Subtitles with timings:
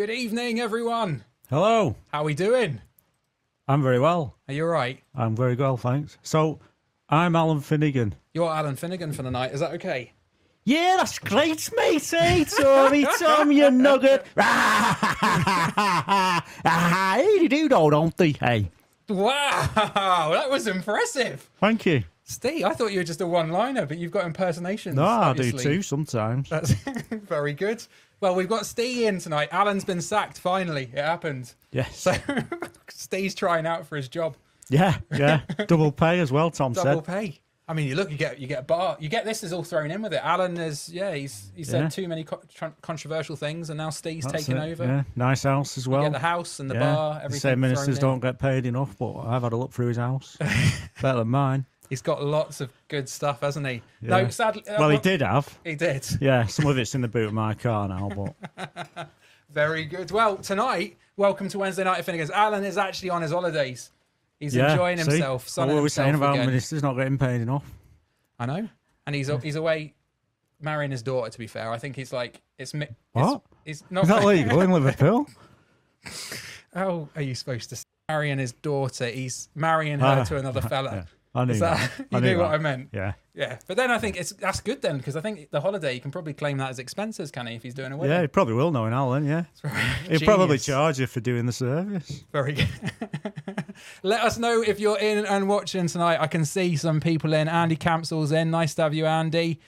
[0.00, 1.24] Good evening, everyone.
[1.50, 1.94] Hello.
[2.10, 2.80] How are we doing?
[3.68, 4.34] I'm very well.
[4.48, 4.98] Are you all right?
[5.14, 6.16] I'm very well, thanks.
[6.22, 6.58] So,
[7.10, 8.14] I'm Alan Finnegan.
[8.32, 9.52] You're Alan Finnegan for the night.
[9.52, 10.12] Is that okay?
[10.64, 12.08] Yeah, that's great, mate.
[12.10, 14.24] Hey, Tommy, Tom, you nugget.
[16.64, 18.32] hey, they do, don't they?
[18.32, 18.70] Hey,
[19.06, 19.68] Wow,
[20.32, 21.46] that was impressive.
[21.60, 22.04] thank you.
[22.30, 24.94] Steve, I thought you were just a one-liner, but you've got impersonations.
[24.94, 26.48] No, I do too sometimes.
[26.48, 26.70] That's
[27.10, 27.84] very good.
[28.20, 29.48] Well, we've got Steve in tonight.
[29.50, 30.38] Alan's been sacked.
[30.38, 31.52] Finally, it happened.
[31.72, 31.98] Yes.
[31.98, 32.14] So
[32.88, 34.36] Steve's trying out for his job.
[34.68, 35.40] Yeah, yeah.
[35.66, 37.04] Double pay as well, Tom Double said.
[37.04, 37.40] pay.
[37.66, 38.96] I mean, you look, you get you get a bar.
[39.00, 40.20] You get this is all thrown in with it.
[40.24, 41.88] Alan is yeah, he's he said Yeah.
[41.88, 44.84] too many co- tron- controversial things, and now Steve's That's it, over.
[44.84, 46.02] Yeah, nice house as You well.
[46.02, 46.94] get the house and the yeah.
[46.94, 47.14] bar.
[47.18, 47.40] They Everything.
[47.40, 50.36] say ministers don't get paid enough, but I've had a look through his house.
[51.02, 51.66] Better than mine.
[51.90, 53.82] He's got lots of good stuff, hasn't he?
[54.00, 54.22] Yeah.
[54.22, 54.62] No, sadly.
[54.66, 55.58] Well, he did have.
[55.64, 56.06] He did.
[56.20, 58.08] Yeah, some of it's in the boot of my car now,
[58.56, 59.10] but
[59.52, 60.12] Very good.
[60.12, 62.30] Well, tonight, welcome to Wednesday night at Finnegan's.
[62.30, 63.90] Alan is actually on his holidays.
[64.38, 64.70] He's yeah.
[64.70, 65.10] enjoying see?
[65.10, 65.50] himself.
[65.56, 66.46] What were we saying about again.
[66.46, 67.64] ministers not getting paid enough?
[68.38, 68.68] I know,
[69.06, 69.94] and he's he's away
[70.60, 71.28] marrying his daughter.
[71.28, 73.42] To be fair, I think he's like it's it's, What?
[73.64, 75.28] It's not Is that legal in Liverpool?
[76.72, 79.06] How are you supposed to say marrying his daughter?
[79.08, 80.90] He's marrying her Ah, to another fella.
[80.94, 81.90] Yeah, I knew Is that.
[81.96, 82.50] that, you knew knew what.
[82.52, 82.88] I meant?
[82.92, 85.94] Yeah, Yeah, but then I think it's that's good then because I think the holiday
[85.94, 87.54] you can probably claim that as expenses, can he?
[87.54, 89.24] If he's doing a wedding, yeah, he probably will knowing Alan.
[89.24, 89.44] Yeah,
[90.08, 92.24] he'll probably charge you for doing the service.
[92.32, 92.68] Very good.
[94.02, 96.20] Let us know if you're in and watching tonight.
[96.20, 97.48] I can see some people in.
[97.48, 98.50] Andy Campsell's in.
[98.50, 99.60] Nice to have you, Andy.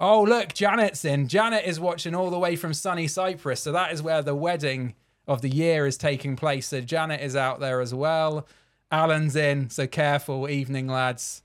[0.00, 1.28] Oh, look, Janet's in.
[1.28, 3.60] Janet is watching all the way from sunny Cyprus.
[3.60, 4.94] So that is where the wedding
[5.26, 6.68] of the year is taking place.
[6.68, 8.46] So Janet is out there as well.
[8.94, 9.70] Alan's in.
[9.70, 10.48] So careful.
[10.48, 11.42] Evening, lads.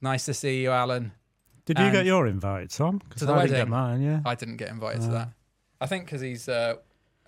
[0.00, 1.12] Nice to see you, Alan.
[1.64, 2.98] Did you And- get your invite, Tom?
[2.98, 4.00] Because To the I didn't get mine.
[4.02, 4.20] Yeah.
[4.24, 5.28] I didn't get invited to that.
[5.80, 6.76] I think because he's uh,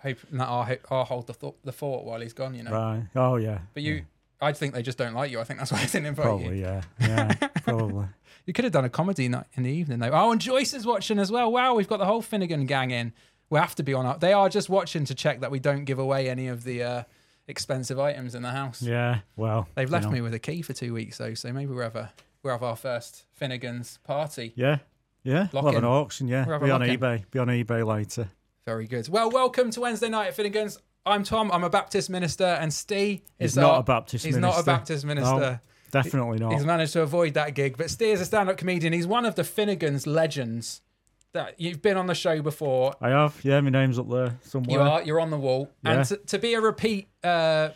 [0.02, 2.72] hoping that I'll, I'll hold the, th- the fort while he's gone, you know.
[2.72, 3.02] Right.
[3.14, 3.58] Oh yeah.
[3.74, 4.02] But you,
[4.40, 5.38] I think they just don't like you.
[5.40, 6.30] I think that's why I didn't invite you.
[6.30, 6.60] Probably.
[6.60, 6.82] Yeah.
[7.00, 7.32] Yeah.
[7.64, 8.06] probably.
[8.46, 10.10] You could have done a comedy night in the evening though.
[10.12, 11.52] Oh, and Joyce is watching as well.
[11.52, 13.12] Wow, we've got the whole Finnegan gang in.
[13.50, 14.06] We have to be on.
[14.06, 16.82] Our, they are just watching to check that we don't give away any of the
[16.82, 17.02] uh,
[17.50, 18.80] expensive items in the house.
[18.80, 19.20] Yeah.
[19.36, 19.68] Well.
[19.74, 20.12] They've you left know.
[20.12, 22.12] me with a key for two weeks though, so maybe we'll have a
[22.42, 24.52] we'll have our first Finnegan's party.
[24.56, 24.78] Yeah.
[25.22, 25.48] Yeah.
[25.52, 26.28] Lock we'll have an auction.
[26.28, 26.46] Yeah.
[26.46, 26.98] We'll Be on in.
[26.98, 27.30] eBay.
[27.30, 28.28] Be on eBay later.
[28.64, 29.08] Very good.
[29.08, 30.78] Well, welcome to Wednesday night at Finnegan's.
[31.04, 31.50] I'm Tom.
[31.50, 34.56] I'm a Baptist minister, and Steve is not a Baptist He's minister.
[34.56, 35.34] not a Baptist minister.
[35.34, 35.58] No,
[35.90, 36.52] definitely not.
[36.52, 37.76] He's managed to avoid that gig.
[37.76, 38.92] But Steve is a stand-up comedian.
[38.92, 40.82] He's one of the Finnegan's legends
[41.32, 42.94] that you've been on the show before.
[43.00, 43.38] I have.
[43.42, 43.60] Yeah.
[43.60, 44.76] My name's up there somewhere.
[44.78, 45.02] You are.
[45.02, 45.70] You're on the wall.
[45.84, 45.92] Yeah.
[45.92, 47.70] And to, to be a repeat uh,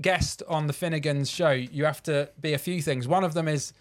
[0.00, 3.08] guest on the Finnegan's show, you have to be a few things.
[3.08, 3.72] One of them is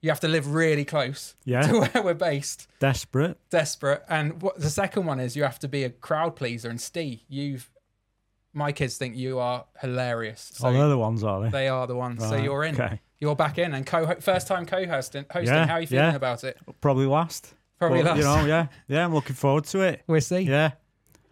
[0.00, 1.62] you have to live really close Yeah.
[1.68, 2.66] to where we're based.
[2.80, 3.38] Desperate.
[3.50, 4.02] Desperate.
[4.08, 6.68] And what the second one is you have to be a crowd pleaser.
[6.68, 7.70] And Steve, you've
[8.54, 10.50] my kids think you are hilarious.
[10.54, 11.48] So oh, they're the ones, are they?
[11.48, 12.22] they are the ones.
[12.22, 12.74] So you're in.
[12.74, 13.00] Okay.
[13.18, 15.26] You're back in and co first time co-hosting.
[15.30, 15.54] Hosting.
[15.54, 16.16] Yeah, How are you feeling yeah.
[16.16, 16.58] about it?
[16.80, 17.54] Probably last.
[17.82, 18.18] Probably But, last.
[18.18, 18.46] You know.
[18.46, 18.66] Yeah.
[18.88, 19.04] Yeah.
[19.04, 20.02] I'm looking forward to it.
[20.06, 20.40] We'll see.
[20.40, 20.72] Yeah.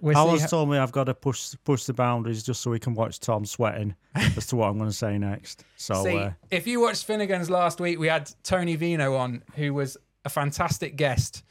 [0.01, 0.49] We'll Alan's see.
[0.49, 3.45] told me I've got to push push the boundaries just so we can watch Tom
[3.45, 5.65] sweating as to what I'm going to say next.
[5.77, 9.75] So See, uh, if you watched Finnegan's last week, we had Tony Vino on, who
[9.75, 11.45] was a fantastic guest,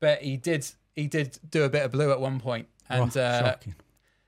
[0.00, 2.66] but he did he did do a bit of blue at one point.
[2.88, 3.74] point, and oh, uh, shocking.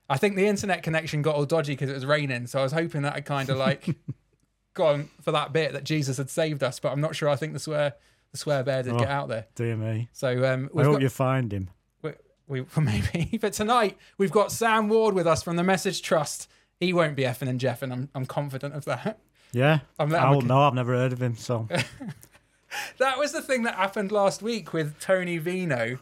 [0.09, 2.47] I think the internet connection got all dodgy because it was raining.
[2.47, 3.97] So I was hoping that had kind of like
[4.75, 7.29] gone for that bit that Jesus had saved us, but I'm not sure.
[7.29, 7.95] I think the swear
[8.35, 8.99] the swear bear did Oh.
[8.99, 9.47] get out there.
[9.55, 10.09] dear me.
[10.13, 11.71] So um, I hope got, you find him.
[12.03, 12.13] we,
[12.49, 16.51] we maybe, but tonight we've got Sam Ward with us from the Message Trust.
[16.81, 17.93] He won't be effing and jeffing.
[17.93, 19.21] I'm I'm confident of that.
[19.53, 19.79] Yeah.
[20.01, 20.63] I'm, I I'm don't know.
[20.63, 21.37] I've never heard of him.
[21.37, 21.69] So
[22.99, 25.99] that was the thing that happened last week with Tony Vino.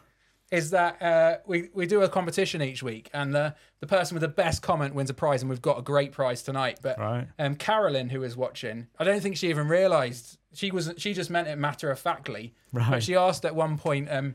[0.50, 4.22] Is that uh, we we do a competition each week, and the the person with
[4.22, 6.78] the best comment wins a prize, and we've got a great prize tonight.
[6.82, 7.28] But right.
[7.38, 11.30] um, Carolyn, who was watching, I don't think she even realised she was she just
[11.30, 12.54] meant it matter of factly.
[12.72, 13.02] But Right.
[13.02, 14.34] she asked at one point, um,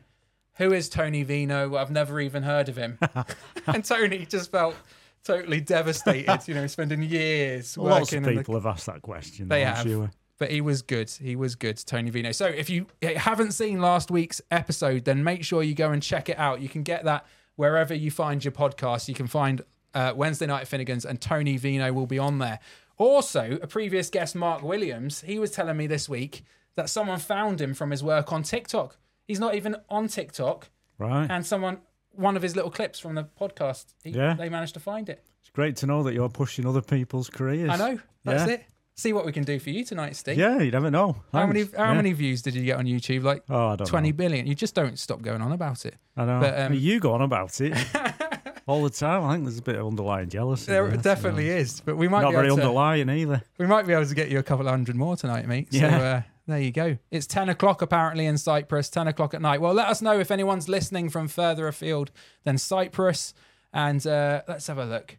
[0.58, 1.76] "Who is Tony Vino?
[1.76, 2.98] I've never even heard of him."
[3.68, 4.76] and Tony just felt
[5.24, 6.48] totally devastated.
[6.48, 7.92] You know, spending years working.
[7.92, 9.48] Lots of in the people have asked that question.
[9.48, 9.84] They though, have.
[9.88, 10.12] sure.
[10.38, 11.10] but he was good.
[11.10, 12.32] He was good, Tony Vino.
[12.32, 16.30] So if you haven't seen last week's episode, then make sure you go and check
[16.30, 16.62] it out.
[16.62, 17.26] You can get that
[17.56, 19.08] wherever you find your podcast.
[19.08, 19.62] You can find
[19.94, 22.60] uh, Wednesday Night at Finnegan's, and Tony Vino will be on there.
[22.98, 26.44] Also, a previous guest, Mark Williams, he was telling me this week
[26.76, 28.98] that someone found him from his work on TikTok.
[29.28, 31.30] He's not even on TikTok, Right.
[31.30, 31.80] and someone,
[32.12, 34.34] one of his little clips from the podcast, he, Yeah.
[34.34, 35.24] they managed to find it.
[35.42, 37.70] It's great to know that you're pushing other people's careers.
[37.70, 38.00] I know.
[38.24, 38.56] That's Yeah.
[38.56, 38.66] it.
[38.96, 40.40] See what we can do for you tonight, Steve.
[40.40, 41.18] Yeah, you never know.
[41.32, 41.94] How many how Yeah.
[41.94, 43.22] many views did you get on YouTube?
[43.22, 44.18] Like Oh, I don't twenty know.
[44.18, 44.48] billion.
[44.48, 45.96] You just don't stop going on about it.
[46.16, 46.40] I know.
[46.40, 47.74] but, um, you go on about it.
[48.68, 49.24] all the time.
[49.24, 50.68] I think there's a bit of underlying jealousy.
[50.72, 53.42] there be definitely is, but we might Not be very able to, underlying either.
[53.58, 55.72] we might be able to get you a couple of hundred more tonight, mate.
[55.74, 55.98] So Yeah.
[55.98, 56.98] uh, there you go.
[57.10, 58.90] It's ten o'clock apparently in Cyprus.
[58.90, 59.60] Ten o'clock at night.
[59.62, 62.12] Well, let us know if anyone's listening from further afield
[62.44, 63.34] than Cyprus,
[63.74, 65.18] and uh, let's have a look.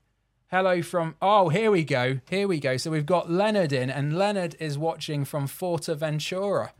[0.51, 2.79] Hello from oh here we go here we go.
[2.79, 6.71] So we've got Leonard in, and Leonard is watching from Fuerteventura.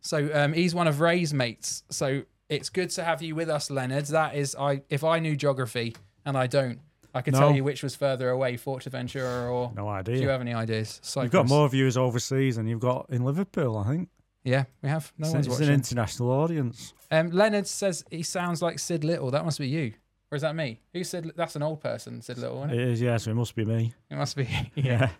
[0.00, 1.82] So um, he's one of Ray's mates.
[1.90, 4.06] So it's good to have you with us, Leonard.
[4.06, 5.94] That is, I if I knew geography
[6.28, 6.78] and I don't,
[7.14, 7.38] I No.
[7.38, 9.72] tell you which was further away, Fuerteventura or.
[9.74, 10.16] No idea.
[10.16, 11.00] Do you have any ideas?
[11.16, 14.08] You've got more viewers overseas than you've got in Liverpool, I think.
[14.44, 15.12] Yeah, we have.
[15.18, 15.68] No it's one's it's watching.
[15.68, 16.94] an international audience.
[17.10, 19.30] Um, Leonard says he sounds like Sid Little.
[19.30, 19.94] That must be you.
[20.30, 20.80] Or is that me?
[20.92, 22.88] Who said That's an old person, Sid Little, isn't It it?
[22.88, 23.94] is, yeah, so it must be me.
[24.10, 24.46] It must be.
[24.74, 25.10] Yeah.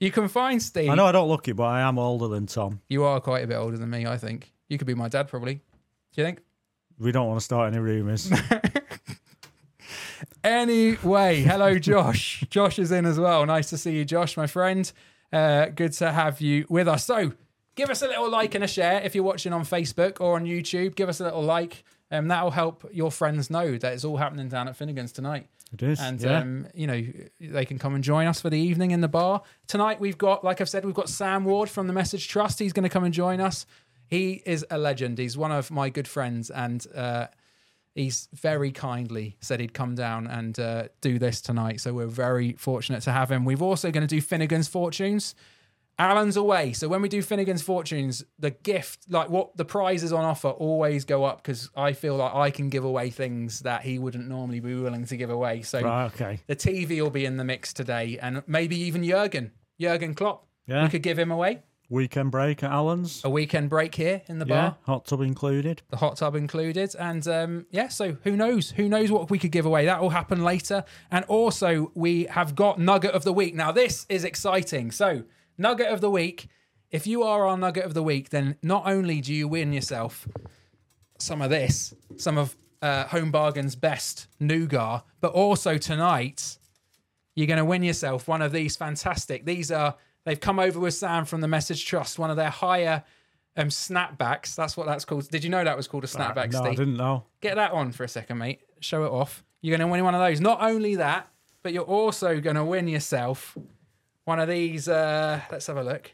[0.00, 0.90] You can find Steve.
[0.90, 2.80] I know I don't look it, but I am older than Tom.
[2.88, 4.52] You are quite a bit older than me, I think.
[4.68, 5.54] You could be my dad, probably.
[5.54, 5.60] Do
[6.16, 6.40] you think?
[6.98, 8.30] We don't want to start any rumours.
[10.42, 12.44] Anyway, hello, Josh.
[12.50, 13.44] Josh is in as well.
[13.46, 14.90] Nice to see you, Josh, my friend.
[15.32, 17.04] Uh, good to have you with us.
[17.04, 17.32] So,
[17.74, 20.44] give us a little like and a share if you're watching on Facebook or on
[20.44, 20.94] YouTube.
[20.94, 21.84] Give us a little like.
[22.10, 25.48] Um, that'll help your friends know that it's all happening down at Finnegan's tonight.
[25.72, 26.00] it is.
[26.00, 26.38] and yeah.
[26.38, 27.02] um, you know
[27.40, 29.98] they can come and join us for the evening in the bar tonight.
[29.98, 32.58] We've got, like I've said, we've got Sam Ward from the Message Trust.
[32.58, 33.66] He's going to come and join us.
[34.06, 35.18] He is a legend.
[35.18, 37.26] He's one of my good friends, and uh,
[37.94, 41.80] he's very kindly said he'd come down and uh, do this tonight.
[41.80, 43.44] So we're very fortunate to have him.
[43.44, 45.34] We've also going to do Finnegan's Fortunes.
[45.96, 50.24] Alan's away, so when we do Finnegan's Fortunes, the gift, like what the prizes on
[50.24, 54.00] offer, always go up because I feel like I can give away things that he
[54.00, 55.62] wouldn't normally be willing to give away.
[55.62, 56.40] So right, okay.
[56.48, 60.48] the TV will be in the mix today, and maybe even Jurgen, Jurgen Klopp.
[60.66, 60.82] Yeah.
[60.82, 63.22] We could give him away Weekend break at Allen's.
[63.24, 64.56] a weekend break here in the bar.
[64.56, 65.82] yeah, hot tub included.
[65.90, 67.88] the hot tub included, and um, yeah.
[67.88, 68.70] So who knows?
[68.70, 69.84] Who knows what we could give away?
[69.84, 70.84] That will happen later.
[71.10, 73.54] And also, we have got Nugget of the Week.
[73.54, 74.90] Now this is exciting.
[74.90, 75.24] So
[75.58, 76.48] Nugget of the Week.
[76.90, 80.26] If you are our Nugget of the Week, then not only do you win yourself
[81.18, 86.58] some of this, some of uh, Home Bargain's best nougat, but also tonight
[87.34, 89.44] you're going to win yourself one of these fantastic.
[89.44, 93.04] These are they've come over with Sam from the Message Trust, one of their higher
[93.56, 94.54] um, snapbacks.
[94.54, 95.28] That's what that's called.
[95.30, 97.24] Did you know that was called a snapback, no, I didn't know.
[97.40, 98.60] Get that on for a second, mate.
[98.80, 99.44] Show it off.
[99.60, 100.40] You're going to win one of those.
[100.40, 101.28] Not only that,
[101.62, 103.56] but you're also going to win yourself
[104.24, 104.88] one of these.
[104.88, 106.12] Uh, let's have a look.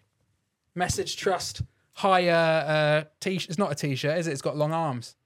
[0.74, 1.62] Message Trust
[1.94, 3.34] higher uh, t.
[3.34, 4.32] It's not a t-shirt, is it?
[4.32, 5.16] It's got long arms.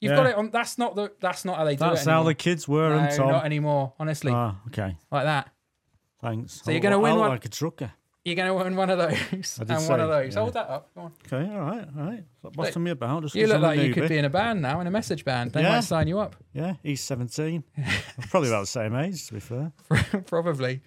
[0.00, 0.16] You've Yeah.
[0.16, 0.50] got it on.
[0.50, 1.12] That's not the.
[1.20, 2.10] That's not how they do That's it.
[2.10, 3.28] how the kids were, no, Tom.
[3.28, 3.94] not anymore.
[3.98, 4.96] Honestly, Ah, okay.
[5.10, 5.48] like that.
[6.20, 6.60] Thanks.
[6.62, 7.92] So you're gonna I win look one- like a trucker.
[8.24, 10.34] You're going to win one of those and did one of those.
[10.34, 10.40] yeah.
[10.40, 10.88] Hold that up.
[10.94, 11.12] Go on.
[11.30, 12.24] Okay, all right, all right.
[12.54, 13.22] What's me about?
[13.22, 15.52] Just You look like you could be in a band now, in a message band.
[15.52, 15.72] They Yeah.
[15.72, 16.34] might sign you up.
[16.54, 17.64] Yeah, he's 17.
[18.30, 19.72] Probably about the same age, to be fair.
[20.26, 20.80] Probably.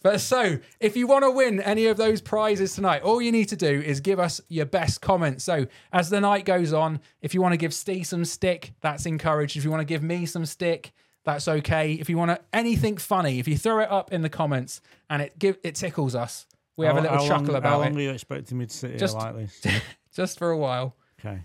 [0.00, 3.48] But so, if you want to win any of those prizes tonight, all you need
[3.48, 5.42] to do is give us your best comment.
[5.42, 9.06] So, as the night goes on, if you want to give Steve some stick, that's
[9.06, 9.56] encouraged.
[9.56, 10.92] If you want to give me some stick,
[11.24, 11.94] that's okay.
[11.94, 15.20] If you want to anything funny, if you throw it up in the comments and
[15.20, 16.46] it give it tickles us,
[16.78, 18.74] we have a little chuckle long, about How it long are you expecting me to
[18.74, 19.60] sit here Just- like this?
[20.14, 20.96] just for a while.
[21.20, 21.40] Okay.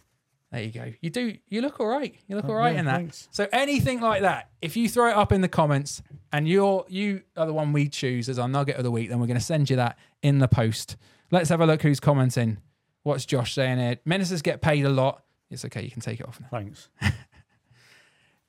[0.51, 0.94] There you go.
[1.01, 1.35] You do.
[1.50, 2.15] You look all right.
[2.27, 2.95] You look oh, all right yeah, in that.
[2.97, 3.27] thanks.
[3.31, 7.24] So anything like that, if you throw it up in the comments and you're you
[7.35, 9.43] are the one we choose as our nugget of the week, then we're going to
[9.43, 10.96] send you that in the post.
[11.31, 12.60] Let's have a look who's commenting.
[13.01, 13.98] What's Josh saying here?
[14.05, 15.24] Ministers get paid a lot.
[15.50, 15.81] It's okay.
[15.81, 16.48] You can take it off now.
[16.51, 16.89] Thanks.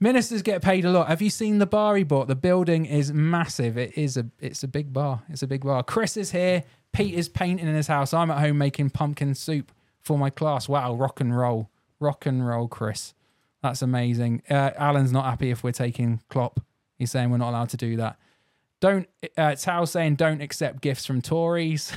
[0.00, 1.08] Ministers get paid a lot.
[1.08, 2.28] Have you seen the bar he bought?
[2.28, 3.78] The building is massive.
[3.78, 5.22] It is a it's a big bar.
[5.30, 5.82] It's a big bar.
[5.82, 6.64] Chris is here.
[6.94, 8.14] Pete is painting in his house.
[8.14, 10.68] I'm at home making pumpkin soup for my class.
[10.68, 11.70] Wow, rock and roll.
[12.00, 13.14] Rock and roll, Chris.
[13.62, 14.42] That's amazing.
[14.48, 16.60] Uh, Alan's not happy if we're taking Klopp.
[16.98, 18.16] He's saying we're not allowed to do that.
[18.80, 21.92] Don't uh, Tao saying don't accept gifts from Tories.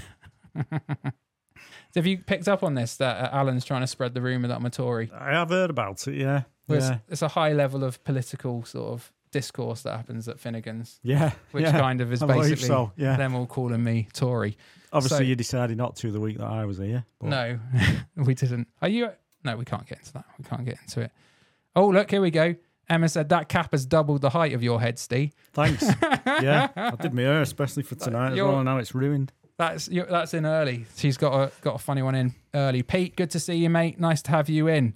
[1.96, 4.56] Have you picked up on this that uh, Alan's trying to spread the rumor that
[4.56, 5.12] I'm a Tory?
[5.14, 6.44] I have heard about it, yeah.
[6.68, 6.98] Well, Yeah.
[7.10, 11.32] It's, a high level of political sort of discourse that happens at Finnegan's, Yeah.
[11.52, 11.80] which yeah.
[11.80, 13.18] kind of is I basically so, yeah.
[13.18, 14.58] them all calling me Tory.
[14.94, 17.06] Obviously, so- you decided not to the week that I was here.
[17.20, 17.60] but- No,
[18.16, 18.68] we didn't.
[18.82, 19.10] Are you?
[19.44, 20.26] No, we can't get into that.
[20.38, 21.12] We can't get into it.
[21.76, 22.56] Oh, look, here we go.
[22.90, 25.34] Emma said that cap has doubled the height of your head, Steve.
[25.54, 25.84] Thanks.
[26.42, 29.32] yeah, I did my hair especially for tonight as well, now it's ruined.
[29.58, 30.86] That's that's in early.
[30.96, 32.84] She's got a got a funny one in early.
[32.84, 34.00] Pete, good to see you, mate.
[34.00, 34.94] Nice to have you in.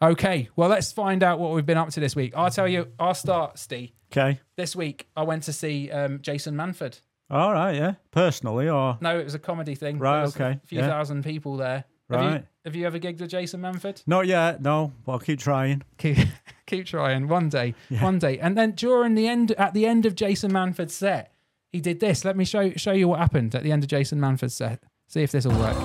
[0.00, 2.32] Okay, well, let's find out what we've been up to this week.
[2.36, 2.88] I'll tell you.
[2.98, 3.90] I'll start, Steve.
[4.12, 4.40] Okay.
[4.56, 7.00] This week, I went to see um, Jason Manford.
[7.32, 7.94] All right, yeah.
[8.10, 9.98] Personally, or No, it was a comedy thing.
[9.98, 10.86] Right, There was okay, A few yeah.
[10.86, 11.84] thousand people there.
[12.10, 12.44] Have you, Right.
[12.66, 14.02] have you ever gigged with Jason Manford?
[14.06, 15.82] not yet, no, but I'll keep trying.
[15.96, 16.18] Keep,
[16.66, 17.28] keep trying.
[17.28, 20.92] One day, one day, and then during the end, at the end of Jason Manford's
[20.94, 21.32] set,
[21.70, 22.22] he did this.
[22.22, 24.82] Let me show show you what happened at the end of Jason Manford's set.
[25.08, 25.76] See if this will work.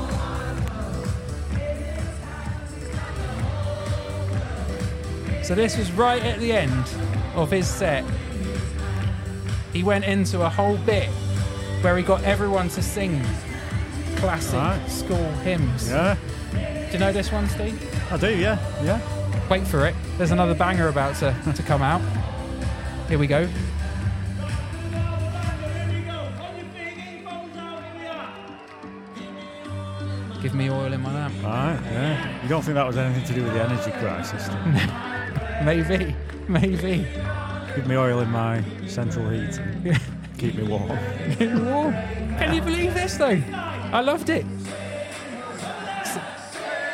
[5.43, 6.85] So this was right at the end
[7.35, 8.03] of his set.
[9.71, 11.07] He went into a whole bit
[11.81, 13.21] where he got everyone to sing
[14.17, 14.87] classic Right.
[14.89, 15.89] school hymns.
[15.89, 16.15] Yeah,
[16.53, 17.77] Do you know this one, Steve?
[18.11, 18.35] I do.
[18.35, 18.99] Yeah, yeah.
[19.49, 19.95] Wait for it.
[20.17, 22.01] There's another banger about to, to come out.
[23.09, 23.47] Here we go.
[30.41, 31.33] Give me oil in my lamp.
[31.43, 31.79] Right.
[31.91, 32.43] Yeah.
[32.43, 34.47] You don't think that was anything to do with the energy crisis?
[35.65, 36.15] Maybe,
[36.47, 37.07] maybe.
[37.75, 39.97] Give me oil in my central heating.
[40.37, 40.97] Keep me warm.
[41.37, 41.93] Keep me Warm.
[41.93, 43.41] Can you believe this though?
[43.51, 44.45] I loved it.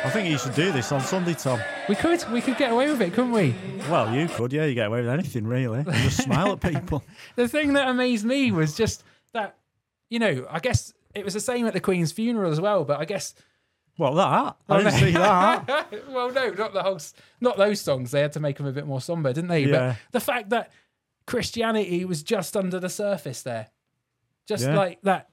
[0.04, 1.60] I think you should do this on Sunday, Tom.
[1.88, 3.54] We could, we could get away with it, couldn't we?
[3.90, 4.52] Well, you could.
[4.52, 5.78] Yeah, you get away with anything, really.
[5.78, 7.02] You just smile at people.
[7.36, 9.56] The thing that amazed me was just that,
[10.10, 13.00] you know, I guess it was the same at the Queen's funeral as well, but
[13.00, 13.34] I guess
[13.96, 14.56] well, that?
[14.68, 15.90] I didn't see that.
[16.08, 16.98] well, no, not the whole,
[17.40, 18.10] not those songs.
[18.10, 19.64] They had to make them a bit more somber, didn't they?
[19.64, 19.70] Yeah.
[19.70, 20.70] But the fact that
[21.26, 23.68] Christianity was just under the surface there,
[24.46, 24.76] just Yeah.
[24.76, 25.30] like that,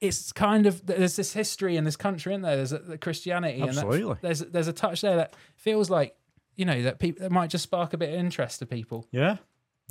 [0.00, 2.56] it's kind of there's this history in this country, isn't there?
[2.56, 4.10] There's a, the Christianity, Absolutely.
[4.12, 6.16] and there's there's a touch there that feels like
[6.56, 9.06] you know that people that might just spark a bit of interest to people.
[9.12, 9.36] Yeah.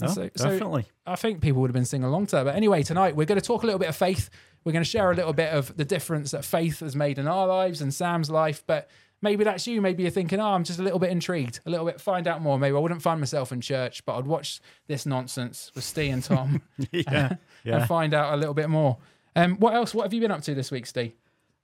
[0.01, 0.85] No, So- so- definitely.
[1.05, 2.43] I think people would have been singing along to that.
[2.43, 4.29] But anyway, tonight we're going to talk a little bit of faith.
[4.65, 7.27] We're going to share a little bit of the difference that faith has made in
[7.27, 8.61] our lives and Sam's life.
[8.67, 8.89] But
[9.25, 9.81] maybe that's you.
[9.81, 12.41] Maybe you're thinking, oh, I'm just a little bit intrigued, a little bit, find out
[12.41, 12.57] more.
[12.59, 16.23] Maybe I wouldn't find myself in church, but I'd watch this nonsense with Steve and
[16.23, 17.35] Tom yeah.
[17.63, 17.77] Yeah.
[17.79, 18.97] and find out a little bit more.
[19.35, 19.93] Um, what else?
[19.93, 21.13] What have you been up to this week, Steve?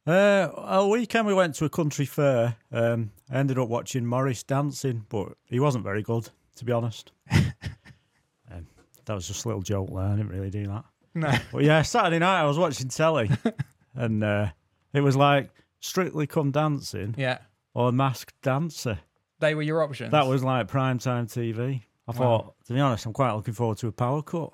[0.07, 2.55] Uh, a weekend we went to a country fair.
[2.71, 7.11] Um, I ended up watching Morris dancing, but he wasn't very good, to be honest.
[7.31, 8.65] um,
[9.05, 9.99] that was just a little joke there.
[9.99, 10.83] I didn't really do that.
[11.13, 11.31] No.
[11.53, 13.29] But yeah, Saturday night I was watching telly,
[13.95, 14.47] and uh,
[14.93, 15.51] it was like
[15.81, 17.37] Strictly Come Dancing Yeah.
[17.73, 18.99] Or a Masked Dancer.
[19.39, 20.11] They were your options.
[20.11, 21.81] That was like prime time TV.
[22.07, 24.51] I thought, to be honest, I'm quite looking forward to a power cut.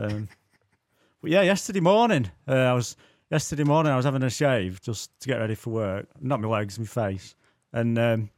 [0.00, 0.28] Um,
[1.22, 2.96] but yeah, yesterday morning, uh, I was
[3.30, 6.06] yesterday morning I was having a shave just to get ready for work.
[6.20, 7.34] Not my legs, my face,
[7.72, 8.30] and um,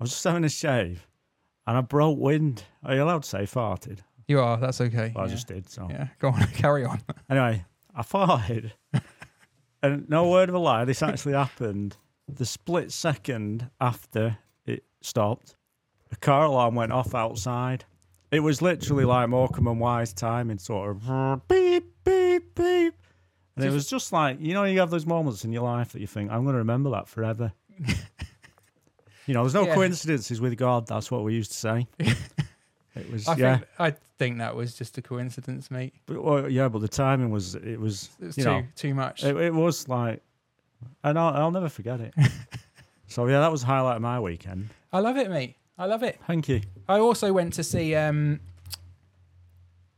[0.00, 1.06] I was just having a shave,
[1.66, 2.62] and I broke wind.
[2.84, 3.98] Are you allowed to say farted?
[4.28, 4.58] You are.
[4.58, 5.12] That's okay.
[5.14, 5.68] Well, I just did.
[5.68, 6.08] So yeah.
[6.18, 6.46] Go on.
[6.54, 7.00] Carry on.
[7.28, 8.72] anyway, I farted,
[9.82, 11.96] and no word of a lie, this actually happened.
[12.28, 15.56] The split second after it stopped,
[16.12, 17.84] a car alarm went off outside.
[18.30, 22.94] It was literally like Morecambe and Wise timing, sort of beep, beep, beep.
[23.56, 26.00] And it was just like, you know, you have those moments in your life that
[26.00, 27.52] you think, I'm going to remember that forever.
[29.26, 29.74] you know, there's no Yeah.
[29.74, 30.86] coincidences with God.
[30.86, 31.86] That's what we used to say.
[32.96, 33.56] It was, I yeah.
[33.58, 35.94] think I think that was just a coincidence, mate.
[36.06, 39.22] But, well, yeah, but the timing was, it was, you too know, too much.
[39.22, 40.20] It, it was like,
[41.04, 42.14] and I'll, I'll never forget it.
[43.06, 44.68] so yeah, that was the highlight of my weekend.
[44.92, 45.56] I love it, mate.
[45.78, 46.18] I love it.
[46.26, 46.60] Thank you.
[46.88, 48.40] I also went to see um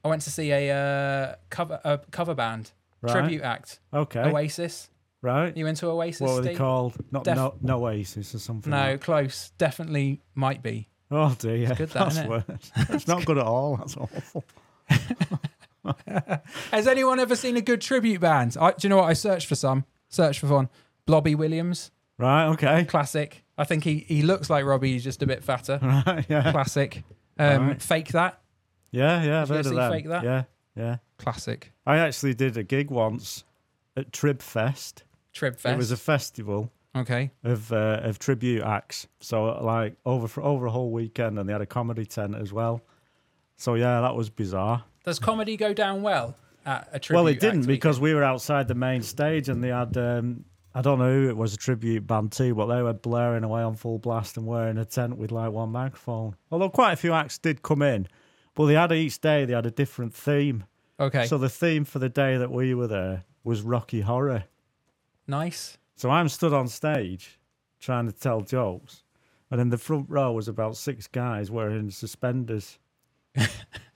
[0.05, 2.73] I went to see a uh, cover a cover band
[3.03, 3.13] Right.
[3.13, 3.81] tribute act.
[3.95, 4.21] Okay.
[4.21, 4.91] Oasis.
[5.23, 5.57] Right.
[5.57, 6.21] You into Oasis?
[6.21, 6.59] what were they Steve?
[6.59, 6.97] called?
[7.11, 8.71] Not Def- no, no Oasis or something.
[8.71, 9.53] No, like- close.
[9.57, 10.89] Definitely might be.
[11.11, 11.69] Oh dear.
[11.75, 12.29] good that, That's innit?
[12.29, 12.73] worse.
[12.91, 13.77] It's not good at all.
[13.77, 14.45] That's awful.
[16.73, 18.57] Has anyone ever seen a good tribute band?
[18.61, 19.09] I, do you know what?
[19.09, 19.85] I searched for some.
[20.11, 20.69] Searched for one.
[21.07, 22.47] Blobby Williams, Right.
[22.49, 22.85] Okay.
[22.85, 23.45] classic.
[23.57, 24.93] I think he he looks like Robbie.
[24.93, 25.79] He's just a bit fatter.
[26.07, 26.26] Right.
[26.29, 26.52] Yeah.
[26.52, 27.02] Classic.
[27.38, 27.83] Um, Right.
[27.83, 28.40] Fake that.
[28.90, 29.23] Yeah.
[29.23, 29.43] Yeah.
[29.43, 29.93] I've Did you heard of see them.
[29.93, 30.25] Fake That?
[30.25, 30.43] Yeah.
[30.76, 30.97] Yeah.
[31.17, 31.73] Classic.
[31.87, 33.45] I actually did a gig once
[33.97, 35.05] at Trib Fest.
[35.33, 35.75] Trib Fest.
[35.75, 37.31] It was a festival okay.
[37.43, 39.07] of uh, of tribute acts.
[39.21, 42.52] So like over for over a whole weekend, and they had a comedy tent as
[42.52, 42.83] well.
[43.57, 44.85] So yeah, that was bizarre.
[45.05, 46.37] Does comedy go down well
[46.67, 47.17] a tribute?
[47.17, 47.67] well, it didn't weekend?
[47.67, 51.29] because we were outside the main stage, and they had um, I don't know who
[51.29, 54.47] it was a tribute band too, but they were blaring away on full blast and
[54.47, 56.37] wearing a tent with like one microphone.
[56.50, 58.07] Although quite a few acts did come in,
[58.55, 60.64] but they had each day they had a different theme.
[60.99, 61.26] Okay.
[61.26, 64.45] So the theme for the day that we were there was Rocky Horror.
[65.26, 65.76] nice.
[65.97, 67.38] So I'm stood on stage
[67.79, 69.02] trying to tell jokes,
[69.50, 72.79] and in the front row was about six guys wearing suspenders.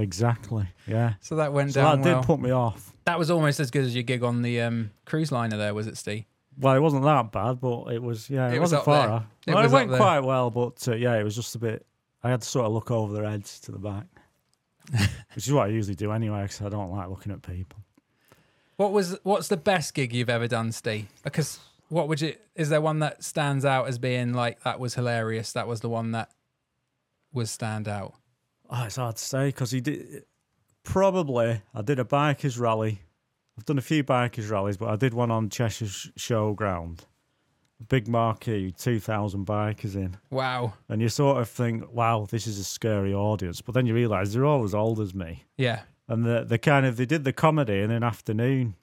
[0.00, 0.66] exactly.
[0.86, 1.14] Yeah.
[1.20, 2.20] So that went So down that well.
[2.20, 2.92] did put me off.
[3.04, 5.86] that was almost as good as your gig on the um, cruise liner there, was
[5.86, 6.24] it, Steve?
[6.58, 8.28] Well, it wasn't that bad, but it was.
[8.28, 9.26] Yeah, it, It was wasn't far.
[9.46, 11.86] It well, was it went quite well, but uh, yeah, it was just a bit.
[12.22, 14.04] I had to sort of look over their heads to the back,
[15.34, 17.78] which is what I usually do anyway, because I don't like looking at people.
[18.76, 21.06] What was what's the best gig you've ever done, Steve?
[21.22, 24.94] Because what would you is there one that stands out as being like that was
[24.94, 25.52] hilarious?
[25.52, 26.30] That was the one that
[27.32, 28.14] was stand out?
[28.70, 30.24] Oh, it's hard to say because he did.
[30.82, 33.02] Probably, I did a bikers rally.
[33.58, 37.00] I've done a few bikers rallies, but I did one on Cheshire Showground.
[37.88, 40.16] Big marquee, 2,000 bikers in.
[40.30, 40.74] Wow.
[40.88, 43.60] And you sort of think, wow, this is a scary audience.
[43.60, 45.44] But then you realise they're all as old as me.
[45.56, 45.82] Yeah.
[46.08, 48.76] And the, the kind of, they did the comedy in an afternoon.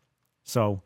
[0.43, 0.81] So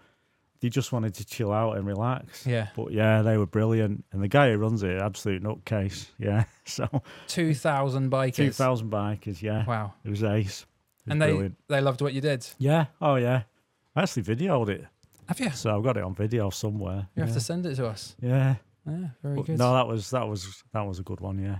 [0.61, 2.45] they just wanted to chill out and relax.
[2.47, 2.67] Yeah.
[2.75, 4.05] But yeah, they were brilliant.
[4.11, 6.07] And the guy who runs it, absolute nutcase.
[6.17, 6.45] Yeah.
[6.65, 6.87] So
[7.27, 8.35] 2,000 bikers.
[8.35, 9.65] 2,000 bikers, yeah.
[9.65, 9.93] Wow.
[10.05, 10.61] It was ace.
[10.61, 11.57] It was And they, brilliant.
[11.67, 12.47] they loved what you did.
[12.59, 12.85] Yeah.
[13.01, 13.43] Oh, yeah.
[13.95, 14.85] I actually videoed it.
[15.27, 15.49] Have you?
[15.49, 17.07] So I've got it on video somewhere.
[17.15, 18.15] You have to send it to us.
[18.21, 18.55] Yeah.
[18.87, 19.57] Yeah, very But good.
[19.59, 21.39] no, that was that was that was a good one.
[21.39, 21.57] Yeah.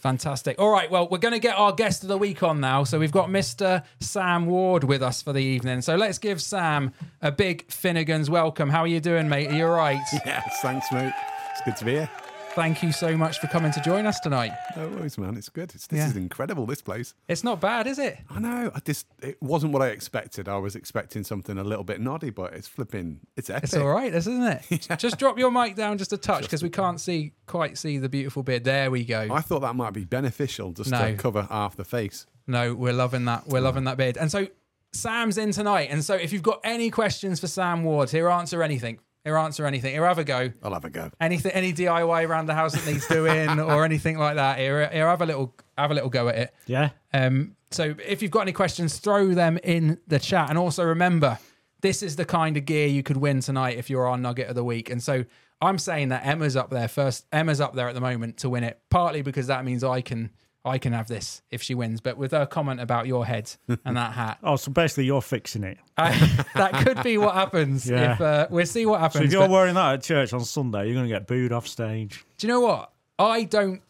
[0.00, 0.58] Fantastic.
[0.58, 2.84] All right, well, we're going to get our guest of the week on now.
[2.84, 3.84] So we've got Mr.
[4.00, 5.82] Sam Ward with us for the evening.
[5.82, 8.70] So let's give Sam a big Finnegan's welcome.
[8.70, 9.50] How are you doing, mate?
[9.50, 10.00] Are you all right?
[10.26, 11.12] Yes, thanks, mate.
[11.52, 12.10] It's good to be here.
[12.56, 14.50] Thank you so much for coming to join us tonight.
[14.76, 15.36] No worries, man.
[15.36, 15.72] It's good.
[15.74, 16.08] It's, this Yeah.
[16.08, 16.66] is incredible.
[16.66, 17.14] This place.
[17.28, 18.18] It's not bad, is it?
[18.28, 18.72] I know.
[18.74, 20.48] I just it wasn't what I expected.
[20.48, 23.20] I was expecting something a little bit noddy, but it's flipping.
[23.36, 23.64] It's epic.
[23.64, 24.88] It's all right, isn't it?
[24.98, 28.08] Just drop your mic down just a touch because we can't see quite see the
[28.08, 28.64] beautiful beard.
[28.64, 29.28] There we go.
[29.30, 30.98] I thought that might be beneficial just No.
[31.12, 32.26] to cover half the face.
[32.48, 33.46] No, we're loving that.
[33.46, 34.16] We're loving that beard.
[34.16, 34.48] And so
[34.92, 35.88] Sam's in tonight.
[35.90, 38.98] And so if you've got any questions for Sam Ward, he'll answer anything.
[39.24, 39.92] He'll answer anything.
[39.94, 40.50] He'll have a go.
[40.62, 41.10] I'll have a go.
[41.20, 45.06] anything any DIY around the house that needs doing or anything like that here here
[45.08, 46.90] have a little have a little go at it Yeah.
[47.12, 51.38] um so if you've got any questions throw them in the chat and also remember
[51.82, 54.54] this is the kind of gear you could win tonight if you're our nugget of
[54.54, 55.24] the week and so
[55.62, 58.64] I'm saying that Emma's up there first Emma's up there at the moment to win
[58.64, 60.30] it partly because that means I can
[60.64, 63.50] I can have this if she wins but with her comment about your head
[63.84, 65.78] and that hat Oh, so basically you're fixing it.
[65.96, 66.10] I,
[66.54, 68.12] that could be what happens Yeah.
[68.14, 70.44] if uh, we'll see what So happens if you're but- wearing that at church on
[70.44, 72.24] Sunday, you're going to get booed off stage.
[72.38, 72.92] Do you know what?
[73.18, 73.80] I don't.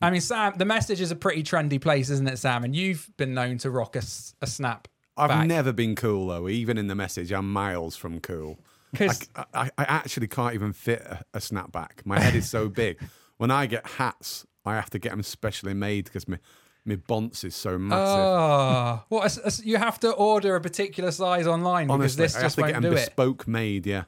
[0.00, 2.62] I mean, Sam, the message is a pretty trendy place, isn't it, Sam?
[2.62, 4.02] And you've been known to rock a
[4.46, 4.86] snap.
[5.16, 5.46] I've back.
[5.46, 6.48] never been cool though.
[6.48, 8.58] Even in the message, I'm miles from cool.
[8.94, 12.04] I, 'Cause- I, I actually can't even fit a, a snapback.
[12.04, 12.98] My head is so big.
[13.38, 16.38] When I get hats, I have to get them specially made because my
[16.84, 18.08] my bonce is so massive.
[18.08, 19.22] Ah, oh, what?
[19.22, 22.34] a s- a s- you have to order a particular size online because Honestly, this
[22.34, 23.06] I have just to get won't them do it.
[23.06, 23.86] bespoke made.
[23.86, 24.04] Yeah.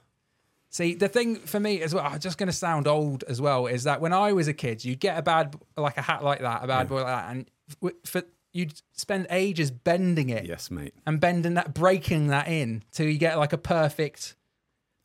[0.71, 3.69] See, the thing for me as well, I'm just going to sound old as well,
[3.69, 6.41] is that when I was a kid, you'd get a bad, like a hat like
[6.41, 7.49] that, a bad boy like that, and
[7.85, 10.95] f- for you'd spend ages bending it Yes, mate.
[11.07, 14.35] and bending that, breaking that in till you get like a perfect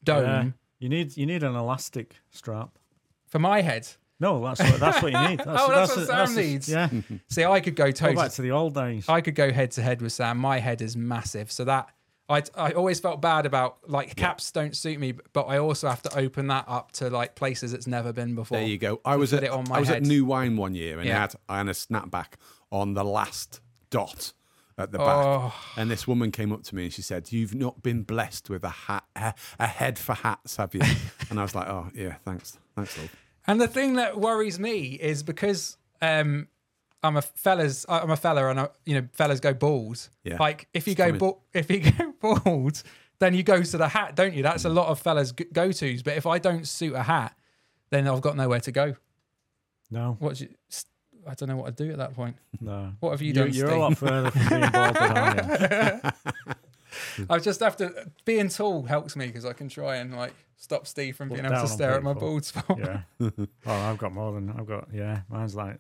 [0.04, 0.46] dome Yeah.
[0.80, 2.80] You need you need an elastic strap.
[3.28, 3.88] for my head.
[4.20, 5.40] No, that's what that's what you need.
[5.46, 6.68] That's, Oh, that's what the- Sam the- needs.
[6.70, 6.90] Yeah.
[7.30, 9.08] See, I could go Go toe back to the old days.
[9.08, 10.38] I could go head to head with Sam.
[10.38, 11.90] My head is massive, so that
[12.28, 16.02] I I always felt bad about like caps don't suit me, but I also have
[16.04, 18.58] to open that up to like places it's never been before.
[18.58, 19.00] There you go.
[19.06, 19.98] I was at it on my I was head.
[19.98, 21.18] at New Wine one year and Yeah.
[21.18, 22.34] I had I had a snapback
[22.72, 24.34] on the last dot
[24.78, 25.08] at the back.
[25.08, 25.54] Oh.
[25.78, 28.64] And this woman came up to me and she said, "You've not been blessed with
[28.64, 30.82] a hat, a, a head for hats, have you?"
[31.32, 33.16] and I was like, "Oh yeah, thanks, thanks, love."
[33.48, 36.48] And the thing that worries me is because um,
[37.04, 40.10] I'm a fellas, I'm a fella, and I, you know fellas go bald.
[40.24, 40.38] Yeah.
[40.40, 42.84] Like if you go bald, if you go bald,
[43.20, 44.44] then you go to the hat, don't you?
[44.44, 46.02] That's a lot of fellas go tos.
[46.04, 47.36] But if I don't suit a hat,
[47.90, 48.96] then I've got nowhere to go.
[49.90, 50.50] no, What you,
[51.28, 52.36] I don't know what to do at that point.
[52.62, 52.94] no.
[53.00, 56.12] What have you You done, You're a lot further from being bald than I am.
[57.30, 60.88] I just have to being tall helps me because I can try and like stop
[60.88, 62.78] Steve from Look being able to stare at my bald spot.
[62.78, 63.02] Yeah.
[63.22, 63.32] oh,
[63.66, 64.90] I've got more than I've got.
[64.94, 65.80] Yeah, mine's like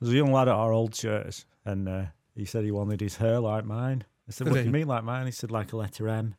[0.00, 3.16] there's a young lad at our old church, and uh, he said he wanted his
[3.16, 4.04] hair like mine.
[4.28, 6.34] I said, Did "What do you mean like mine?" He said, "Like a letter M."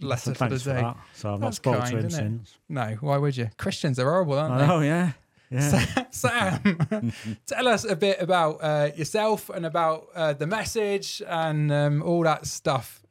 [0.00, 0.92] Lesser So for the for day.
[1.14, 2.12] So I've not That's spoken kind, to him it?
[2.12, 2.58] since.
[2.68, 3.50] No, why would you?
[3.56, 4.72] Christians are horrible, aren't I they?
[4.72, 5.12] Oh Yeah.
[5.50, 6.04] Yeah.
[6.10, 7.12] Sam,
[7.46, 12.22] tell us a bit about uh, yourself and about uh, the message and um, all
[12.22, 13.02] that stuff.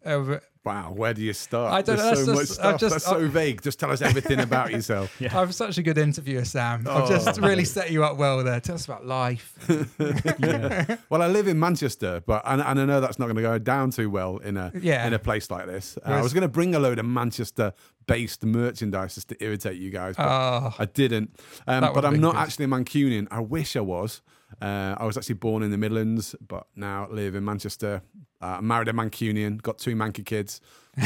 [0.65, 1.73] Over, Wow, where do you start?
[1.73, 2.79] I don't There's know, so that's much just- I've stuff.
[2.79, 3.61] just- That's so vague.
[3.61, 5.15] Just tell us everything about yourself.
[5.19, 5.37] Yeah.
[5.39, 6.87] I'm such a good interviewer, Sam.
[6.87, 8.59] I've Oh, just really set you up well there.
[8.59, 9.53] Tell us about life.
[10.39, 10.97] yeah.
[11.09, 13.57] Well, I live in Manchester, but and, and I know that's not going to go
[13.59, 15.05] down too well in a Yeah.
[15.07, 15.97] in a place like this.
[16.05, 19.91] Uh, I was going to bring a load of Manchester-based merchandise just to irritate you
[19.91, 21.39] guys, but Oh, I didn't.
[21.67, 22.41] Um, but I'm not good.
[22.41, 23.27] actually a Mancunian.
[23.31, 24.21] I wish I was.
[24.61, 28.01] Uh, I was actually born in the Midlands, but now live in Manchester.
[28.45, 30.61] Uh, I'm married a Mancunian, got two Mankey kids.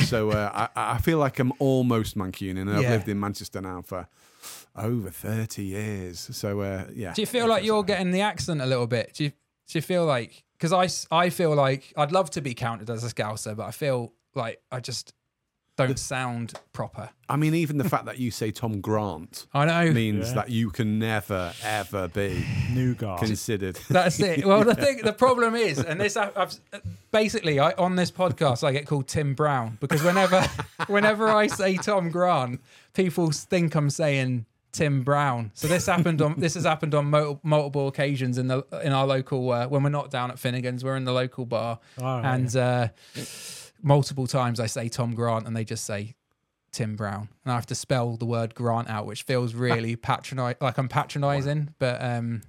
[0.07, 2.91] So uh, I, I feel like I'm almost Mancunian, and I've Yeah.
[2.91, 4.07] lived in Manchester now for
[4.75, 6.19] over 30 years.
[6.31, 7.13] So uh, yeah.
[7.13, 9.13] do you feel like you're getting the accent a little bit?
[9.15, 10.73] Do you, do you feel like, because
[11.11, 14.13] I, I feel like I'd love to be counted as a Scouser, but I feel
[14.35, 15.13] like I just
[15.87, 17.09] don't sound proper.
[17.27, 19.91] I mean, even the fact that you say Tom Grant I know.
[19.91, 20.33] means Yeah.
[20.35, 23.19] that you can never ever be Nougat.
[23.19, 23.79] considered.
[23.89, 24.45] That's it.
[24.49, 26.53] Well, the thing, the problem is, and this, I- I've
[27.11, 30.41] basically I, on this podcast, I get called Tim Brown because whenever,
[30.87, 32.61] whenever I say Tom Grant,
[32.93, 35.51] people think I'm saying Tim Brown.
[35.55, 39.05] So this happened on this has happened on multiple, multiple occasions in the in our
[39.07, 42.35] local uh, when we're not down at Finnegan's, we're in the local bar, All right.
[42.35, 42.87] and uh,
[43.81, 46.15] multiple times I say Tom Grant, and they just say.
[46.71, 50.53] Tim Brown, and I have to spell the word Grant out, which feels really patronize
[50.61, 52.43] like I'm patronizing, but um,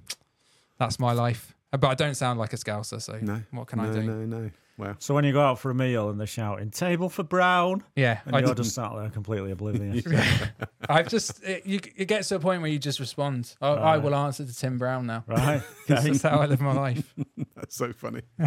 [0.79, 1.55] that's my life.
[1.73, 3.41] Uh, But I don't sound like a scouser, so No.
[3.51, 4.03] what can no, I do?
[4.03, 4.51] No, no.
[4.77, 7.83] Well, So when you go out for a meal and they're shouting "table for Brown,"
[7.97, 10.05] Yeah, and I you're just, just sat there completely oblivious.
[10.89, 13.55] I've just it, you, it gets to a point where you just respond.
[13.63, 15.25] I, I will answer to Tim Brown now.
[15.27, 15.63] right?
[15.89, 16.11] That's Okay.
[16.13, 17.15] just how I live my life.
[17.63, 18.23] that's so funny.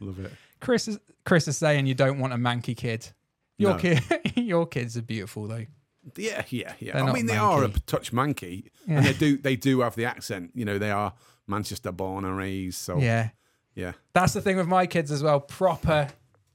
[0.00, 0.32] Love it.
[0.60, 3.08] Chris is Chris is saying you don't want a manky kid.
[3.58, 3.78] Your No.
[3.78, 4.02] kid,
[4.36, 5.66] your kids are beautiful though.
[6.16, 6.92] Yeah, yeah, yeah.
[6.94, 8.98] They're I mean, they are a touch manky, Yeah.
[8.98, 10.52] and they do they do have the accent.
[10.54, 11.12] You know, they are
[11.46, 12.78] Manchester born and raised.
[12.78, 13.30] So yeah,
[13.74, 15.40] Yeah, that's the thing with my kids as well.
[15.40, 16.08] Proper,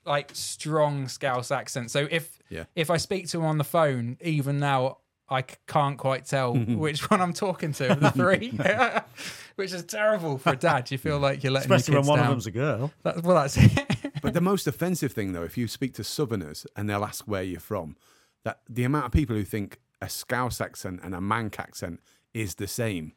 [0.05, 1.91] like strong Scouse accent.
[1.91, 2.63] So if Yeah.
[2.75, 4.97] if I speak to them on the phone, even now
[5.31, 6.77] I c- can't quite tell mm-hmm.
[6.77, 8.49] which one I'm talking to of the three,
[9.55, 10.91] which is terrible for a dad.
[10.91, 12.25] You feel like you're letting Especially your when kids one down.
[12.27, 12.91] of them's a girl.
[13.03, 13.71] That- well, that's it.
[14.21, 17.41] But the most offensive thing, though, if you speak to Southerners and they'll ask where
[17.41, 17.95] you're from,
[18.43, 22.53] that the amount of people who think a Scouse accent and a Manc accent is
[22.55, 23.13] the same.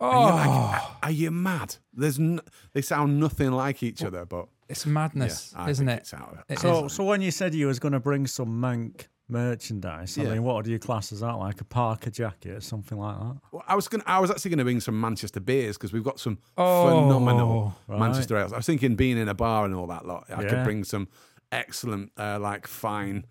[0.00, 1.76] And you're oh, like, are you mad?
[1.92, 2.40] There's n-
[2.72, 6.02] they sound nothing like each other, but it's yeah, madness, I isn't think it?
[6.02, 6.92] It's out of It So, is.
[6.92, 10.30] so when you said you was going to bring some Manc merchandise, I Yeah.
[10.34, 11.32] mean, what do you class as that?
[11.34, 13.36] Like a parka jacket or something like that?
[13.52, 16.04] Well, I was gonna, I was actually going to bring some Manchester beers because we've
[16.04, 17.98] got some Oh, phenomenal right.
[18.00, 18.52] Manchester ales.
[18.52, 21.08] I was thinking being in a bar and all that lot, I could bring some
[21.52, 23.26] excellent, uh, like fine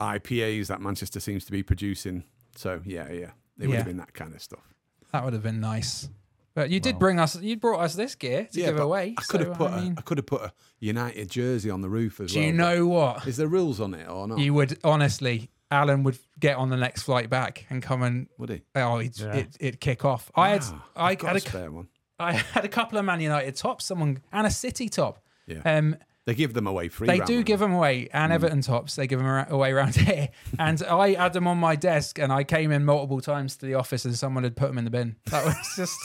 [0.00, 2.24] IPAs that Manchester seems to be producing.
[2.56, 3.76] So yeah, yeah, it would Yeah.
[3.78, 4.74] have been that kind of stuff.
[5.12, 6.08] That would have been nice.
[6.54, 7.00] But you did Well.
[7.00, 7.40] bring us.
[7.40, 9.14] You brought us this gear to yeah, give but away.
[9.16, 11.70] I could so, have put, I mean, a, I could have put a United jersey
[11.70, 12.46] on the roof as do well.
[12.46, 13.26] you know what?
[13.26, 14.38] Is there rules on it or not?
[14.38, 18.50] You would honestly, Alan would get on the next flight back and come and would
[18.50, 18.62] he?
[18.74, 19.34] oh, he'd, Yeah.
[19.34, 20.30] it, it'd kick off.
[20.34, 21.88] I had, Ah, I got had a a, spare one.
[22.18, 25.24] I had a couple of Man United tops, someone and a City top.
[25.46, 27.08] Yeah, Um, they give them away free.
[27.08, 27.42] they do them.
[27.44, 28.34] give them away, and Hmm.
[28.34, 30.28] Everton tops they give them away around here.
[30.58, 33.74] And I had them on my desk, and I came in multiple times to the
[33.74, 35.16] office, and someone had put them in the bin.
[35.30, 35.98] That was just.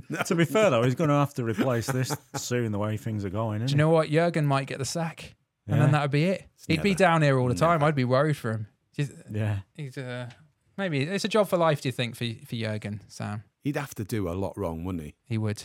[0.26, 3.24] to be fair, though, he's going to have to replace this soon the way things
[3.24, 4.08] are going, Do isn't you know what?
[4.10, 5.34] Jurgen might get the sack,
[5.66, 5.82] and Yeah.
[5.82, 6.44] then that'd be it.
[6.66, 7.82] He'd be down here all the time.
[7.82, 8.66] I'd be worried for him.
[8.96, 9.38] Do you th- he?
[9.38, 9.58] Yeah.
[9.74, 10.30] He's, uh,
[10.76, 11.80] maybe it's a job for life.
[11.82, 13.44] Do you think for for Jurgen, Sam?
[13.62, 15.14] He'd have to do a lot wrong, wouldn't he?
[15.24, 15.62] He would.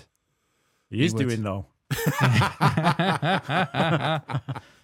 [0.90, 1.28] He is would.
[1.28, 1.66] doing, though.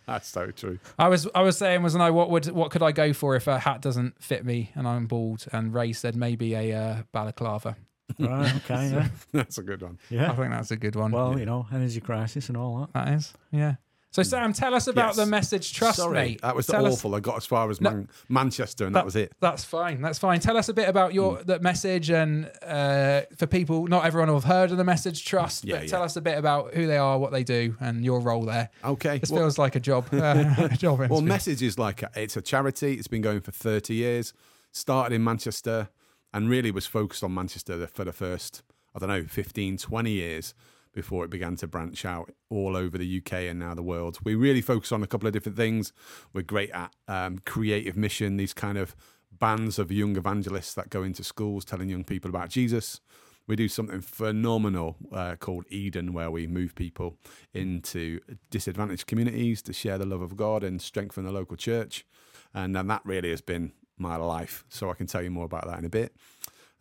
[0.06, 0.80] That's so true.
[1.00, 2.10] I was I was saying, wasn't I?
[2.12, 5.08] What would what could I go for if a hat doesn't fit me and I'm
[5.08, 5.46] bald?
[5.54, 7.78] And Ray said maybe a uh, balaclava.
[8.20, 9.08] Right, okay, yeah.
[9.32, 9.98] That's a good one.
[10.10, 10.32] Yeah.
[10.32, 11.12] I think that's a good one.
[11.12, 12.94] Well, you know, energy crisis and all that.
[12.94, 13.76] that is, yeah.
[14.12, 15.16] So Sam, tell us about Yes.
[15.16, 15.74] the message.
[15.74, 16.38] Trust Sorry, me.
[16.44, 17.16] that was Tell us- awful.
[17.16, 17.90] I got as far as No.
[17.90, 19.32] Man- Manchester, and that, was it.
[19.40, 20.02] That's fine.
[20.04, 20.40] That's fine.
[20.40, 21.48] Tell us a bit about your Hmm.
[21.48, 23.88] that message and uh, for people.
[23.88, 26.38] Not everyone will have heard of the message trust, Yeah, but tell us a bit
[26.38, 28.70] about who they are, what they do, and your role there.
[28.86, 29.18] Okay.
[29.18, 30.06] This well- feels like a job.
[30.14, 31.28] Uh, a job Well, interview.
[31.30, 32.94] Message is like a, it's a charity.
[32.94, 34.32] It's been going for 30 years.
[34.74, 35.90] Started in Manchester
[36.34, 38.64] and really was focused on Manchester for the first,
[38.96, 40.54] I don't know, 15, 20 years
[40.94, 44.20] before it began to branch out all over the UK and now the world.
[44.24, 45.92] We really focus on a couple of different things.
[46.34, 48.96] We're great at um, creative mission, these kind of
[49.32, 53.02] bands of young evangelists that go into schools telling young people about Jesus.
[53.46, 57.18] We do something phenomenal uh, called Eden, where we move people
[57.54, 62.06] into disadvantaged communities to share the love of God and strengthen the local church.
[62.54, 64.64] And then that really has been my life.
[64.70, 66.16] So I can tell you more about that in a bit.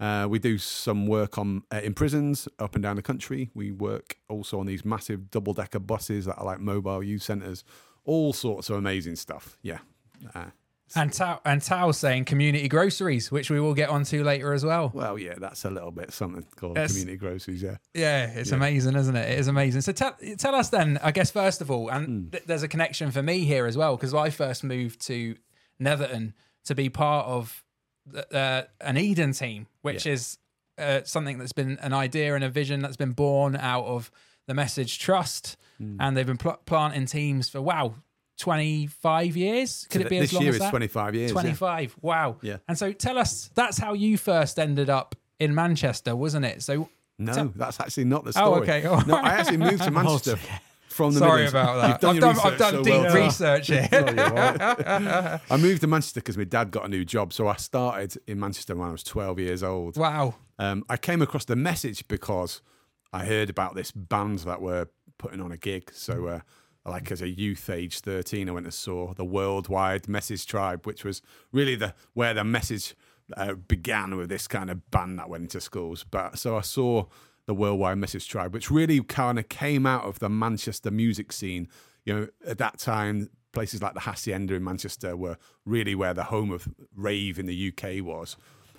[0.01, 3.51] Uh, we do some work on uh, in prisons up and down the country.
[3.55, 7.63] We work also on these massive double decker buses that are like mobile youth centres.
[8.05, 9.59] All sorts of amazing stuff.
[9.63, 9.79] Yeah.
[10.35, 10.47] Uh,
[10.97, 14.91] and Tao and Tao saying community groceries, which we will get onto later as well.
[14.93, 16.93] well, yeah, that's a little bit something called Yes.
[16.93, 17.63] community groceries.
[17.63, 17.77] Yeah.
[17.95, 18.57] Yeah, it's Yeah.
[18.57, 19.31] amazing, isn't it?
[19.31, 19.81] It is amazing.
[19.83, 22.29] So tell tell us then, I guess first of all, and Hmm.
[22.31, 25.37] th- there's a connection for me here as well because I first moved to
[25.79, 27.65] Netherton to be part of
[28.33, 30.13] uh, an Eden team, which Yeah.
[30.13, 30.39] is
[30.79, 34.11] uh, something that's been an idea and a vision that's been born out of
[34.47, 35.97] the message trust, Hmm.
[36.01, 37.95] and they've been pl- planting teams for wow.
[38.39, 41.15] 25 years could So it be th- as this long year as is that 25
[41.15, 41.31] years.
[41.31, 41.33] yeah.
[41.35, 42.57] 25 wow Yeah.
[42.69, 46.89] and so tell us that's how you first ended up in manchester wasn't it so
[47.19, 48.47] No, that's actually not the story.
[48.47, 48.79] Oh, story.
[48.79, 48.89] okay.
[48.89, 48.99] Oh.
[49.07, 50.39] No, I actually moved to Manchester
[50.93, 51.53] from the Sorry Midlands.
[51.53, 52.09] about that.
[52.09, 55.41] I've your done, I've research done so deep well, research here.
[55.51, 57.33] I moved to Manchester because my dad got a new job.
[57.33, 59.97] So I started in Manchester when I was 12 years old.
[59.97, 60.35] wow.
[60.59, 62.63] Um, I came across the message because
[63.13, 64.87] I heard about this band that were
[65.19, 65.91] putting on a gig.
[65.93, 66.41] So, uh,
[66.85, 71.05] like as a youth, age 13, I went and saw the Worldwide Message Tribe, which
[71.05, 71.21] was
[71.53, 72.95] really the where the message
[73.37, 76.05] uh, began with this kind of band that went into schools.
[76.05, 77.07] But so I saw
[77.47, 81.69] the Worldwide Message Tribe, which really kind of came out of the Manchester music scene.
[82.05, 86.25] You know, at that time, places like the Hacienda in Manchester were really where the
[86.25, 88.37] home of rave in the UK was.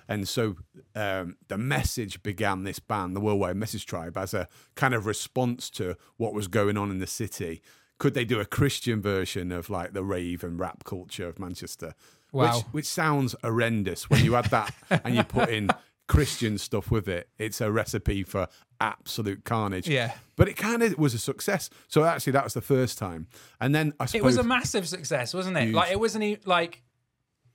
[0.08, 0.56] And so
[0.94, 5.70] um, the message began this band, the Worldwide Message Tribe, as a kind of response
[5.70, 7.62] to what was going on in the city.
[7.98, 11.94] Could they do a Christian version of like the rave and rap culture of Manchester?
[12.32, 12.56] Wow.
[12.56, 15.70] Which, which sounds horrendous when you add that and you put in
[16.06, 17.28] Christian stuff with it.
[17.38, 18.48] It's a recipe for
[18.80, 19.88] absolute carnage.
[19.88, 20.14] Yeah.
[20.36, 21.70] But it kind of was a success.
[21.88, 23.26] So actually, that was the first time.
[23.60, 25.64] And then I suppose It was a massive success, wasn't it?
[25.64, 25.74] Huge.
[25.74, 26.82] Like it wasn't even like,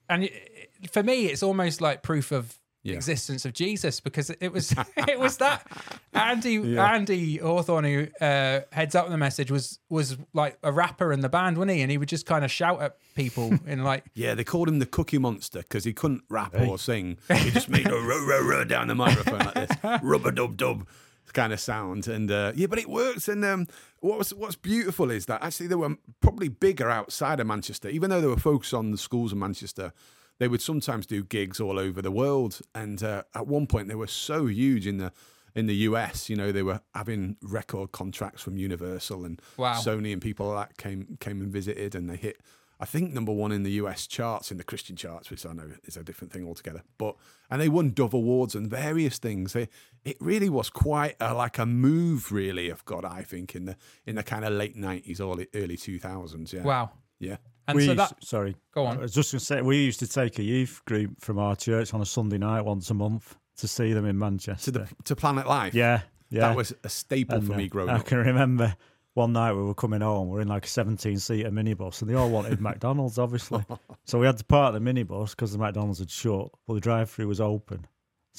[0.09, 2.95] and it, for me, it's almost like proof of Yeah.
[2.95, 4.73] existence of Jesus because it was
[5.07, 5.67] it was that
[6.13, 11.19] Andy Andy Hawthorne who uh, heads up the message was was like a rapper in
[11.19, 11.81] the band, wasn't he?
[11.81, 14.79] And he would just kind of shout at people in like Yeah, they called him
[14.79, 17.17] the Cookie Monster because he couldn't rap or sing.
[17.27, 20.87] He just made a row, row, row down the microphone like this, rubber dub dub
[21.33, 22.07] kind of sound.
[22.07, 23.27] And uh, yeah, but it works.
[23.27, 23.67] And um,
[23.99, 28.09] what was what's beautiful is that actually they were probably bigger outside of Manchester, even
[28.09, 29.93] though they were focused on the schools of Manchester.
[30.39, 33.95] They would sometimes do gigs all over the world, and uh, at one point they
[33.95, 35.11] were so huge in the
[35.55, 36.29] in the US.
[36.29, 39.73] You know, they were having record contracts from Universal and Wow.
[39.73, 42.41] Sony and people like that came came and visited, and they hit
[42.81, 45.69] I think number one in the US charts, in the Christian charts, which I know
[45.83, 46.83] is a different thing altogether.
[46.97, 47.15] But
[47.51, 49.51] and they won Dove Awards and various things.
[49.51, 49.67] They,
[50.05, 53.03] it really was quite a, like a move, really, of God.
[53.03, 53.75] I think in the
[54.05, 56.53] in the kind of late nineties, early early two thousands.
[56.53, 56.91] Yeah, wow.
[57.19, 57.37] yeah.
[57.69, 58.97] And we so used, sorry, Go on.
[58.97, 61.55] I was just going to say we used to take a youth group from our
[61.55, 64.71] church on a Sunday night once a month to see them in Manchester.
[64.71, 65.73] To the to Planet Life.
[65.73, 66.41] yeah, yeah.
[66.41, 68.01] that was a staple And, for uh, me growing I up.
[68.01, 68.75] I can remember
[69.13, 70.29] one night we were coming home.
[70.29, 73.63] We are in like a 17 seater minibus, and they all wanted McDonald's, obviously.
[74.05, 77.27] so we had to park the minibus because the McDonald's had shut, but the drive-through
[77.27, 77.85] was open.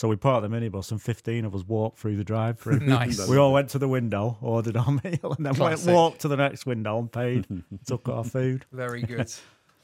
[0.00, 2.80] So we parked the minibus, and 15 of us walked through the drive-through.
[2.80, 3.28] nice.
[3.28, 5.92] We all went to the window, ordered our meal, and then went, Classic.
[5.92, 7.46] walked to the next window and paid,
[7.86, 8.64] took our food.
[8.72, 9.30] Very good.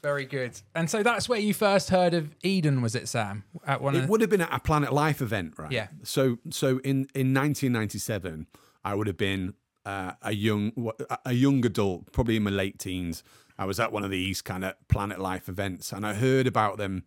[0.01, 0.59] Very good.
[0.73, 3.43] And so that's where you first heard of Eden, was it, Sam?
[3.67, 5.71] At one It of would have been at a Planet Life event, right?
[5.71, 5.89] Yeah.
[6.01, 8.47] So so in in 1997,
[8.83, 9.53] I would have been
[9.85, 10.71] uh, a young
[11.11, 13.21] a- a young adult, probably in my late teens.
[13.59, 16.77] I was at one of these kind of Planet Life events, and I heard about
[16.79, 17.03] them.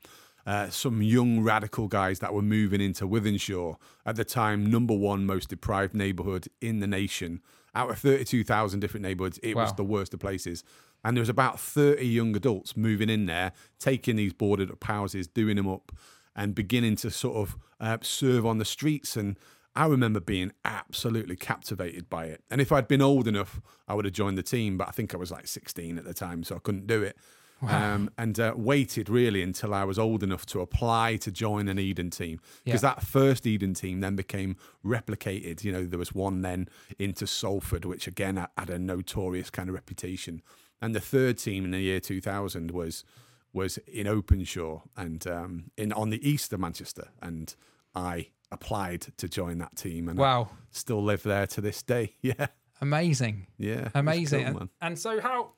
[0.46, 3.76] Uh, some young radical guys that were moving into Wythenshawe
[4.06, 7.40] at the time, number one most deprived neighborhood in the nation.
[7.74, 10.64] Out of 32,000 different neighborhoods, it was the worst of places.
[11.04, 15.26] And there was about 30 young adults moving in there, taking these boarded up houses,
[15.26, 15.92] doing them up,
[16.34, 19.16] and beginning to sort of uh, serve on the streets.
[19.16, 19.38] And
[19.74, 22.42] I remember being absolutely captivated by it.
[22.50, 25.14] And if I'd been old enough, I would have joined the team, but I think
[25.14, 27.16] I was like 16 at the time, so I couldn't do it.
[27.62, 31.78] Um, and uh, waited really until I was old enough to apply to join an
[31.78, 32.94] Eden team because Yeah.
[32.94, 35.62] that first Eden team then became replicated.
[35.64, 36.68] You know, there was one then
[36.98, 40.42] into Salford, which again had- a notorious kind of reputation,
[40.80, 43.04] and the third team in the year 2000 was
[43.52, 47.54] was in Openshaw and um, in on the east of Manchester, and
[47.94, 52.14] I applied to join that team, and I still live there to this day.
[52.22, 52.46] Yeah,
[52.80, 53.48] Amazing.
[53.58, 54.46] yeah, Amazing.
[54.52, 55.52] cool, and, and so how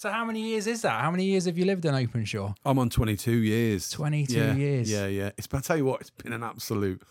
[0.00, 0.98] so how many years is that?
[1.02, 2.54] How many years have you lived in Openshaw?
[2.64, 3.90] I'm on 22 years.
[3.90, 4.90] 22 Yeah, years.
[4.90, 5.30] Yeah, yeah.
[5.36, 7.02] It's, but I tell you what, it's been an absolute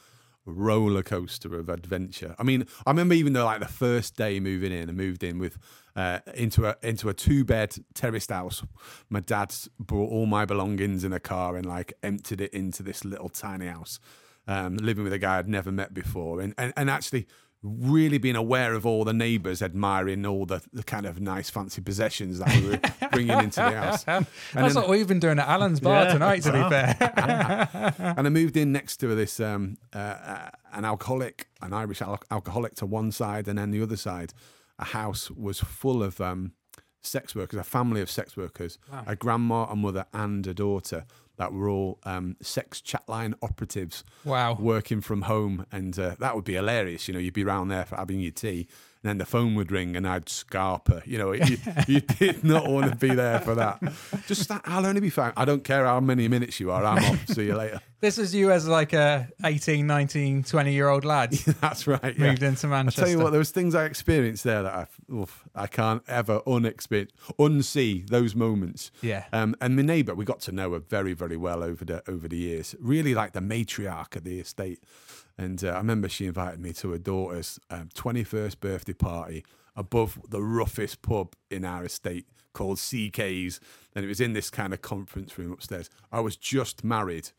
[0.44, 2.36] roller coaster of adventure.
[2.40, 5.38] I mean, I remember even though like the first day moving in, I moved in
[5.38, 5.60] with
[5.96, 8.64] uh, into a into a two bed terraced house.
[9.08, 13.06] My dad brought all my belongings in a car and like emptied it into this
[13.06, 14.00] little tiny house.
[14.48, 17.28] Um, living with a guy I'd never met before, and and, and actually
[17.62, 21.82] really being aware of all the neighbours admiring all the, the kind of nice fancy
[21.82, 22.80] possessions that we were
[23.12, 24.06] bringing into the house.
[24.08, 26.14] And That's then- what we've been doing at Alan's bar Yeah.
[26.14, 26.70] tonight, to be Wow.
[26.70, 27.94] fair.
[28.18, 32.22] and I moved in next to this um, uh, uh, an alcoholic, an Irish al-
[32.32, 34.34] alcoholic to one side, and then the other side,
[34.78, 36.54] a house was full of um,
[37.02, 41.06] sex workers, a family of sex workers, a grandma, a mother, and a daughter
[41.40, 44.56] that were all um, sex chatline operatives Wow.
[44.60, 47.08] working from home, and uh, that would be hilarious.
[47.08, 48.68] You know, you'd be around there for having your tea,
[49.04, 51.06] then the phone would ring and I'd scarper.
[51.08, 51.58] You know, you,
[51.88, 53.82] you did not want to be there for that.
[54.28, 55.32] Just that, I'll only be fine.
[55.38, 56.84] I don't care how many minutes you are.
[56.84, 57.28] I'm off.
[57.30, 57.80] See you later.
[58.02, 62.18] This was you as like a 18, 19, 20 year old lad That's right.
[62.18, 62.28] Yeah.
[62.30, 63.02] moved into I Manchester.
[63.02, 66.42] tell you what, there was things I experienced there that I, oof, I can't ever
[66.48, 68.92] unexperience, unsee those moments.
[69.02, 69.26] Yeah.
[69.34, 72.30] Um, and my neighbour, we got to know her very, very well over the over
[72.30, 72.74] the years.
[72.80, 74.82] Really like the matriarch of the estate.
[75.40, 80.20] And uh, I remember she invited me to her daughter's um, 21st birthday party above
[80.30, 83.62] the roughest pub in our estate called CK's.
[83.96, 85.90] And it was in this kind of conference room upstairs.
[86.12, 87.30] I was just married,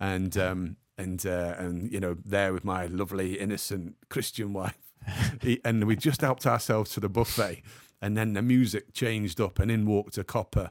[0.00, 4.78] and um, and uh, and you know there with my lovely innocent Christian wife,
[5.64, 7.62] and we just helped ourselves to the buffet,
[8.00, 10.70] and then the music changed up, and in walked a copper,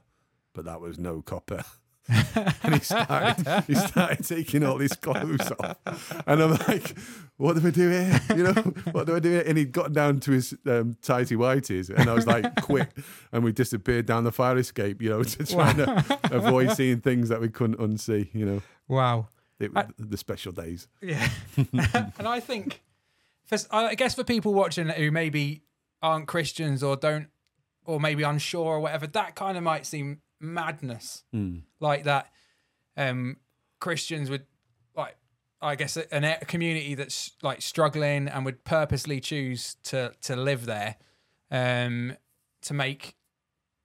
[0.53, 1.63] but that was no copper.
[2.63, 6.97] and he started, he started taking all his clothes off, and I'm like,
[7.37, 8.19] "What do we do here?
[8.29, 8.53] You know,
[8.91, 12.09] what do I do here?" And he'd got down to his um, tighty whities, and
[12.09, 12.89] I was like, "Quick!"
[13.31, 17.29] And we disappeared down the fire escape, you know, to try to avoid seeing things
[17.29, 18.33] that we couldn't unsee.
[18.33, 19.27] You know, wow.
[19.59, 20.87] it, I- the special days.
[21.01, 21.29] Yeah.
[21.55, 22.81] and I think,
[23.45, 25.61] for, I guess for people watching who maybe
[26.01, 27.27] aren't Christians or don't,
[27.85, 31.23] or maybe unsure or whatever, that kind of might seem madness.
[31.79, 32.31] Like that,
[32.97, 33.37] um,
[33.79, 34.45] Christians would
[34.95, 35.15] like,
[35.61, 36.05] I guess, a,
[36.41, 40.95] a community that's like struggling and would purposely choose to to live there,
[41.49, 42.15] um,
[42.63, 43.15] to make,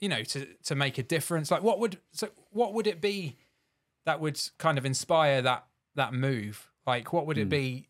[0.01, 1.51] you know, to to make a difference.
[1.51, 3.37] Like, what would so what would it be?
[4.05, 5.66] that would kind of inspire that
[5.97, 6.71] that move?
[6.87, 7.27] Like, what Hmm.
[7.29, 7.88] would it be?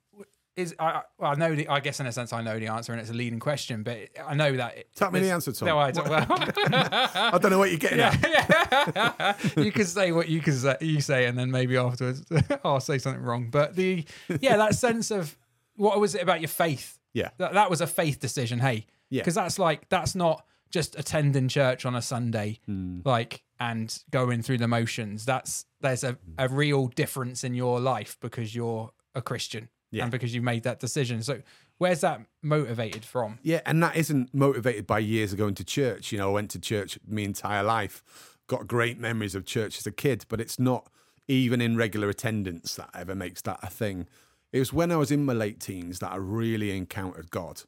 [0.57, 2.93] Is I well, I know the I guess in a sense I know the answer
[2.93, 5.67] and it's a leading question, but I know that it, Tell me the answer, Tom.
[5.69, 6.09] No, I don't.
[6.09, 9.37] Well, I don't know what you're getting at.
[9.57, 12.25] you can say what you can say, you say, and then maybe afterwards
[12.65, 13.49] I'll say something wrong.
[13.51, 14.05] But the
[14.41, 15.37] yeah, that sense of
[15.77, 16.99] what was it about your faith?
[17.13, 17.31] Yeah.
[17.39, 18.59] That, that was a faith decision.
[18.59, 19.21] Hey, Yeah.
[19.23, 23.01] because that's like that's not just attending church on a Sunday, Hmm.
[23.05, 25.25] like and going through the motions.
[25.27, 30.05] That's there's a, a real difference in your life because you're a Christian Yeah.
[30.05, 31.23] and because you made that decision.
[31.23, 31.43] So
[31.79, 33.39] where's that motivated from?
[33.43, 36.13] Yeah, and that isn't motivated by years of going to church.
[36.13, 38.03] You know, I went to church my entire life,
[38.47, 40.89] got great memories of church as a kid, but it's not
[41.29, 44.07] even in regular attendance that ever makes that a thing.
[44.53, 47.63] It was when I was in my late teens that I really encountered God,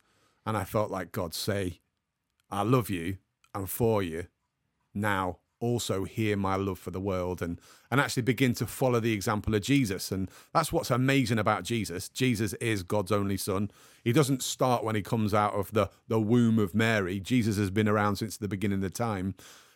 [0.46, 1.80] and I felt like God say,
[2.50, 3.18] "I love you,
[3.54, 4.26] I'm for you."
[4.94, 9.12] Now, also hear my love for the world and and actually begin to follow the
[9.12, 10.12] example of Jesus.
[10.12, 12.08] And that's what's amazing about Jesus.
[12.08, 13.70] Jesus is God's only son.
[14.04, 17.20] He doesn't start when he comes out of the the womb of Mary.
[17.20, 19.34] Jesus has been around since the beginning of time.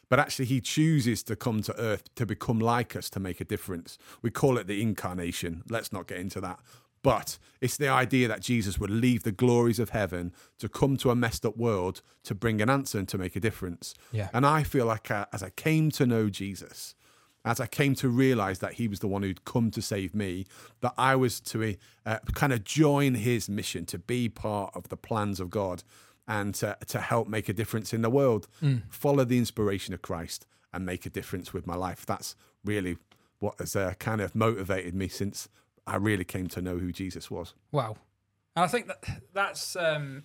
[0.09, 3.45] But actually he chooses to come to earth to become like us to make a
[3.45, 3.97] difference.
[4.21, 5.62] We call it the incarnation.
[5.71, 6.61] Let's not get into that
[7.03, 11.11] but it's the idea that Jesus would leave the glories of heaven to come to
[11.11, 13.95] a messed up world to bring an answer and to make a difference.
[14.12, 14.29] Yeah.
[14.33, 16.95] And I feel like uh, as I came to know Jesus,
[17.45, 20.47] as I came to realize that he was the one who'd come to save me,
[20.81, 24.97] that I was to uh, kind of join his mission, to be part of the
[24.97, 25.83] plans of God
[26.29, 28.47] and to, to help make a difference in the world,
[28.88, 32.07] follow the inspiration of Christ and make a difference with my life.
[32.07, 32.97] That's really
[33.41, 35.49] what has uh, kind of motivated me since
[35.87, 37.55] I really came to know who Jesus was.
[37.71, 37.97] Wow.
[38.55, 40.25] And I think that that's um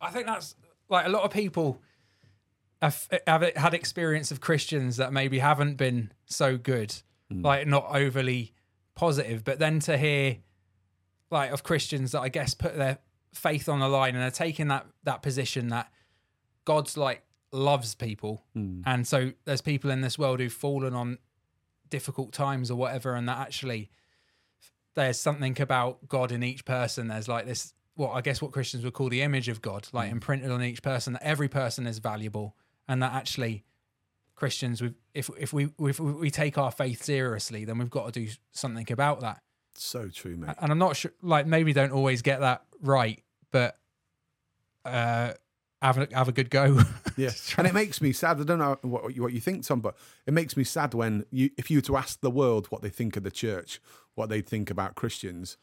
[0.00, 0.54] I think that's
[0.88, 1.80] like a lot of people
[2.82, 6.94] have, have had experience of Christians that maybe haven't been so good,
[7.30, 8.52] like not overly
[8.96, 10.38] positive, but then to hear
[11.30, 12.98] like of Christians that I guess put their
[13.32, 15.90] faith on the line and are taking that that position that
[16.64, 18.44] God's like loves people.
[18.84, 21.18] And so there's people in this world who've fallen on
[21.88, 23.90] difficult times or whatever and that actually
[24.94, 27.08] there's something about God in each person.
[27.08, 30.10] There's like this, what I guess what Christians would call the image of God, like
[30.10, 31.14] imprinted on each person.
[31.14, 32.56] That every person is valuable,
[32.88, 33.64] and that actually
[34.34, 34.82] Christians,
[35.14, 38.90] if if we if we take our faith seriously, then we've got to do something
[38.90, 39.42] about that.
[39.74, 40.56] So true, mate.
[40.60, 43.78] And I'm not sure, like maybe don't always get that right, but
[44.84, 45.32] uh,
[45.80, 46.80] have a, have a good go.
[47.14, 48.40] Yeah, and it makes me sad.
[48.40, 51.50] I don't know what what you think, Tom, but it makes me sad when you,
[51.58, 53.82] if you were to ask the world what they think of the church,
[54.14, 55.56] what they think about Christians,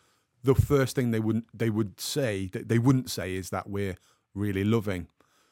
[0.44, 3.96] the first thing they wouldn't they would say that they wouldn't say is that we're
[4.34, 5.08] really loving.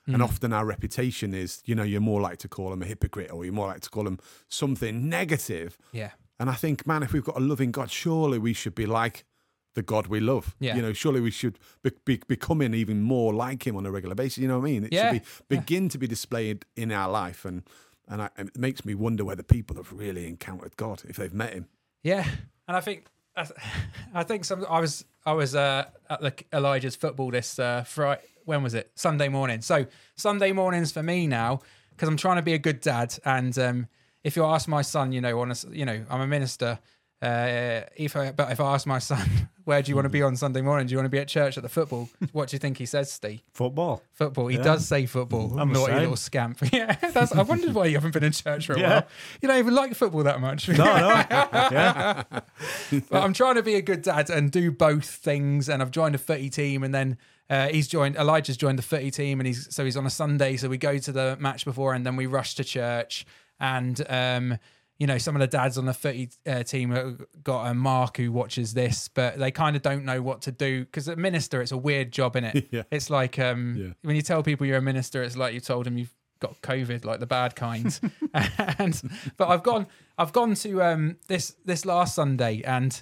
[0.06, 0.22] And hmm.
[0.22, 3.44] often our reputation is, you know, you're more like to call them a hypocrite or
[3.44, 5.78] you're more like to call them something negative.
[5.92, 8.86] yeah, And I think, man, if we've got a loving God, surely we should be
[8.86, 9.26] like
[9.74, 10.56] the God we love.
[10.60, 10.78] Yeah.
[10.78, 14.16] You know, surely we should be, be becoming even more like Him on a regular
[14.16, 14.38] basis.
[14.38, 14.84] You know what I mean?
[14.86, 15.12] It Yeah.
[15.12, 17.64] should be begin to be displayed in our life, and
[18.08, 21.54] and I, it makes me wonder whether people have really encountered God if they've met
[21.54, 21.68] Him.
[22.02, 22.26] Yeah,
[22.68, 23.06] and I think
[23.36, 23.60] I, th-
[24.14, 28.22] I think some I was I was uh, at the Elijah's football this uh, Friday
[28.48, 28.90] when was it?
[28.96, 29.62] Sunday morning.
[29.62, 31.60] So Sunday mornings for me now
[31.92, 33.18] because I'm trying to be a good dad.
[33.26, 33.88] And um,
[34.24, 36.80] if you ask my son, you know, on a, you know, I'm a minister.
[37.22, 39.28] Uh, if I, but if I ask my son,
[39.66, 40.86] where do you want to be on Sunday morning?
[40.86, 42.10] Do you want to be at church at the football?
[42.32, 43.42] What do you think he says, Steve?
[43.54, 44.04] Football.
[44.14, 44.48] Football.
[44.48, 44.64] He Yeah.
[44.64, 45.60] does say football.
[45.60, 46.60] I'm Naughty little scamp.
[46.72, 47.32] Yeah, that's.
[47.32, 48.90] I wondered why you haven't been in church for a Yeah.
[48.90, 49.08] while.
[49.42, 50.70] You don't even like football that much.
[50.70, 50.84] No, no.
[51.72, 52.24] yeah.
[52.30, 55.70] but I'm trying to be a good dad and do both things.
[55.70, 57.18] And I've joined a footy team, and then
[57.50, 58.16] uh, he's joined.
[58.16, 60.56] Elijah's joined the footy team, and he's so he's on a Sunday.
[60.58, 63.26] So we go to the match before, and then we rush to church.
[63.60, 64.60] And um,
[65.00, 68.18] you know, some of the dads on the footy uh, team have got a Mark
[68.18, 71.62] who watches this, but they kind of don't know what to do because a minister,
[71.62, 72.68] it's a weird job, in it.
[72.72, 72.84] Yeah.
[72.92, 73.94] It's like um, Yeah.
[74.02, 77.06] when you tell people you're a minister, it's like you told them you've got COVID,
[77.06, 78.00] like the bad kind.
[78.34, 79.02] and
[79.38, 79.88] but I've gone,
[80.18, 83.02] I've gone to um this this last Sunday, and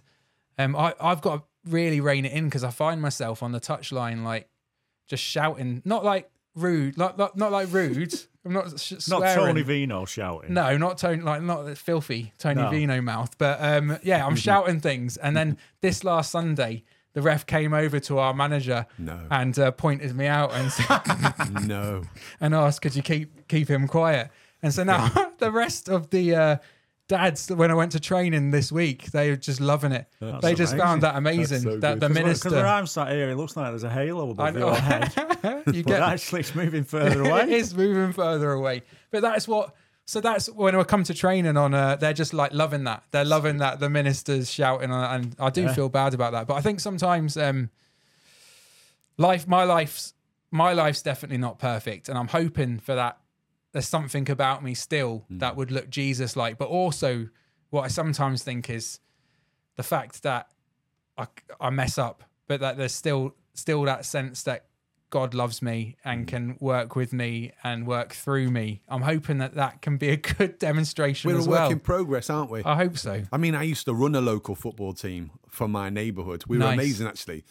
[0.58, 3.60] um I I've got to really rein it in because I find myself on the
[3.60, 4.48] touchline like
[5.08, 8.14] just shouting, not like rude, not not, not like rude.
[8.46, 9.36] I'm not sh- Not swearing.
[9.38, 10.54] Tony Vino shouting.
[10.54, 12.70] No, not Tony, like not the filthy Tony No.
[12.70, 15.18] Vino mouth, but um, yeah, I'm shouting things.
[15.18, 16.84] And then this last Sunday,
[17.14, 19.20] the ref came over to our manager No.
[19.32, 22.04] and uh, pointed me out and said, no.
[22.39, 24.30] and asked, "Could you keep keep him quiet?"
[24.62, 26.58] And so now the rest of the uh,
[27.08, 30.08] dads, when I went to training this week, they were just loving it.
[30.20, 30.80] That's they just amazing.
[30.88, 31.99] found that amazing so that good.
[32.01, 32.49] the Because minister.
[32.51, 34.68] when I'm sat here, it looks like there's a halo I above know.
[34.68, 35.14] your head.
[35.68, 37.41] you But get actually, it's moving further away.
[37.41, 38.84] it is moving further away.
[39.12, 39.76] But that's what.
[40.08, 41.74] So that's when I come to training on.
[41.74, 43.03] Uh, they're just like loving that.
[43.12, 45.74] They're loving that the ministers shouting on and I do Yeah.
[45.74, 46.45] feel bad about that.
[46.45, 47.72] But I think sometimes um,
[49.18, 50.14] life, my life's
[50.51, 53.18] my life's definitely not perfect, and I'm hoping for that.
[53.76, 55.40] There's something about me still hmm.
[55.40, 57.28] that would look Jesus like, but also
[57.72, 59.02] what I sometimes think is
[59.76, 60.48] the fact that
[61.18, 61.28] I,
[61.60, 64.68] I mess up, but that there's still still that sense that
[65.10, 66.26] God loves me and hmm.
[66.26, 68.82] can work with me and work through me.
[68.88, 72.30] I'm hoping that that can be a good demonstration We're a as work in progress,
[72.30, 72.64] aren't we?
[72.64, 73.24] I hope so.
[73.30, 76.46] I mean, I used to run a local football team from my neighbourhood.
[76.48, 76.76] We were Nice.
[76.76, 77.44] amazing, actually.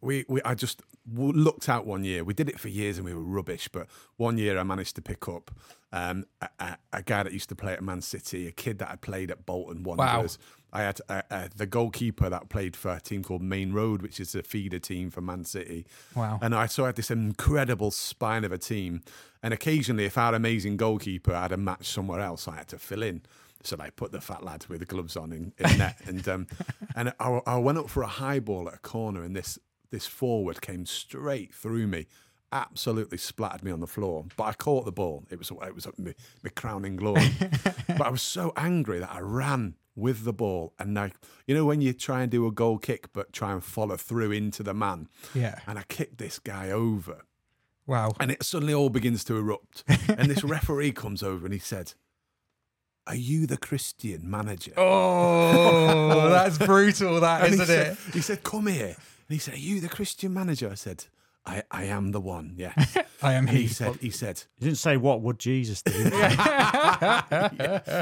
[0.00, 2.24] We, we I just looked out one year.
[2.24, 3.68] We did it for years and we were rubbish.
[3.68, 3.86] But
[4.16, 5.50] one year I managed to pick up
[5.92, 8.90] um, a, a, a guy that used to play at Man City, a kid that
[8.90, 10.38] I played at Bolton Wanderers.
[10.72, 14.20] I had uh, uh, the goalkeeper that played for a team called Maine Road, which
[14.20, 15.86] is a feeder team for Man City.
[16.14, 16.38] Wow.
[16.42, 19.02] And I so I had this incredible spine of a team.
[19.42, 23.02] And occasionally, if our amazing goalkeeper had a match somewhere else, I had to fill
[23.02, 23.22] in.
[23.62, 26.46] So I put the fat lad with the gloves on in, in net, and um,
[26.96, 29.58] and I, I went up for a high ball at a corner, and this
[29.90, 32.06] this forward came straight through me,
[32.52, 34.24] absolutely splattered me on the floor.
[34.36, 35.24] But I caught the ball.
[35.30, 37.30] It was it was my, my crowning glory.
[37.88, 41.10] but I was so angry that I ran with the ball, and I,
[41.48, 44.30] you know, when you try and do a goal kick but try and follow through
[44.30, 45.58] into the man, Yeah.
[45.66, 47.22] and I kicked this guy over
[47.84, 48.12] Wow.
[48.20, 49.82] and it suddenly all begins to erupt.
[50.08, 51.94] and this referee comes over and he said,
[53.08, 54.72] Are you the Christian manager?
[54.76, 58.14] Oh, that's brutal, that and he isn't said, it?
[58.14, 58.94] He said, Come here.
[59.28, 60.70] And he said, Are you the Christian manager?
[60.70, 61.04] I said,
[61.46, 62.96] I, I am the one, yes.
[63.22, 63.68] I am And he he.
[63.68, 65.92] said, he said, He didn't say what would Jesus do.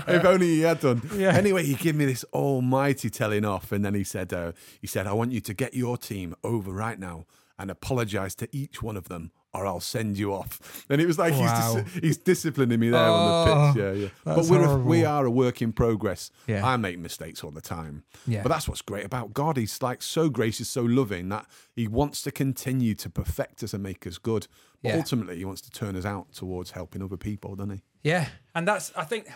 [0.09, 1.03] if only he had done.
[1.15, 1.33] Yeah.
[1.35, 5.07] Anyway, he gave me this almighty telling off, and then he said, uh, he said,
[5.07, 7.27] I want you to get your team over right now
[7.59, 10.85] and apologise to each one of them, or I'll send you off.
[10.91, 11.75] And it was like Wow.
[11.75, 13.83] he's dis- he's disciplining me there on Oh, the pitch.
[13.83, 14.09] Yeah, yeah.
[14.37, 16.31] But we're a, we are a work in progress.
[16.47, 16.67] Yeah.
[16.67, 18.05] I make mistakes all the time.
[18.27, 18.43] Yeah.
[18.43, 19.57] But that's what's great about God.
[19.57, 23.83] He's like so gracious, so loving that He wants to continue to perfect us and
[23.83, 24.47] make us good.
[24.83, 24.97] But Yeah.
[24.99, 27.83] ultimately, He wants to turn us out towards helping other people, doesn't He?
[28.03, 29.27] Yeah, and that's I think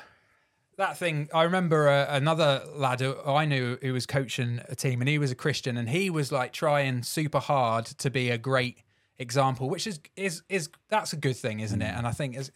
[0.76, 1.28] that thing.
[1.34, 5.18] I remember uh, another lad who I knew who was coaching a team, and he
[5.18, 8.78] was a Christian, and he was like trying super hard to be a great
[9.20, 11.94] example, which is is is that's a good thing, isn't it?
[11.94, 12.50] And I think as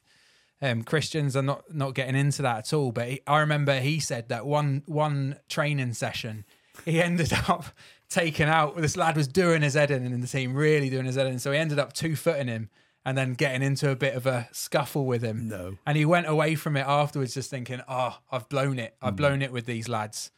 [0.63, 2.91] um, Christians are not not getting into that at all.
[2.91, 6.45] But he, I remember he said that one one training session,
[6.85, 7.67] he ended up
[8.09, 8.77] taking out.
[8.77, 11.39] This lad was doing his head in in the team, really doing his head in.
[11.39, 12.71] So he ended up two footing him.
[13.07, 15.47] And then getting into a bit of a scuffle with him.
[15.47, 15.77] No.
[15.85, 18.97] And he went away from it afterwards, just thinking, "Oh, I've blown it.
[19.03, 20.31] I've blown it with these lads."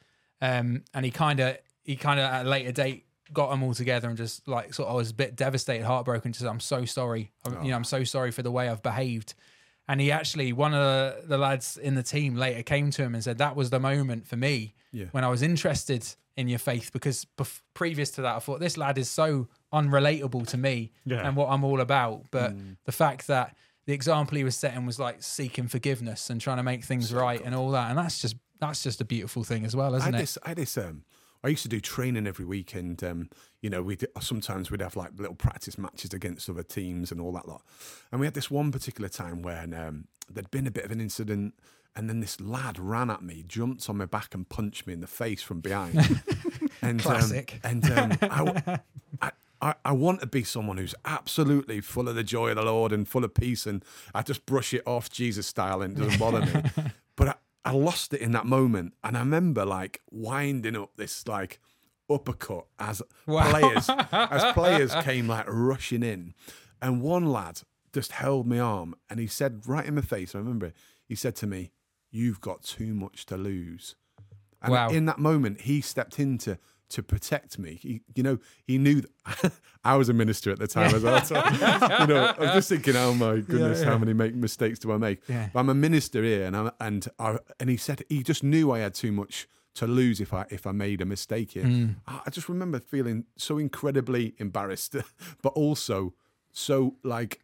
[0.43, 3.75] Um, and he kind of, he kind of at a later date got them all
[3.75, 6.33] together and just like sort of was a bit devastated, heartbroken.
[6.33, 7.33] Just, I'm so sorry.
[7.45, 9.35] I'm, You know, I'm so sorry for the way I've behaved.
[9.89, 13.15] And he actually, one of the, the lads in the team later came to him
[13.15, 15.07] and said, "That was the moment for me Yeah.
[15.13, 16.05] when I was interested
[16.37, 20.47] in your faith because bef- previous to that, I thought this lad is so unrelatable
[20.49, 21.27] to me Yeah.
[21.27, 22.25] and what I'm all about.
[22.31, 22.55] But
[22.85, 23.57] the fact that
[23.87, 27.41] the example he was setting was like seeking forgiveness and trying to make things right
[27.45, 30.15] and all that, and that's just that's just a beautiful thing as well, isn't had
[30.15, 30.23] it?
[30.23, 31.05] this, I had this, um,
[31.47, 33.31] I used to do training every week, and um,
[33.63, 37.31] you know, we sometimes we'd have like little practice matches against other teams and all
[37.33, 37.63] that lot.
[38.11, 41.01] And we had this one particular time when um, there'd been a bit of an
[41.01, 41.55] incident,
[41.95, 45.01] and then this lad ran at me, jumped on my back, and punched me in
[45.01, 46.21] the face from behind.
[46.83, 47.61] and Classic.
[47.63, 48.81] Um, and um, I,
[49.23, 49.31] I,
[49.63, 52.91] I, I want to be someone who's absolutely full of the joy of the Lord
[52.91, 56.19] and full of peace, and I just brush it off Jesus style and it doesn't
[56.19, 56.91] bother me.
[57.67, 61.59] I, lost it in that moment, and I remember like winding up this like
[62.11, 63.51] uppercut as Wow.
[63.51, 66.35] players as players came like rushing in,
[66.81, 67.63] and one lad
[67.93, 70.35] just held my arm and he said right in my face.
[70.35, 70.73] I remember
[71.07, 71.73] he said to me,
[72.11, 73.97] "You've got too much to lose."
[74.63, 74.89] And Wow.
[74.89, 76.39] in that moment, he stepped in
[76.91, 77.75] to, protect me.
[77.75, 79.53] He, you know, he knew that
[79.85, 81.23] I was a minister at the time as well.
[81.25, 83.87] So, you know, I'm just thinking, oh my goodness, yeah.
[83.87, 85.21] how many make mistakes do I make?
[85.29, 85.49] Yeah.
[85.53, 88.71] But I'm a minister here, and I, and I, and he said he just knew
[88.73, 91.65] I had too much to lose if I if I made a mistake here.
[91.65, 91.97] Mm.
[92.07, 94.97] I I just remember feeling so incredibly embarrassed,
[95.43, 96.15] but also
[96.53, 97.41] so like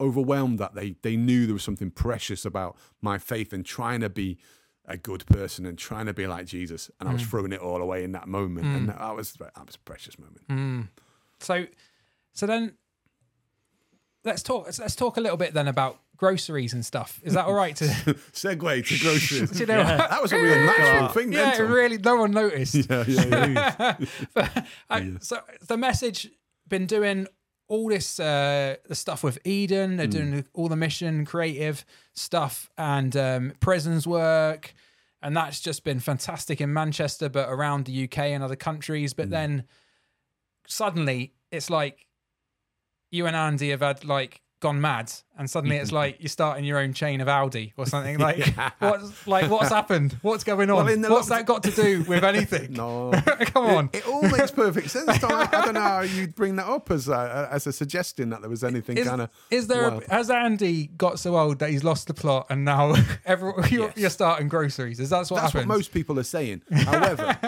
[0.00, 4.08] overwhelmed that they they knew there was something precious about my faith and trying to
[4.08, 4.38] be
[4.86, 7.26] a good person and trying to be like Jesus, and I was mm.
[7.26, 8.98] throwing it all away in that moment, and mm.
[8.98, 10.48] that was that was a precious moment.
[10.48, 10.88] Mm.
[11.40, 11.66] So,
[12.32, 12.74] so then
[14.24, 14.66] let's talk.
[14.78, 17.20] Let's talk a little bit then about groceries and stuff.
[17.22, 17.76] Is that all right?
[17.76, 17.84] To
[18.32, 19.60] Segue to groceries.
[19.60, 19.82] You know?
[19.82, 21.32] that was a real natural thing.
[21.32, 21.98] Yeah, then, really.
[21.98, 22.74] No one noticed.
[22.90, 23.96] yeah, yeah, yeah.
[24.34, 26.30] But uh, I, so the message
[26.68, 27.26] been doing
[27.68, 29.96] all this uh, the stuff with Eden.
[29.96, 34.74] They're doing all the mission creative stuff and um, prisons work,
[35.22, 39.14] and that's just been fantastic in Manchester, but around the UK and other countries.
[39.14, 39.64] But then
[40.66, 42.06] suddenly it's like
[43.10, 46.78] you and Andy have had like gone mad, and suddenly it's like you're starting your
[46.78, 48.18] own chain of Aldi or something.
[48.26, 50.16] Like what's like what's happened?
[50.22, 50.84] What's going on?
[50.86, 52.72] Well, what's that got to do with anything?
[52.76, 53.10] No.
[53.52, 53.90] Come on.
[53.92, 55.08] It, it all makes perfect sense.
[55.22, 58.50] I don't know how you'd bring that up as a, as a suggestion that there
[58.50, 59.30] was anything Is, kind of.
[59.50, 62.94] is there a, has Andy got so old that he's lost the plot and now
[63.24, 63.96] everyone, you're, Yes.
[63.96, 65.00] you're starting groceries?
[65.00, 65.68] Is that what That's happens?
[65.68, 66.62] what most people are saying.
[66.72, 67.38] However,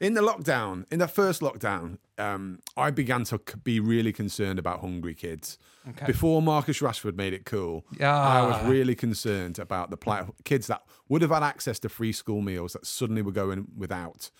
[0.00, 4.80] in the lockdown, in the first lockdown, um, I began to be really concerned about
[4.80, 5.58] hungry kids.
[5.90, 6.06] Okay.
[6.06, 8.16] Before Marcus Rashford made it cool, Yeah.
[8.16, 12.12] I was really concerned about the plight kids that would have had access to free
[12.12, 14.30] school meals that suddenly were going without.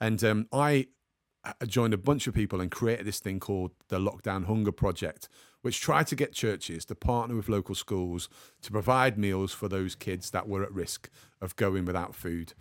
[0.00, 0.88] And um, I
[1.44, 5.28] uh, joined a bunch of people and created this thing called the Lockdown Hunger Project,
[5.62, 8.28] which tried to get churches to partner with local schools
[8.62, 11.08] to provide meals for those kids that were at risk
[11.40, 12.54] of going without food.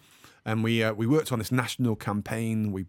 [0.45, 2.71] And we uh, we worked on this national campaign.
[2.71, 2.85] We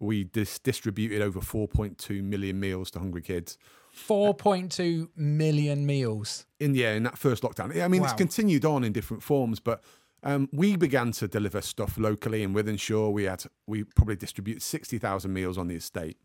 [0.00, 3.56] we dis- distributed over 4.2 million meals to hungry kids
[3.96, 6.46] 4.2 million meals.
[6.60, 7.82] in yeah in that first lockdown.
[7.82, 9.82] I mean, it's continued on in different forms, but
[10.22, 13.12] um, we began to deliver stuff locally in Wythenshawe.
[13.12, 16.18] We had we probably distributed sixty thousand meals on the estate,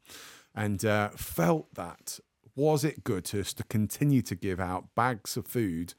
[0.53, 2.19] and uh, felt that
[2.55, 5.93] was it good to us to continue to give out bags of food,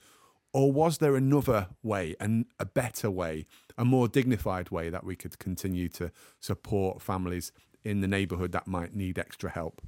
[0.53, 3.47] or was there another way and a better way,
[3.79, 6.11] a more dignified way that we could continue to
[6.41, 7.53] support families
[7.85, 9.81] in the neighbourhood that might need extra help?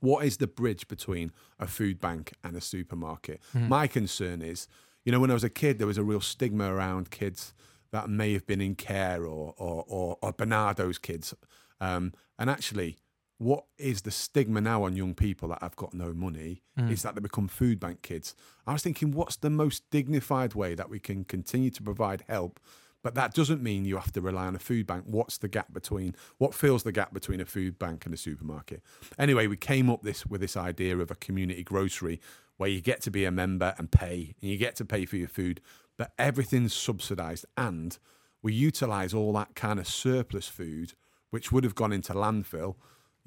[0.00, 3.40] What is the bridge between a food bank and a supermarket?
[3.68, 4.66] My concern is,
[5.04, 7.54] you know, when I was a kid, there was a real stigma around kids
[7.92, 11.34] that may have been in care or or or, or Barnardo's kids,
[11.80, 12.96] um, and actually.
[13.42, 17.14] What is the stigma now on young people that have got no money is that
[17.14, 18.34] they become food bank kids.
[18.66, 22.60] I was thinking, what's the most dignified way that we can continue to provide help
[23.02, 25.04] but that doesn't mean you have to rely on a food bank.
[25.06, 28.82] What's the gap between what fills the gap between a food bank and a supermarket?
[29.18, 32.20] Anyway, we came up this with this idea of a community grocery
[32.56, 35.16] where you get to be a member and pay, and you get to pay for
[35.16, 35.60] your food,
[35.96, 37.98] but everything's subsidized and
[38.42, 40.94] we utilize all that kind of surplus food
[41.30, 42.76] which would have gone into landfill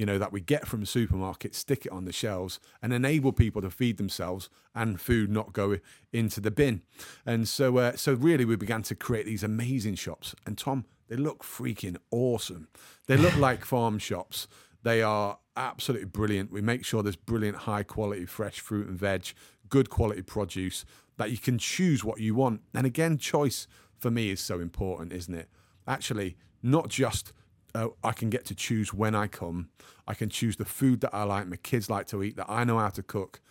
[0.04, 3.62] you know, that we get from supermarkets, stick it on the shelves, and enable people
[3.62, 5.78] to feed themselves and food not go
[6.12, 6.82] into the bin.
[7.26, 10.36] And so, uh, so really, we began to create these amazing shops.
[10.46, 12.68] And Tom, they look freaking awesome.
[13.08, 14.50] They look like farm shops.
[14.84, 16.52] They are absolutely brilliant.
[16.52, 19.28] We make sure there's brilliant, high quality, fresh fruit and veg,
[19.70, 20.84] good quality produce
[21.16, 22.60] that you can choose what you want.
[22.74, 25.48] And again, choice for me is so important, isn't it?
[25.88, 27.32] Actually, not just
[27.76, 29.70] uh, I can get to choose when I come.
[30.08, 32.64] I can choose the food that I like, my kids like to eat, that I
[32.64, 33.42] know how to cook,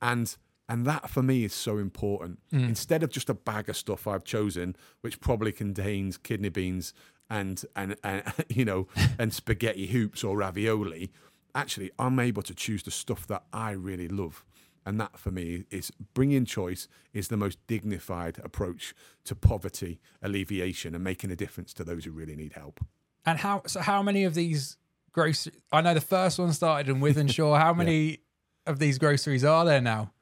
[0.00, 0.34] and
[0.68, 2.40] and that for me is so important.
[2.68, 6.92] Instead of just a bag of stuff I've chosen, which probably contains kidney beans
[7.30, 8.88] and and and you know
[9.18, 11.10] and spaghetti hoops or ravioli,
[11.54, 14.44] actually I'm able to choose the stuff that I really love.
[14.86, 18.94] And that for me is bringing choice is the most dignified approach
[19.24, 22.80] to poverty alleviation and making a difference to those who really need help.
[23.28, 23.80] And how so?
[23.80, 24.76] How many of these
[25.12, 25.52] grocery?
[25.72, 27.58] I know the first one started in Wythenshawe.
[27.64, 28.20] How many
[28.66, 30.12] of these groceries are there now?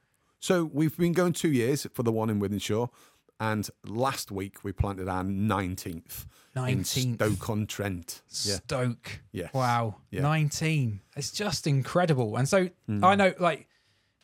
[0.40, 2.88] So we've been going two years for the one in Wythenshawe,
[3.40, 6.26] and last week we planted our nineteenth
[6.56, 7.14] 19th.
[7.16, 8.22] Stoke on Trent.
[8.44, 9.20] Yeah, Stoke.
[9.30, 9.48] Yeah.
[9.52, 9.96] Wow.
[10.10, 10.22] Yeah.
[10.22, 11.00] 19.
[11.14, 12.36] It's just incredible.
[12.36, 13.04] And so Hmm.
[13.04, 13.68] I know like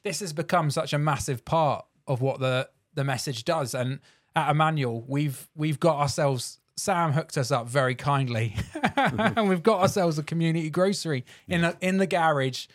[0.02, 3.74] this has become such a massive part of what the the message does.
[3.74, 4.00] And
[4.34, 8.56] at Emmanuel, we've we've got ourselves Sam hooked us up very kindly.
[8.96, 12.66] and we've got ourselves a community grocery in a, in the garage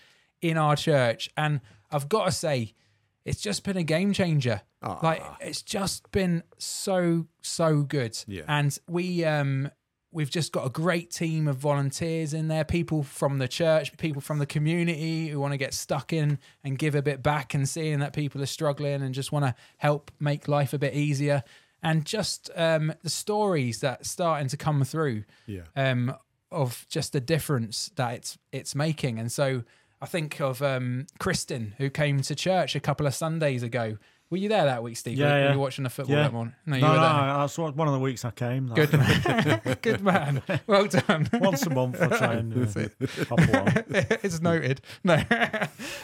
[0.42, 1.30] in our church.
[1.36, 2.74] And I've got to say,
[3.26, 4.62] it's just been a game changer.
[5.04, 8.18] Like it's just been so so good.
[8.28, 8.44] Yeah.
[8.48, 9.70] And we um
[10.12, 14.22] we've just got a great team of volunteers in there, people from the church, people
[14.22, 17.68] from the community who want to get stuck in and give a bit back and
[17.68, 21.44] seeing that people are struggling and just want to help make life a bit easier.
[21.84, 25.62] And just um the stories that starting to come through yeah.
[25.76, 26.16] um,
[26.52, 29.20] of just the difference that it's it's making.
[29.20, 29.64] And so
[30.02, 33.98] I think of um, Kristen who came to church a couple of Sundays ago.
[34.30, 35.18] Were you there that week, Steve?
[35.18, 35.46] Yeah, were, yeah.
[35.48, 36.24] were you watching the football Yeah.
[36.24, 36.54] that morning?
[36.66, 37.38] No, you No, were no, there.
[37.38, 38.68] that's what- one of the weeks I came.
[38.68, 39.62] Good man.
[39.82, 40.44] Good man.
[40.68, 41.30] Well done.
[41.34, 42.90] Once a month I try and uh,
[43.32, 43.68] along.
[44.24, 44.82] it's noted.
[45.04, 45.24] No,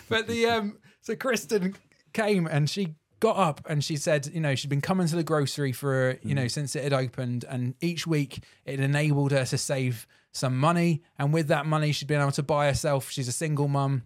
[0.09, 1.75] but the um, so Kristen
[2.13, 5.23] came and she got up and she said, you know, she'd been coming to the
[5.23, 9.57] grocery for you know since it had opened, and each week it enabled her to
[9.57, 13.09] save some money, and with that money she'd been able to buy herself.
[13.09, 14.03] She's a single mum.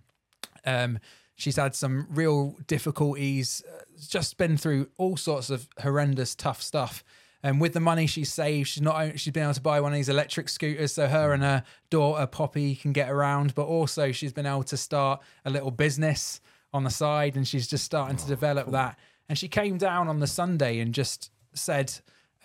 [0.66, 1.00] Um,
[1.34, 7.04] she's had some real difficulties, uh, just been through all sorts of horrendous, tough stuff.
[7.42, 9.96] And with the money she saved, she's not she's been able to buy one of
[9.96, 14.34] these electric scooters so her and her daughter Poppy can get around, but also she's
[14.34, 16.40] been able to start a little business
[16.74, 18.98] on the side, and she's just starting to develop that.
[19.30, 21.94] And she came down on the Sunday and just said,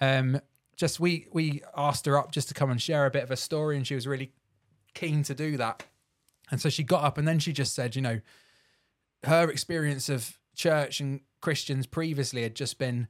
[0.00, 0.40] um,
[0.76, 3.36] just we we asked her up just to come and share a bit of a
[3.36, 4.32] story, and she was really
[4.94, 5.84] keen to do that.
[6.50, 8.20] And so she got up and then she just said, you know,
[9.24, 13.08] her experience of church and Christians previously had just been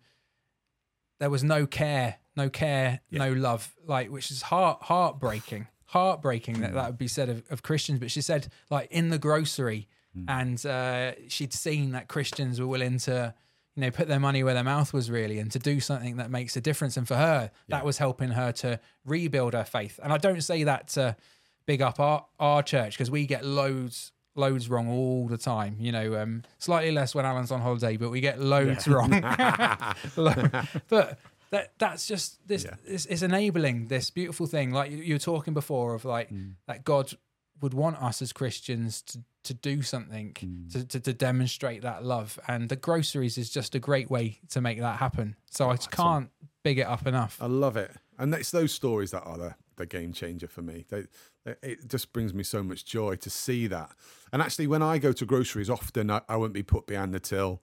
[1.19, 6.75] there was no care, no care, no love, like which is heart heartbreaking, heartbreaking that
[6.75, 8.01] that would be said of, of Christians.
[8.01, 9.89] But she said, like in the grocery,
[10.29, 13.35] and uh, she'd seen that Christians were willing to,
[13.75, 16.31] you know, put their money where their mouth was really, and to do something that
[16.31, 16.97] makes a difference.
[16.97, 19.99] And for her, that was helping her to rebuild her faith.
[20.03, 21.17] And I don't say that to
[21.65, 25.93] big up our our church because we get loads loads wrong all the time you
[25.93, 29.11] know um slightly less when allan's on holiday but we get loads wrong
[30.89, 31.19] but
[31.51, 32.75] that that's just this Yeah.
[32.87, 36.31] it's, it's enabling this beautiful thing like you, you were talking before of like
[36.67, 37.13] that god
[37.61, 40.73] would want us as christians to to do something mm.
[40.73, 44.61] to, to to demonstrate that love and the groceries is just a great way to
[44.61, 46.31] make that happen so i oh, can't
[46.63, 49.87] big it up enough I love it, and it's those stories that are the, the
[49.87, 50.85] game changer for me.
[50.89, 51.07] They,
[51.45, 53.91] they, it just brings me so much joy to see that.
[54.33, 57.21] And actually, when I go to groceries, often I, I won't be put behind the
[57.21, 57.63] till.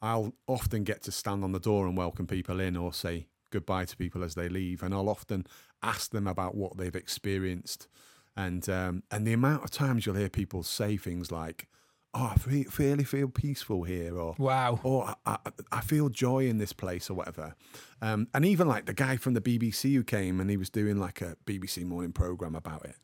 [0.00, 3.84] I'll often get to stand on the door and welcome people in, or say goodbye
[3.84, 5.46] to people as they leave, and I'll often
[5.82, 7.86] ask them about what they've experienced.
[8.36, 11.68] And um, and the amount of times you'll hear people say things like,
[12.14, 16.46] "Oh, I fe- really feel peaceful here," or wow or I, I, I feel joy
[16.46, 17.54] in this place or whatever.
[18.00, 20.98] Um, and even like the guy from the BBC who came and he was doing
[20.98, 22.96] like a BBC morning program about it.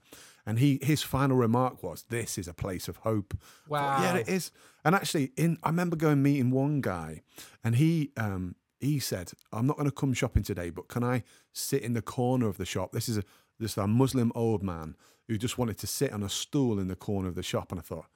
[0.46, 3.36] And he his final remark was, "This is a place of hope."
[3.68, 4.02] Wow.
[4.02, 4.50] yeah, it is.
[4.82, 7.20] And actually, in I remember going meeting one guy,
[7.62, 11.22] and he um, he said, "I'm not going to come shopping today, but can I
[11.52, 13.24] sit in the corner of the shop?" This is a
[13.58, 14.96] this a Muslim old man
[15.28, 17.78] who just wanted to sit on a stool in the corner of the shop, and
[17.78, 18.06] I thought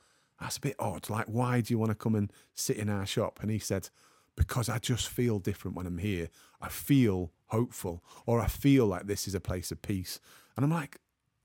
[0.41, 1.09] that's a bit odd.
[1.11, 3.39] Like, why do you want to come and sit in our shop?
[3.43, 3.89] And he said,
[4.37, 6.29] because I just feel different when I'm here.
[6.61, 10.19] I feel hopeful, or I feel like this is a place of peace.
[10.57, 10.97] And I'm like,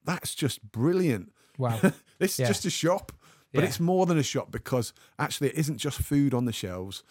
[0.06, 1.34] that's just brilliant.
[1.58, 1.80] wow
[2.20, 3.12] this is just a shop,
[3.54, 3.68] but Yeah.
[3.68, 7.04] it's more than a shop because actually it isn't just food on the shelves.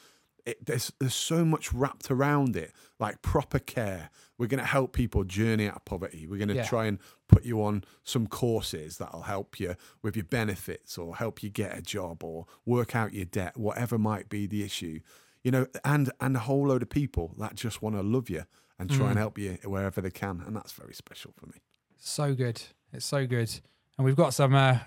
[0.46, 4.10] It, there's there's so much wrapped around it, like proper care.
[4.38, 6.26] We're going to help people journey out of poverty.
[6.26, 6.64] We're going to Yeah.
[6.64, 11.42] try and put you on some courses that'll help you with your benefits, or help
[11.42, 15.00] you get a job, or work out your debt, whatever might be the issue.
[15.42, 18.44] You know, and and a whole load of people that just want to love you
[18.78, 19.10] and try Mm.
[19.10, 21.60] and help you wherever they can, and that's very special for me.
[21.96, 22.62] So good.
[22.92, 23.50] It's so good.
[23.98, 24.78] And we've got some uh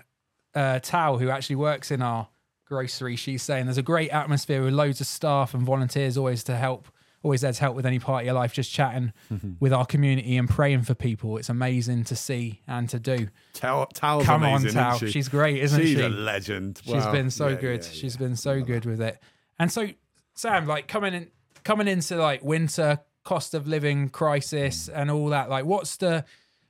[0.54, 2.28] uh Tao who actually works in our
[2.74, 3.16] grocery.
[3.16, 6.86] She's saying there's a great atmosphere with loads of staff and volunteers always to help,
[7.24, 9.12] always there to help with any part of your life, just chatting
[9.60, 11.36] with our community and praying for people.
[11.36, 13.28] It's amazing to see and to do.
[13.54, 14.94] Tao, Tao's Come on, amazing, Tao.
[14.94, 15.12] isn't she?
[15.12, 15.86] She's great, isn't she?
[15.88, 16.02] She's she?
[16.04, 16.80] a legend.
[16.84, 17.12] She's Wow.
[17.12, 17.84] been so Yeah, good.
[17.84, 18.18] yeah, She's yeah.
[18.26, 19.18] been so good with it.
[19.58, 19.88] And so,
[20.34, 21.28] Sam, like coming in,
[21.64, 24.92] coming into like winter, cost of living crisis, Mm.
[25.02, 25.50] and all that.
[25.50, 26.24] Like, what's the?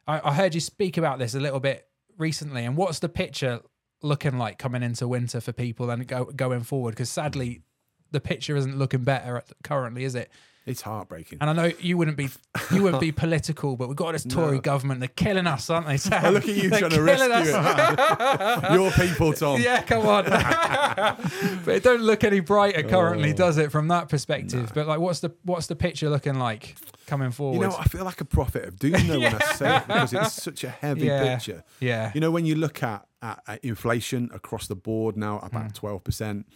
[0.08, 1.86] I, I heard you speak about this a little bit
[2.18, 2.64] recently.
[2.64, 3.60] And what's the picture
[4.02, 6.92] looking like coming into winter for people and go, going forward?
[6.92, 7.62] Because sadly,
[8.10, 10.30] the picture isn't looking better at, currently, is it?
[10.66, 11.38] It's heartbreaking.
[11.40, 12.28] And I know you wouldn't be
[12.70, 14.60] you wouldn't be political, but we've got this Tory No.
[14.60, 15.00] government.
[15.00, 15.96] They're killing us, aren't they?
[15.96, 16.22] Sam?
[16.24, 18.72] Oh, look at you They're trying to rescue us.
[18.74, 19.60] Your people, Tom.
[19.60, 20.24] yeah, come on.
[21.64, 23.34] but it don't look any brighter currently, Oh.
[23.36, 24.70] does it, from that perspective?
[24.74, 26.76] But like, what's the what's the picture looking like
[27.06, 27.54] coming forward?
[27.54, 30.12] You know, I feel like a prophet of doom though when I say it because
[30.12, 31.34] it's such a heavy Yeah.
[31.36, 31.64] picture.
[31.80, 35.46] yeah, You know, when you look at, at, at inflation across the board now, Hmm.
[35.46, 36.46] about twelve percent,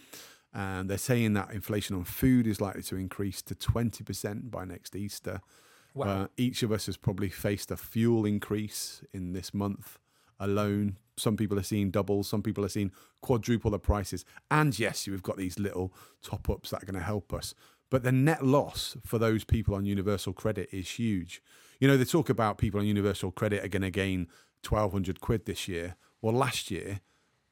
[0.53, 4.65] and they're saying that inflation on food is likely to increase to twenty percent by
[4.65, 5.41] next Easter.
[5.93, 6.05] Wow.
[6.07, 9.97] Uh, each of us has probably faced a fuel increase in this month
[10.39, 10.97] alone.
[11.17, 12.91] Some people are seeing double, some people are seeing
[13.21, 14.25] quadruple the prices.
[14.51, 17.55] And yes, we've got these little top ups that are going to help us.
[17.89, 21.41] But the net loss for those people on universal credit is huge.
[21.79, 24.27] You know, they talk about people on universal credit are going to gain
[24.67, 25.95] 1200 quid this year.
[26.25, 27.01] Well, last year,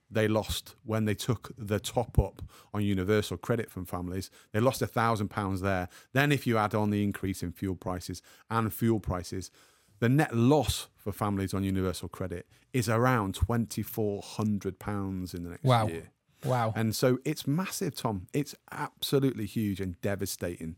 [0.10, 2.42] they lost when they took the top up
[2.74, 4.32] on universal credit from families.
[4.52, 5.90] They lost a thousand pounds there.
[6.14, 9.52] Then, if you add on the increase in fuel prices and fuel prices,
[10.00, 15.44] the net loss for families on universal credit is around twenty four hundred pounds in
[15.44, 15.88] the next Wow.
[15.88, 16.10] year.
[16.44, 16.74] wow.
[16.76, 18.26] And so it's massive, Tom.
[18.34, 20.78] It's absolutely huge and devastating.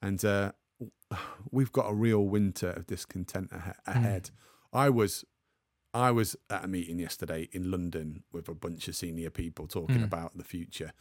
[0.00, 0.52] And uh,
[1.50, 4.30] we've got a real winter of discontent ahe- ahead.
[4.72, 5.24] I was.
[5.94, 10.02] I was at a meeting yesterday in London with a bunch of senior people talking
[10.02, 10.92] about the future,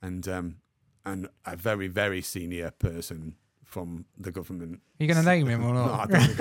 [0.00, 0.56] and um,
[1.04, 4.80] and a very very senior person from the government.
[4.98, 6.10] you going to name him or not?
[6.10, 6.16] No?
[6.16, 6.40] I don't think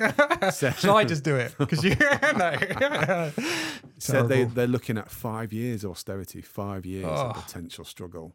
[0.00, 0.52] I can.
[0.52, 1.54] said, Shall I just do it?
[1.56, 1.94] Because you
[2.36, 3.32] no.
[3.98, 7.28] said they, they're looking at five years austerity, five years Oh.
[7.30, 8.34] of potential struggle.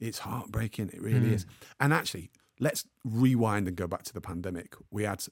[0.00, 0.88] It's heartbreaking.
[0.94, 1.34] It really Hmm.
[1.34, 1.46] is.
[1.78, 4.74] And actually, let's rewind and go back to the pandemic.
[4.90, 5.24] We had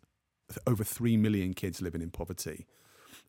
[0.67, 2.67] over three million kids living in poverty,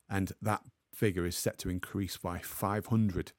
[0.10, 0.62] and that
[0.94, 3.32] figure is set to increase by 500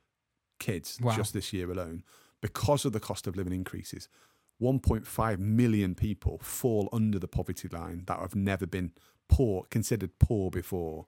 [0.59, 1.15] kids Wow.
[1.17, 2.03] just this year alone
[2.41, 4.09] because of the cost of living increases.
[4.61, 8.93] 1.5 million people fall under the poverty line that have never been
[9.29, 11.07] poor, considered poor before.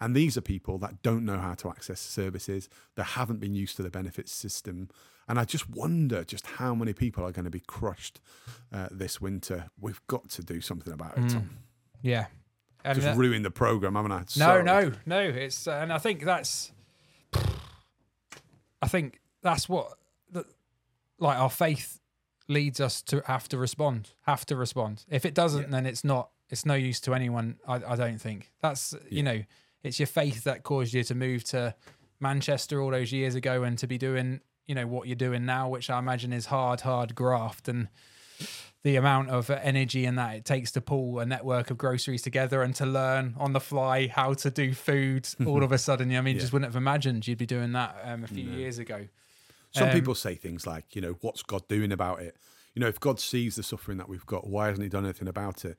[0.00, 3.76] And these are people that don't know how to access services, that haven't been used
[3.76, 4.88] to the benefits system.
[5.28, 8.20] And I just wonder just how many people are going to be crushed
[8.72, 9.70] uh, this winter.
[9.78, 11.50] We've got to do something about it, Tom.
[12.00, 12.26] yeah.
[12.96, 14.18] Just that- ruined the program, haven't I?
[14.18, 14.62] No, Sorry.
[14.62, 15.20] no, no.
[15.20, 16.72] It's uh, and I think that's.
[18.80, 19.94] I think that's what,
[20.30, 20.44] the,
[21.18, 22.00] like our faith,
[22.48, 24.10] leads us to have to respond.
[24.22, 25.04] Have to respond.
[25.10, 26.30] If it doesn't, then it's not.
[26.48, 27.56] It's no use to anyone.
[27.66, 29.42] I, I don't think that's you know.
[29.82, 31.74] It's your faith that caused you to move to
[32.20, 35.68] Manchester all those years ago and to be doing you know what you're doing now,
[35.68, 37.88] which I imagine is hard, hard graft and
[38.82, 42.62] the amount of energy and that it takes to pull a network of groceries together
[42.62, 46.14] and to learn on the fly how to do food all of a sudden.
[46.14, 48.78] I mean, you just wouldn't have imagined you'd be doing that um, a few years
[48.78, 49.08] ago.
[49.72, 52.36] Some Um, people say things like, you know, what's God doing about it?
[52.74, 55.28] You know, if God sees the suffering that we've got, why hasn't He done anything
[55.28, 55.76] about it?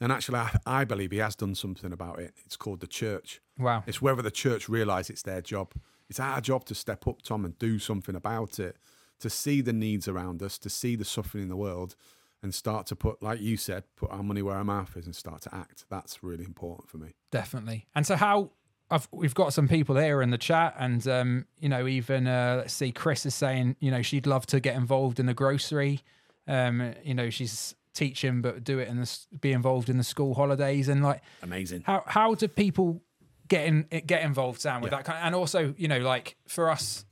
[0.00, 2.34] And actually, I, I believe He has done something about it.
[2.44, 3.40] It's called the church.
[3.58, 3.82] Wow.
[3.86, 5.72] It's whether the church realise it's their job.
[6.10, 8.76] It's our job to step up, Tom, and do something about it,
[9.24, 11.96] to see the needs around us, to see the suffering in the world,
[12.42, 15.16] and start to put, like you said, put our money where our mouth is and
[15.16, 15.84] start to act.
[15.88, 17.14] That's really important for me.
[17.30, 17.86] Definitely.
[17.94, 18.50] And so how
[18.90, 22.56] I've, we've got some people here in the chat, and um, you know, even uh,
[22.58, 26.00] let's see, Chris is saying, you know, she'd love to get involved in the grocery.
[26.46, 30.88] Um, you know, she's teaching, but do it and be involved in the school holidays,
[30.88, 31.82] and like, Amazing.
[31.86, 33.00] how how do people
[33.48, 34.98] get in get involved, Sam, with Yeah.
[34.98, 35.18] that kind?
[35.24, 37.06] and also, you know, like for us,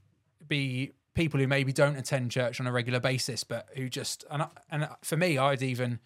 [0.47, 4.43] be people who maybe don't attend church on a regular basis, but who just and
[4.43, 6.01] I- and for me, I'd even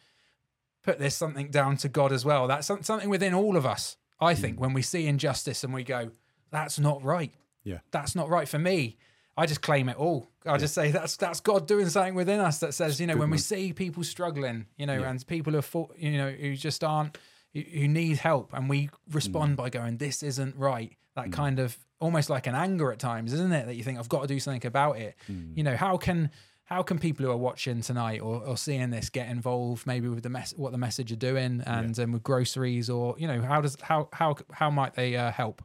[0.82, 2.46] put this something down to God as well.
[2.46, 3.96] That's something within all of us.
[4.20, 6.10] I think when we see injustice and we go,
[6.50, 7.32] "That's not right.
[7.64, 7.80] Yeah.
[7.90, 8.96] That's not right for me."
[9.38, 10.30] I just claim it all.
[10.46, 13.20] I just say that's that's God doing something within us that says, you know, Good
[13.20, 15.10] when we see people struggling, you know, Yeah.
[15.10, 17.18] and people who are, fo- you know, who just aren't,
[17.52, 19.56] who- need help, and we respond Mm.
[19.56, 23.52] by going, "This isn't right." That kind of almost like an anger at times, isn't
[23.52, 23.66] it?
[23.66, 25.14] That you think I've got to do something about it.
[25.30, 25.56] Mm.
[25.56, 26.30] You know, how can
[26.64, 30.24] how can people who are watching tonight or, or seeing this get involved maybe with
[30.24, 33.60] the mess what the message are doing and um, with groceries or you know how
[33.60, 35.62] does how how how might they uh, help?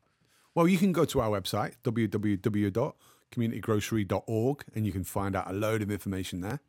[0.54, 5.82] Well, you can go to our website, www.communitygrocery.org, and you can find out a load
[5.82, 6.60] of information there.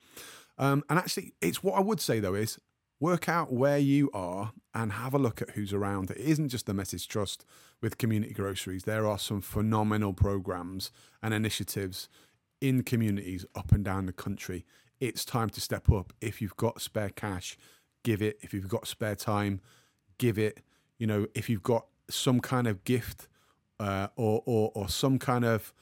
[0.56, 2.60] Um, and actually, it's what I would say though is
[3.02, 6.08] work out where you are and have a look at who's around.
[6.12, 7.44] It isn't just the message trust
[7.80, 8.84] with community groceries.
[8.84, 12.08] There are some phenomenal programs and initiatives
[12.60, 14.64] in communities up and down the country.
[15.00, 16.12] It's time to step up.
[16.20, 17.58] If you've got spare cash,
[18.04, 18.38] give it.
[18.40, 19.60] If you've got spare time,
[20.18, 20.60] give it.
[21.02, 23.26] you know, if you've got some kind of gift
[23.80, 25.74] uh, or, or or some kind of,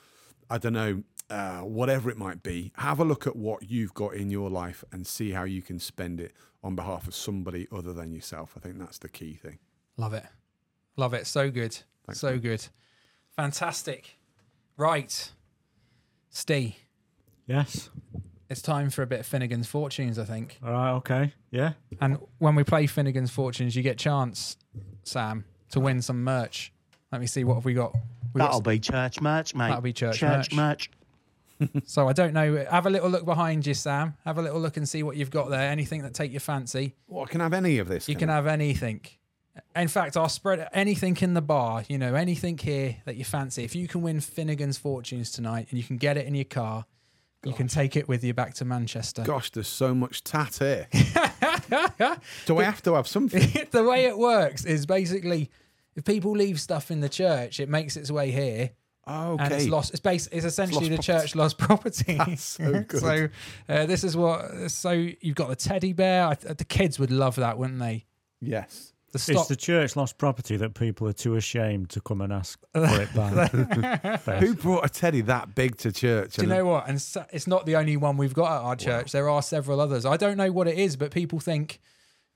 [0.49, 4.15] I don't know, uh, whatever it might be, have a look at what you've got
[4.15, 7.93] in your life and see how you can spend it on behalf of somebody other
[7.93, 8.55] than yourself.
[8.57, 9.59] I think that's the key thing.
[9.97, 10.25] Love it.
[10.97, 11.27] Love it.
[11.27, 11.77] So good.
[12.07, 12.67] Thanks, so good.
[13.37, 14.19] Fantastic.
[14.77, 15.31] Right.
[16.31, 16.75] Steve,
[17.47, 17.91] Yes.
[18.49, 20.59] it's time for a bit of Finnegan's Fortunes, I think.
[20.65, 20.93] All right.
[20.93, 21.35] Okay.
[21.51, 21.73] Yeah.
[22.01, 24.57] And when we play Finnegan's Fortunes, you get chance,
[25.03, 26.73] Sam, to win some merch.
[27.13, 27.93] Let me see what have we got.
[28.33, 29.69] We've got That'll be church merch, mate.
[29.69, 30.91] That'll be church church merch.
[31.85, 32.65] So I don't know.
[32.71, 34.15] Have a little look behind you, Sam.
[34.25, 35.71] Have a little look and see what you've got there.
[35.71, 36.95] Anything that take your fancy.
[37.07, 38.09] Well, I can have any of this.
[38.09, 38.35] You can I?
[38.35, 39.03] have anything.
[39.77, 41.85] In fact, I'll spread anything in the bar.
[41.89, 43.65] You know, anything here that you fancy.
[43.65, 46.87] If you can win Finnegan's Fortunes tonight and you can get it in your car,
[47.45, 49.23] you can take it with you back to Manchester.
[49.23, 50.89] Gosh, there's so much tat here.
[52.47, 53.67] Do I have to have something?
[53.71, 55.51] the way it works is basically
[55.97, 58.71] if people leave stuff in the church, it makes its way here.
[59.07, 59.91] Oh, and it's lost.
[59.93, 60.29] It's base.
[60.31, 62.15] It's essentially the lost church lost property.
[62.15, 63.01] That's so good.
[63.01, 63.29] so
[63.69, 64.71] uh, this is what.
[64.71, 66.27] So you've got the teddy bear.
[66.27, 68.05] I, the kids would love that, wouldn't they?
[68.41, 68.93] Yes.
[69.13, 69.37] The stop.
[69.39, 72.85] It's the church lost property that people are too ashamed to come and ask for
[73.03, 73.51] it back.
[74.41, 76.35] Who brought a teddy that big to church?
[76.37, 76.87] Do you And- know what?
[76.89, 79.11] And so, it's not the only one we've got at our church.
[79.11, 80.07] There are several others.
[80.07, 81.81] I don't know what it is, but people think,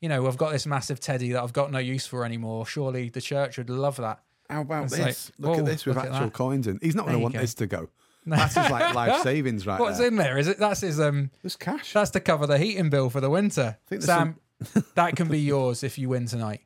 [0.01, 2.67] you know, I've got this massive teddy that I've got no use for anymore.
[2.67, 4.21] Surely the church would love that.
[4.51, 5.33] How about It's this?
[5.39, 6.33] like, look at this with look at actual that.
[6.35, 6.79] coins in.
[6.83, 7.41] He's not There going to you want go.
[7.41, 7.89] this to go.
[8.27, 10.09] That's his like life savings right What's there.
[10.09, 10.39] in there?
[10.39, 10.59] Is it?
[10.59, 10.99] That's his.
[11.01, 11.31] Um.
[11.43, 11.93] There's cash.
[11.93, 13.77] That's to cover the heating bill for the winter.
[13.87, 14.37] think there's Sam,
[14.95, 16.61] that can be yours if you win tonight.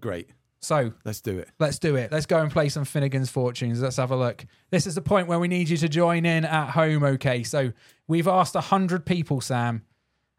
[0.00, 0.30] Great.
[0.62, 1.48] So Let's do it.
[1.58, 2.12] Let's do it.
[2.12, 3.80] Let's go and play some Finnegan's Fortunes.
[3.80, 4.44] Let's have a look.
[4.70, 7.42] This is the point where we need you to join in at home, okay?
[7.44, 7.72] So
[8.08, 9.82] we've asked 100 people, Sam,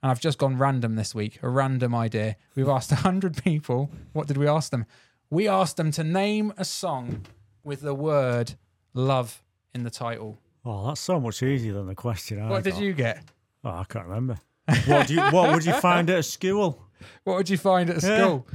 [0.04, 2.36] and I've just gone random this week, a random idea.
[2.56, 3.90] We've asked 100 people.
[4.14, 4.86] What did we ask them?
[5.32, 7.26] We asked them to name a song
[7.64, 8.54] with the word
[8.94, 9.42] love
[9.74, 10.38] in the title.
[10.66, 12.82] Oh, that's so much easier than the question I What did got.
[12.84, 13.24] you get?
[13.64, 14.38] Oh, I can't remember.
[14.86, 16.84] What, do you, what would you find at a school?
[17.24, 18.18] What would you find at Yeah.
[18.18, 18.48] school?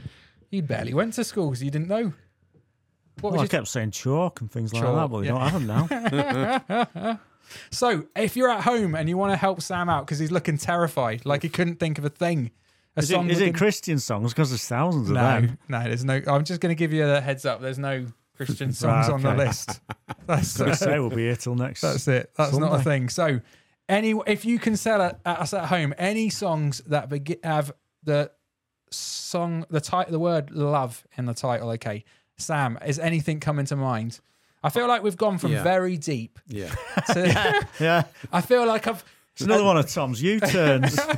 [0.50, 2.12] You barely went to school, because you didn't know.
[3.20, 5.26] What Well, I would you kept saying chalk and things like Chalk, that, but we
[5.26, 5.32] yeah.
[5.32, 7.18] don't have them now.
[7.70, 10.58] So, if you're at home and you want to help Sam out because he's looking
[10.58, 12.65] terrified, like he couldn't think of a thing, a
[12.96, 14.32] Is it, is it Christian songs?
[14.32, 15.58] Because there's thousands of them.
[15.68, 16.20] no, there's no.
[16.26, 17.60] I'm just going to give you a heads up.
[17.60, 19.80] There's no Christian songs Right, on the list.
[20.26, 21.82] That's I say we'll be here till next.
[21.82, 22.30] that's it.
[22.36, 23.08] That's not a thing.
[23.10, 23.40] So,
[23.88, 27.72] any if you can sell it at us at home, any songs that begi- have
[28.02, 28.30] the
[28.90, 31.70] song, the title, the word love in the title.
[31.70, 32.04] Okay,
[32.38, 34.20] Sam, is anything coming to mind?
[34.62, 35.62] I feel like we've gone from Yeah.
[35.62, 36.74] very deep Yeah.
[37.12, 37.66] to.
[37.80, 39.04] yeah, I feel like I've.
[39.36, 40.98] It's another one of Tom's U-turns.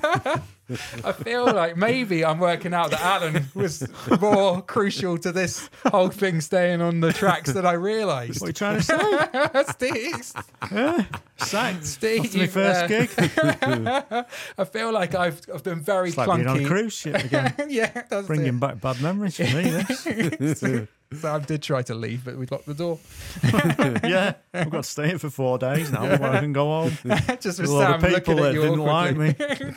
[1.05, 3.87] I feel like maybe I'm working out that Allan was
[4.21, 8.41] more crucial to this whole thing staying on the tracks than I realised.
[8.41, 9.63] what are you trying to say?
[9.73, 10.33] Steve,
[11.39, 14.27] Sacked Steve, after my first uh, gig.
[14.59, 16.67] I feel like I've I've been very It's like being on a clunky.
[16.67, 17.55] cruise ship again.
[17.69, 18.61] yeah, Bringing it.
[18.61, 20.89] back bad memories for me.
[21.11, 21.21] This.
[21.21, 22.99] Sam did try to leave, but we locked the door.
[24.09, 26.93] yeah, I've got to stay here for four days now before I can go home.
[27.41, 29.67] Just with A lot Sam of people looking that at you didn't like awkwardly.
[29.67, 29.75] me.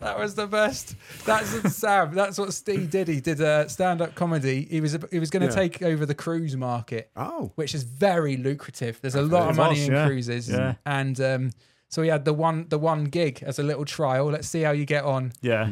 [0.00, 0.96] That was the best.
[1.24, 2.12] That's Sam.
[2.14, 3.06] That's what Steve did.
[3.06, 4.66] He did uh, stand-up comedy.
[4.68, 5.54] He was he was going to Yeah.
[5.68, 7.10] take over the cruise market.
[7.16, 7.52] Oh.
[7.54, 8.98] which is very lucrative.
[9.00, 10.06] There's a lot It of money was, in yeah.
[10.06, 10.74] cruises, Yeah.
[10.86, 11.50] and um,
[11.88, 14.26] so he had the one the one gig as a little trial.
[14.26, 15.32] Let's see how you get on.
[15.40, 15.68] Yeah.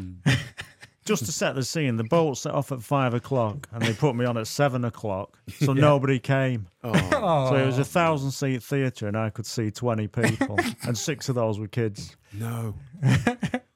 [1.09, 4.15] Just to set the scene, the boat set off at five o'clock and they put
[4.15, 6.67] me on at seven o'clock, so nobody came.
[6.85, 6.93] Oh.
[7.15, 7.85] Oh, So it was a oh.
[7.85, 12.17] thousand seat theatre and I could see 20 people, and six of those were kids.
[12.33, 12.75] No.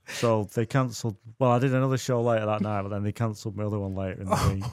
[0.07, 1.17] So they cancelled.
[1.39, 3.95] Well, I did another show later that night, but then they cancelled my other one
[3.95, 4.65] later in the week.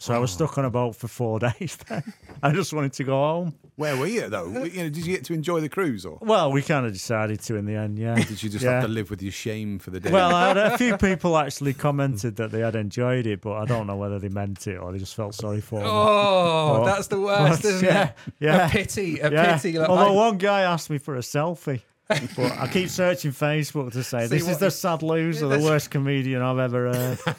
[0.00, 2.12] So I was stuck on a boat for four days then.
[2.42, 3.54] I just wanted to go home.
[3.76, 4.46] Where were you though?
[4.64, 7.40] You know, did you get to enjoy the cruise or Well, we kind of decided
[7.42, 8.14] to in the end, yeah.
[8.14, 8.72] did you just Yeah.
[8.74, 10.10] have to live with your shame for the day?
[10.10, 13.64] Well, I had a few people actually commented that they had enjoyed it, but I
[13.66, 15.86] don't know whether they meant it or they just felt sorry for me.
[15.86, 16.84] oh, Oh.
[16.84, 18.14] that's the worst, But, isn't yeah, it?
[18.40, 18.66] yeah.
[18.66, 19.56] A pity, a Yeah.
[19.56, 19.78] pity.
[19.78, 21.82] Like, Although I- one guy asked me for a selfie.
[22.08, 25.90] But I keep searching Facebook to say See this is the sad loser, the worst
[25.90, 27.18] comedian I've ever heard.
[27.24, 27.38] but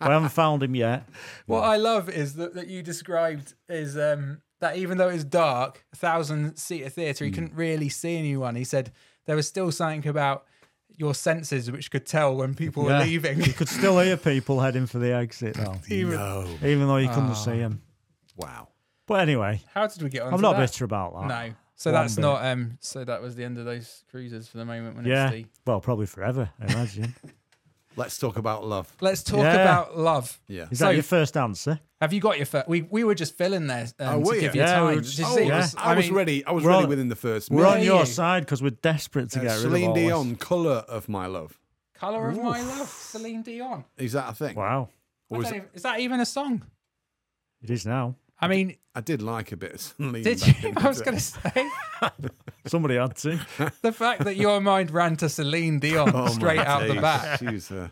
[0.00, 1.08] I haven't found him yet.
[1.46, 5.84] what I love is that, that you described is um, that even though it's dark,
[5.92, 8.54] a thousand seater theatre, he couldn't really see anyone.
[8.56, 8.92] He said
[9.26, 10.44] there was still something about
[10.98, 13.00] your senses which could tell when people Yeah.
[13.00, 13.42] were leaving.
[13.42, 16.46] You could still hear people heading for the exit though, Even- no.
[16.64, 17.34] even though you couldn't Ah.
[17.34, 17.82] see them.
[18.36, 18.68] Wow.
[19.06, 20.32] But anyway, How did we get on?
[20.34, 20.60] I'm not that?
[20.70, 21.26] bitter about that.
[21.28, 21.54] No.
[21.78, 22.22] So that's bit.
[22.22, 25.30] not um so that was the end of those cruises for the moment when Yeah.
[25.30, 27.14] it's the Well, probably forever, I imagine.
[27.98, 28.92] Let's talk about love.
[29.00, 29.54] Let's talk Yeah.
[29.54, 30.38] about love.
[30.48, 30.66] Yeah.
[30.70, 31.80] Is So- that your first answer?
[32.00, 32.68] Have you got your first?
[32.68, 34.60] We we were just filling there um, Oh, were to give you?
[34.60, 34.84] you Yeah, time.
[34.84, 35.44] were Did just- you Oh, see?
[35.46, 35.66] yeah.
[35.78, 36.44] I was mean, ready.
[36.44, 37.78] I was We're ready on- within the first We're minute.
[37.78, 38.06] on your you?
[38.06, 40.04] side because we're desperate to Uh, get rid Celine of all this.
[40.04, 41.58] Dion, "Color of My Love."
[41.94, 43.84] Color of my love, Celine Dion.
[43.96, 44.54] Is that a thing?
[44.54, 44.90] Wow,
[45.32, 46.62] I is don't even- is that even a song?
[47.62, 48.14] it is now.
[48.38, 50.22] I mean, I did like a bit of Celine.
[50.22, 50.72] did back you?
[50.76, 51.70] I was going to say
[52.66, 53.38] Somebody had to.
[53.82, 57.00] the fact that your mind ran to Celine Dion Oh, straight out the days.
[57.02, 57.38] back.
[57.38, 57.90] She's, uh, a-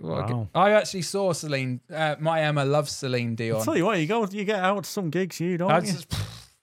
[0.00, 0.48] Wow.
[0.54, 1.80] I actually saw Celine.
[1.92, 3.58] Uh, my Emma loves Celine Dion.
[3.58, 5.80] I'll tell you what, you go, you get out to some gigs, you don't I
[5.80, 5.92] you?
[5.92, 6.14] just,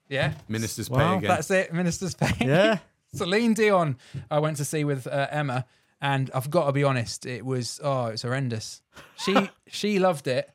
[0.08, 1.28] yeah, Minister's Pay again.
[1.28, 1.72] that's it.
[1.74, 2.48] Minister's Pay.
[2.48, 2.80] Yeah,
[3.14, 3.98] Celine Dion.
[4.32, 5.66] I went to see with uh, Emma,
[6.02, 8.82] and I've got to be honest, it was oh, it's horrendous.
[9.18, 10.50] She she loved it,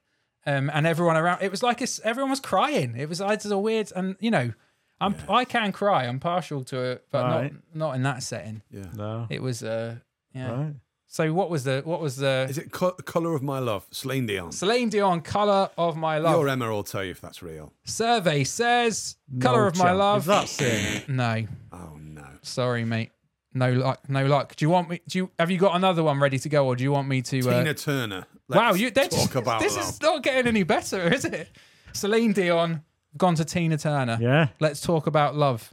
[0.47, 1.43] um, and everyone around.
[1.43, 2.95] It was like it's, everyone was crying.
[2.97, 4.53] It was it's a weird, and you know,
[5.01, 6.05] I'm I can cry.
[6.07, 7.53] I'm partial to it, but Right.
[7.53, 8.63] not not in that setting.
[8.71, 8.87] yeah.
[8.95, 9.97] no, It was uh
[10.35, 10.51] yeah.
[10.53, 10.75] right.
[11.07, 13.87] So what was the what was the Is it co- "Color of My Love"?
[13.93, 14.51] Celine Dion.
[14.51, 16.33] Celine Dion color of my love?
[16.35, 17.73] Your Emma will tell you if that's real.
[17.85, 20.23] Survey says color No of my love.
[20.29, 21.09] Is that it?
[21.09, 22.27] no, Oh no.
[22.43, 23.13] sorry, mate.
[23.57, 24.09] No luck.
[24.09, 24.57] No luck.
[24.57, 25.01] Do you want me?
[25.09, 27.23] Do you have you got another one ready to go, or do you want me
[27.23, 27.39] to?
[27.39, 28.27] Uh, Tina Turner.
[28.49, 29.89] wow, Let's you they're talk just, about this love.
[29.89, 31.49] is not getting any better, is it?
[31.93, 32.83] Celine Dion
[33.17, 34.19] gone to Tina Turner.
[34.21, 34.49] Yeah.
[34.59, 35.73] Let's talk about love.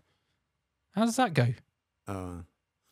[0.92, 1.48] How does that go?
[2.08, 2.42] Uh,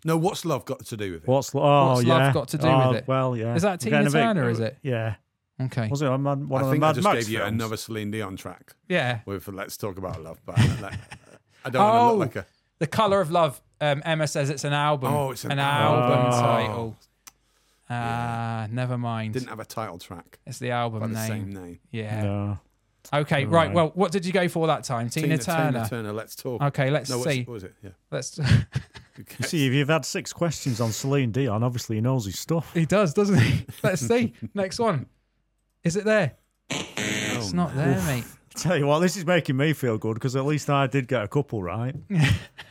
[0.06, 1.28] no, what's love got to do with it?
[1.28, 1.60] What's oh
[1.94, 2.18] What's yeah?
[2.18, 3.08] love got to do oh, with it?
[3.08, 3.54] Well, yeah.
[3.56, 4.78] Is that Tina getting a bit- Turner, is it?
[4.82, 5.16] Yeah.
[5.62, 5.88] Okay.
[5.90, 7.76] Was it on man- one I of the think I just Max gave you another
[7.78, 9.20] Celine Dion track Yeah.
[9.26, 10.98] with "Let's Talk About Love," but I,
[11.66, 12.16] I don't want to Oh.
[12.16, 12.46] look like a.
[12.80, 13.62] The color of love.
[13.82, 15.14] Um, Emma says it's an album.
[15.14, 16.32] Oh, it's an album album.
[16.42, 16.98] title.
[17.90, 19.34] Ah, never mind.
[19.34, 21.28] Didn't have a title track It's the by album the name.
[21.28, 21.80] same name.
[21.92, 22.24] Yeah.
[22.24, 22.60] No.
[23.14, 23.46] Okay.
[23.46, 23.68] Right.
[23.68, 23.74] Right.
[23.74, 25.10] Well, what did you go for that time?
[25.10, 25.72] Tina, Turner.
[25.72, 26.14] Tina Turner.
[26.14, 26.62] Let's talk.
[26.62, 26.92] Okay.
[26.92, 27.44] Let's no, see.
[27.44, 27.74] what was it?
[27.84, 27.92] Yeah.
[28.12, 28.40] Let's.
[29.38, 32.74] You see, if you've had six questions on Celine Dion, obviously he knows his stuff.
[32.74, 33.66] he does, doesn't he?
[33.84, 34.32] Let's see.
[34.54, 35.08] Next one.
[35.84, 36.38] Is it there?
[36.70, 38.24] It's not there, mate.
[38.56, 41.22] Tell you what, this is making me feel good because at least I did get
[41.22, 41.94] a couple right.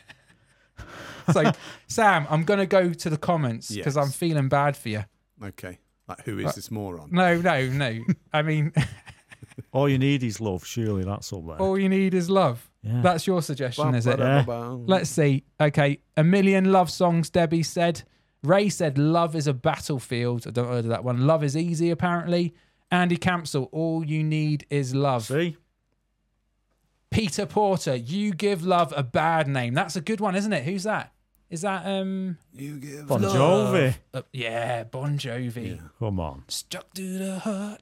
[1.33, 1.53] So,
[1.87, 4.05] Sam, I'm going to go to the comments because Yes.
[4.05, 5.05] I'm feeling bad for you.
[5.43, 5.79] Okay.
[6.09, 7.11] Like, who Uh, this moron?
[7.13, 7.99] No, no, no.
[8.33, 8.73] I mean,
[9.73, 10.65] All you need is love.
[10.65, 11.59] Surely that's all there.
[11.59, 12.71] all you need is love.
[12.83, 13.01] yeah.
[13.03, 14.19] That's your suggestion, is it?
[14.19, 14.45] Yeah.
[14.87, 15.45] Let's see.
[15.61, 17.29] Okay, a million love songs.
[17.31, 18.03] Debbie said.
[18.45, 21.27] Ray said, "Love is a battlefield." I don't heard of that one.
[21.27, 22.55] Love is easy, apparently.
[22.91, 25.25] Andy Campbell, all you need is love.
[25.25, 25.57] See,
[27.11, 29.75] Peter Porter, you give love a bad name.
[29.75, 30.65] That's a good one, isn't it?
[30.65, 31.13] Who's that?
[31.51, 32.37] Is that um?
[32.53, 33.35] You give Bon love.
[33.75, 33.95] Jovi.
[34.13, 35.77] uh, yeah, Bon Jovi.
[35.77, 35.83] Yeah.
[35.99, 36.45] Come on.
[36.49, 37.81] Stuck to the heart.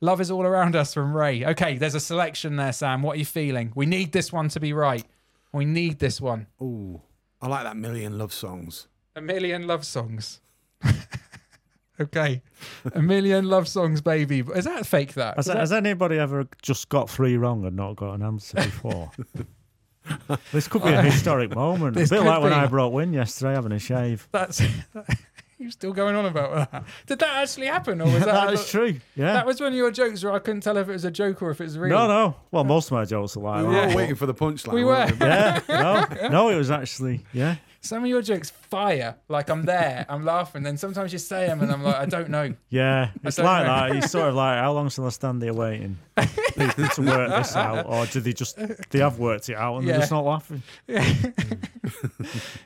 [0.00, 1.44] Love is all around us from Ray.
[1.44, 3.02] Okay, there's a selection there, Sam.
[3.02, 3.72] What are you feeling?
[3.74, 5.04] We need this one to be right.
[5.52, 6.48] We need this one.
[6.60, 7.00] Ooh,
[7.40, 8.88] I like that million love songs.
[9.14, 10.40] A million love songs.
[12.00, 12.42] okay.
[12.94, 14.40] A million love songs, baby.
[14.54, 15.36] Is that Take That?
[15.36, 18.56] Has, Is that- has anybody ever just got three wrong and not got an answer
[18.56, 19.10] before?
[20.52, 21.96] this could be a historic moment.
[21.96, 22.52] A bit could like when.
[22.52, 24.28] I brought Win yesterday having a shave.
[24.32, 24.60] that's
[25.58, 26.84] you still going on about that.
[27.06, 28.00] Did that actually happen?
[28.00, 29.00] Or was that, that is true.
[29.14, 29.32] Yeah.
[29.32, 31.42] That was one of your jokes where I couldn't tell if it was a joke
[31.42, 31.96] or if it was real.
[31.96, 32.36] no, no.
[32.50, 34.74] Well, most of my jokes are like We were all waiting for the punchline.
[34.74, 35.26] We weren't were.
[35.26, 37.56] Yeah, no, no, it was actually, yeah.
[37.86, 39.16] Some of your jokes fire.
[39.28, 40.62] Like I'm there, I'm laughing.
[40.62, 42.54] Then sometimes you say them and I'm like, I don't know.
[42.68, 43.72] Yeah, it's like know.
[43.88, 43.94] that.
[43.94, 45.98] He's sort of like, how long shall I stand here waiting
[46.56, 48.58] people to work this out, or do they just
[48.90, 49.92] they have worked it out and Yeah.
[49.92, 50.62] they're just not laughing?
[50.86, 51.14] Yeah.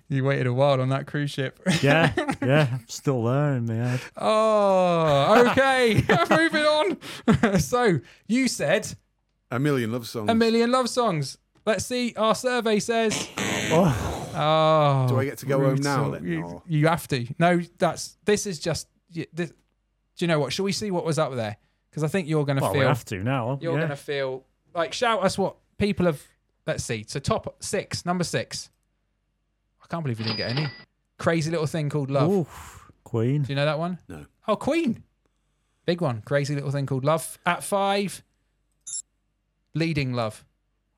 [0.08, 1.60] You waited a while on that cruise ship.
[1.82, 2.12] Yeah,
[2.42, 4.00] yeah, I'm still there in my head.
[4.16, 6.02] Oh, okay.
[6.30, 7.60] Moving on.
[7.60, 8.92] so you said
[9.50, 10.30] A million love songs.
[10.30, 11.38] a million love songs.
[11.66, 12.14] Let's see.
[12.16, 13.28] Our survey says.
[13.70, 17.26] Oh, Oh, Do I get to go home now then, You, you have to.
[17.38, 18.88] No, that's this is just.
[19.14, 19.54] y- This, do
[20.24, 20.52] you know what?
[20.52, 21.56] Shall we see what was up there?
[21.90, 23.58] Because I think you're going to well, we have to now.
[23.60, 23.78] You're yeah.
[23.78, 26.22] going to feel like shout us what people have.
[26.66, 27.04] Let's see.
[27.08, 28.70] So top six, number six.
[29.82, 30.66] I can't believe we didn't get any.
[31.18, 32.30] Crazy little thing called love.
[32.30, 33.42] Oof, Queen.
[33.42, 33.98] Do you know that one?
[34.08, 34.26] No.
[34.46, 35.02] Oh, Queen.
[35.84, 36.22] Big one.
[36.22, 37.38] Crazy little thing called love.
[37.44, 38.22] At five.
[39.72, 40.44] Bleeding Love.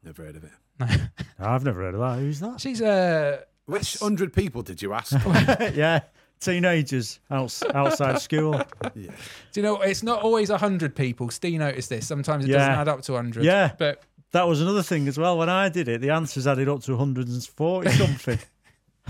[0.03, 0.51] Never heard of it.
[1.39, 2.19] I've never heard of that.
[2.19, 2.61] Who's that?
[2.61, 5.13] She's uh Which hundred people did you ask?
[5.75, 6.01] yeah,
[6.41, 8.55] teenagers outs, outside school.
[8.95, 9.11] yeah.
[9.53, 11.31] Do you know it's not always a hundred people?
[11.31, 12.07] Steve noticed this.
[12.07, 12.59] Sometimes it Yeah.
[12.59, 13.45] doesn't add up to hundred.
[13.45, 13.73] Yeah.
[13.79, 14.03] But
[14.33, 15.39] That was another thing as well.
[15.39, 18.39] When I did it, the answers added up to 140 something.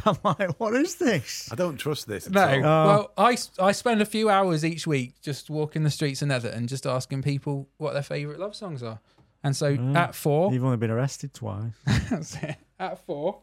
[0.06, 1.48] I'm like, what is this?
[1.52, 2.26] I don't trust this.
[2.26, 2.40] At no.
[2.42, 2.54] all.
[2.54, 2.86] Oh.
[2.86, 6.66] Well, I I spend a few hours each week just walking the streets in Netherton,
[6.66, 9.00] just asking people what their favourite love songs are.
[9.45, 9.97] And so Mm.
[9.97, 11.72] at four, You've only been arrested twice.
[12.11, 12.57] that's it.
[12.78, 13.40] at four,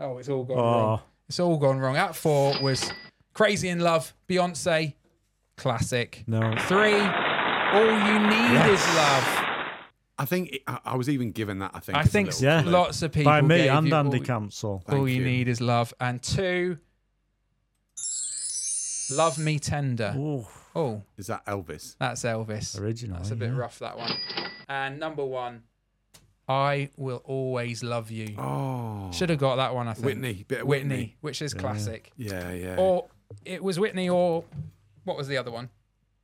[0.00, 0.98] oh, it's all gone wrong.
[1.00, 1.96] Oh, It's all gone wrong.
[1.96, 2.90] At four was
[3.34, 4.94] Crazy in Love, Beyonce,
[5.56, 6.24] classic.
[6.26, 6.54] No.
[6.60, 9.40] Three, all you need is love.
[10.16, 11.72] I think it, I, I was even given that.
[11.74, 11.98] I think.
[11.98, 12.62] I think Yeah.
[12.62, 12.70] clue.
[12.70, 14.70] lots of people By me gave and you Andy all, Cancel.
[14.70, 15.24] all Thank you you.
[15.24, 15.92] need is love.
[16.00, 16.78] And two,
[19.10, 20.14] love me tender.
[20.16, 21.96] Ooh, Oh, Is that Elvis?
[21.98, 22.80] that's Elvis.
[22.80, 23.16] original.
[23.18, 23.58] That's a bit yeah.
[23.58, 24.10] rough, that one.
[24.68, 25.62] And number one,
[26.48, 28.34] I will always love you.
[28.38, 30.06] Oh, Should have got that one, I think.
[30.06, 30.44] Whitney.
[30.46, 31.16] Bit of Whitney, Whitney.
[31.20, 32.12] which is classic.
[32.16, 32.76] Yeah, yeah.
[32.76, 33.06] Or
[33.44, 34.44] it was Whitney, or
[35.04, 35.70] what was the other one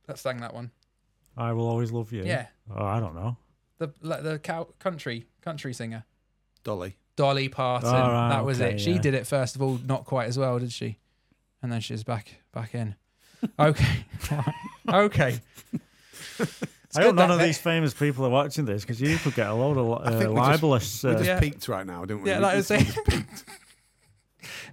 [0.07, 0.71] that sang that one?
[1.37, 2.23] I will always love you.
[2.23, 3.37] Yeah, Oh, I don't know.
[3.77, 6.03] the like the cow, country country singer
[6.63, 6.97] Dolly.
[7.15, 7.89] Dolly Parton.
[7.89, 8.79] Oh, right, that was okay, it.
[8.81, 9.01] She yeah.
[9.01, 10.97] did it first of all, not quite as well, did she?
[11.63, 12.95] And then she's back back in.
[13.59, 14.05] Okay,
[14.89, 15.39] okay.
[16.91, 19.33] It's I hope good none of these famous people are watching this because you could
[19.33, 21.03] get a load of I uh, think we just- libelous.
[21.03, 21.39] We uh, just Yeah.
[21.39, 22.29] peaked right now, didn't we?
[22.29, 23.25] Yeah, We that was just- we it.
[23.29, 23.45] just.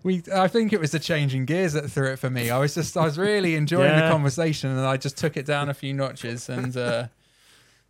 [0.02, 2.50] We, I think it was the changing gears that threw it for me.
[2.50, 5.68] I was just, I was really enjoying the conversation, and I just took it down
[5.68, 7.08] a few notches, and uh,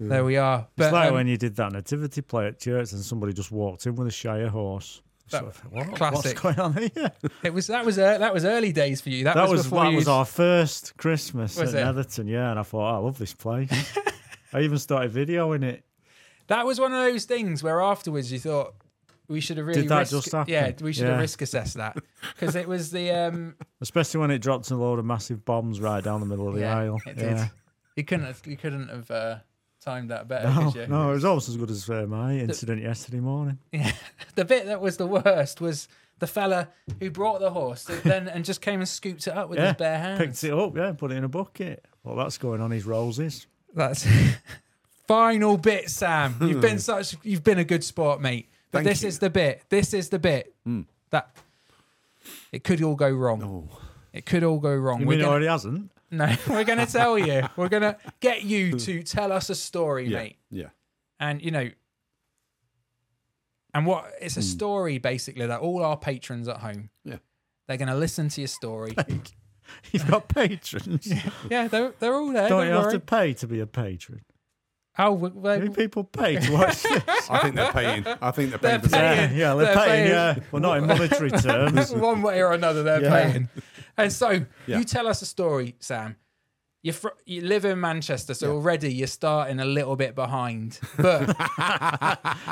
[0.00, 0.60] there we are.
[0.60, 3.52] It's But like um, when you did that nativity play at church and somebody just
[3.52, 5.02] walked in with a Shire horse.
[5.30, 5.94] That- Sort of, what?
[5.94, 6.42] classic.
[6.42, 7.12] What's going on here?
[7.44, 9.24] it was that was uh, that was early days for you.
[9.24, 9.96] That, That, was, was that you.
[9.96, 11.84] was our first Christmas Was at it?
[11.84, 13.70] Netherton, yeah, and I thought, oh, I love this place.
[14.52, 15.84] I even started videoing it.
[16.48, 18.74] that was one of those things where afterwards you thought
[19.28, 20.52] we should have really Did that risk, just happen?
[20.52, 21.96] yeah we should have risk assessed that
[22.34, 26.02] because it was the um Especially when it dropped a load of massive bombs right
[26.02, 26.98] down the middle of the yeah, aisle.
[27.06, 27.34] it yeah.
[27.44, 27.50] did.
[27.96, 29.36] You couldn't have, you couldn't have uh,
[29.84, 30.86] timed that better, No, could you?
[30.86, 33.58] no, it was almost as good as uh, my incident yesterday morning.
[33.72, 33.92] Yeah.
[34.36, 35.88] The bit that was the worst was
[36.20, 36.68] the fella
[37.00, 39.76] who brought the horse then and just came and scooped it up with Yeah, his
[39.76, 40.18] bare hands.
[40.20, 41.84] Picked it up, yeah, put it in a bucket.
[42.04, 43.46] Well, that's going on his roses.
[43.74, 44.06] That's
[45.06, 46.36] final bit, Sam.
[46.40, 48.48] You've been such you've been a good sport, mate.
[48.70, 49.08] But Thank this you.
[49.08, 49.62] is the bit.
[49.68, 50.86] This is the bit Mm.
[51.10, 51.34] that
[52.52, 53.42] it could all go wrong.
[53.42, 53.78] Oh,
[54.12, 55.00] It could all go wrong.
[55.00, 55.90] You We're mean it gonna, already hasn't?
[56.10, 57.42] no, we're going to tell you.
[57.56, 60.36] We're going to get you to tell us a story, yeah, mate.
[60.50, 60.68] yeah.
[61.20, 61.70] And you know,
[63.74, 64.40] and what it's Hmm.
[64.40, 67.16] a story basically that all our patrons at home, Yeah.
[67.66, 68.94] they're going to listen to your story.
[69.92, 71.10] You've got patrons.
[71.50, 72.48] yeah, they're they're all there.
[72.48, 74.22] Don't Don't, you have to pay to be a patron?
[75.00, 77.02] Oh, we- we- Do people pay to watch this?
[77.30, 78.04] I think they're paying.
[78.20, 78.60] I think they're paying.
[78.60, 78.80] They're paying.
[78.80, 79.16] for paying.
[79.16, 79.30] that.
[79.32, 80.08] yeah, yeah, they're, They're paying, paying.
[80.08, 80.34] yeah.
[80.50, 81.94] Well, not in monetary terms.
[81.94, 83.22] one way or another they're Yeah.
[83.30, 83.48] paying.
[83.96, 84.30] And so
[84.66, 84.78] Yeah.
[84.78, 86.16] you tell us a story, Sam.
[86.82, 88.52] You fr- you live in Manchester, so Yeah.
[88.54, 90.78] already you're starting a little bit behind.
[90.96, 91.36] But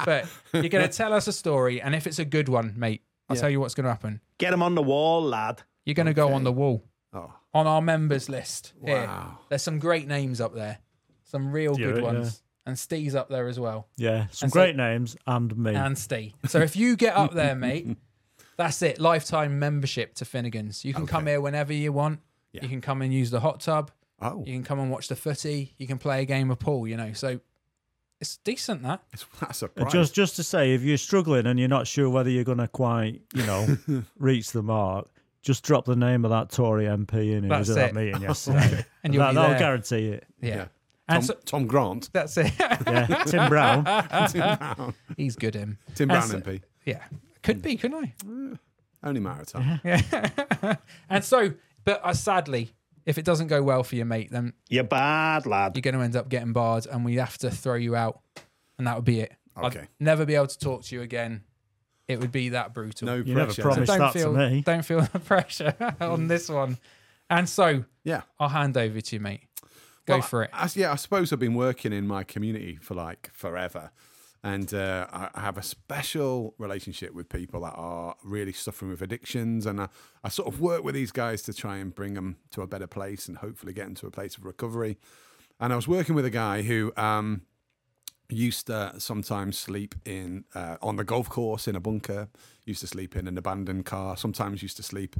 [0.05, 3.03] but you're going to tell us a story, and if it's a good one, mate,
[3.29, 3.41] I'll Yeah.
[3.43, 4.21] tell you what's going to happen.
[4.39, 5.62] Get him on the wall, lad.
[5.85, 8.73] You're going to go on the wall Oh, on our members list.
[8.85, 9.07] Here.
[9.07, 9.39] wow.
[9.49, 10.79] There's some great names up there,
[11.25, 12.03] some real Yeah, good yeah.
[12.03, 15.75] ones, and Steve's up there as well, Yeah, some And so- great names and me.
[15.75, 16.33] and Steve.
[16.47, 17.97] So if you get up there, mate,
[18.57, 19.01] that's it.
[19.01, 20.85] Lifetime membership to Finnegan's.
[20.85, 22.21] You can come here whenever you want.
[22.53, 22.63] Yeah.
[22.63, 23.91] You can come and use the hot tub.
[24.21, 25.75] Oh, You can come and watch the footy.
[25.79, 26.89] You can play a game of pool.
[26.89, 27.39] You know, so
[28.19, 29.03] it's decent that.
[29.13, 29.93] it's, that's a price.
[29.93, 32.69] Just, just to say, if you're struggling and you're not sure whether you're going to
[32.69, 33.77] quite, you know,
[34.19, 35.09] reach the mark,
[35.47, 37.94] just drop the name of that Tory MP in who was That's at it.
[37.94, 38.84] that meeting yesterday.
[39.05, 39.59] And you'll that, be that'll there.
[39.59, 40.26] guarantee it.
[40.42, 40.49] Yeah.
[40.57, 40.64] Yeah.
[41.09, 42.11] And Tom, so, Tom Grant.
[42.12, 42.53] that's it.
[42.59, 43.84] Yeah, Tim Brown.
[44.28, 44.94] Tim Brown.
[45.16, 45.78] He's good him.
[45.94, 46.62] Tim And Brown so- MP.
[46.84, 47.03] Yeah.
[47.44, 48.59] Could be, couldn't I?
[49.07, 49.80] Only maritime.
[49.84, 50.74] Yeah.
[51.09, 51.53] and so,
[51.84, 52.72] but uh, sadly,
[53.05, 55.76] if it doesn't go well for you, mate, then You're bad, lad.
[55.76, 58.20] you're going to end up getting barred and we have to throw you out.
[58.78, 59.32] And that would be it.
[59.57, 59.78] Okay.
[59.82, 61.42] I'd never be able to talk to you again.
[62.09, 63.07] It would be that brutal.
[63.07, 63.63] No You never pressure.
[63.63, 64.61] promised don't that feel to me.
[64.63, 66.79] don't feel the pressure on this one.
[67.29, 68.23] And so Yeah.
[68.39, 69.41] I'll hand over to you, mate.
[70.07, 70.51] Go Well, for it.
[70.53, 73.91] I, yeah, I suppose I've been working in my community for like forever.
[74.45, 79.03] And uh, I I have a special relationship with people that are really suffering with
[79.03, 79.67] addictions.
[79.67, 79.89] And I,
[80.23, 82.87] I sort of work with these guys to try and bring them to a better
[82.87, 84.99] place and hopefully get them to a place of recovery.
[85.59, 87.43] And I was working with a guy who um,
[88.28, 92.28] used to sometimes sleep in uh, on the golf course in a bunker
[92.65, 95.16] used to sleep in an abandoned car sometimes used to sleep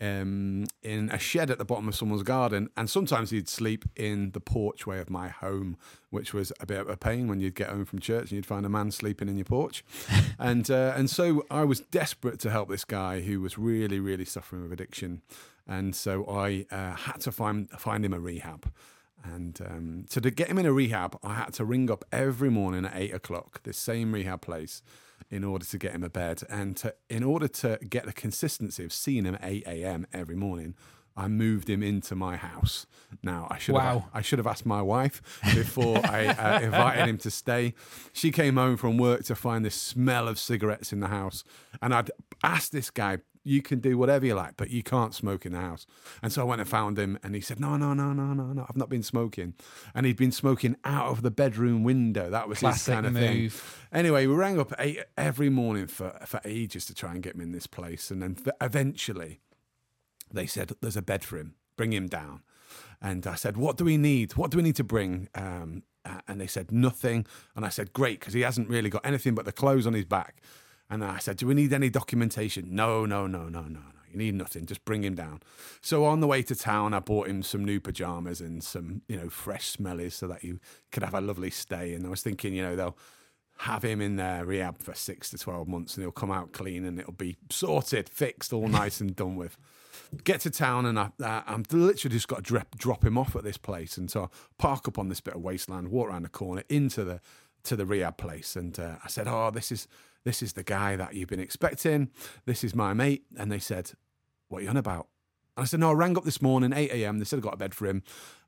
[0.00, 4.32] um, in a shed at the bottom of someone's garden and sometimes he'd sleep in
[4.32, 5.76] the porchway of my home
[6.10, 8.46] which was a bit of a pain when you'd get home from church and you'd
[8.46, 9.84] find a man sleeping in your porch.
[10.38, 14.24] And uh, and so I was desperate to help this guy who was really really
[14.24, 15.22] suffering with addiction.
[15.68, 18.72] And so I uh, had to find find him a rehab
[19.24, 22.50] and um, so to get him in a rehab, I had to ring up every
[22.50, 24.82] morning at eight o'clock, this same rehab place,
[25.30, 26.42] in order to get him a bed.
[26.48, 30.06] And to, in order to get the consistency of seeing him at 8 a.m.
[30.12, 30.74] every morning,
[31.16, 32.86] I moved him into my house.
[33.22, 35.20] Now I should have I should have asked my wife
[35.54, 37.74] before I uh, invited him to stay.
[38.12, 41.44] She came home from work to find the smell of cigarettes in the house,
[41.82, 42.10] and I'd
[42.42, 45.60] asked this guy you can do whatever you like, but you can't smoke in the
[45.60, 45.86] house.
[46.22, 48.52] And so I went and found him, and he said, "No, no, no, no, no,
[48.52, 48.66] no.
[48.68, 49.54] I've not been smoking."
[49.94, 52.30] And he'd been smoking out of the bedroom window.
[52.30, 53.42] That was Classic his kind of thing.
[53.42, 53.88] move.
[53.92, 57.40] Anyway, we rang up eight, every morning for for ages to try and get him
[57.40, 59.40] in this place, and then eventually
[60.32, 61.54] they said, "There's a bed for him.
[61.76, 62.42] Bring him down."
[63.00, 64.36] And I said, "What do we need?
[64.36, 67.26] What do we need to bring?" Um, uh, and they said nothing.
[67.56, 70.04] And I said, "Great, because he hasn't really got anything but the clothes on his
[70.04, 70.40] back."
[70.92, 73.80] And I said, "Do we need any documentation?" No, no, no, no, no, no.
[74.10, 74.66] You need nothing.
[74.66, 75.40] Just bring him down.
[75.80, 79.16] So on the way to town, I bought him some new pajamas and some, you
[79.16, 80.60] know, fresh smellies so that you
[80.90, 81.94] could have a lovely stay.
[81.94, 82.98] And I was thinking, you know, they'll
[83.60, 86.84] have him in there rehab for six to 12 months and he'll come out clean
[86.84, 89.56] and it'll be sorted, fixed, all nice and done with.
[90.24, 93.34] Get to town and I, uh, I'm literally just got to drop, drop him off
[93.34, 93.96] at this place.
[93.96, 94.28] And so I
[94.58, 97.20] park up on this bit of wasteland, walk around the corner into the
[97.64, 98.56] to the rehab place.
[98.56, 99.86] And uh, I said, Oh, this is
[100.24, 102.10] this is the guy that you've been expecting.
[102.46, 103.24] This is my mate.
[103.36, 103.92] And they said,
[104.48, 105.08] What are you on about?
[105.56, 107.18] And I said, No, I rang up this morning, 8 a.m.
[107.18, 108.02] They said I got a bed for him.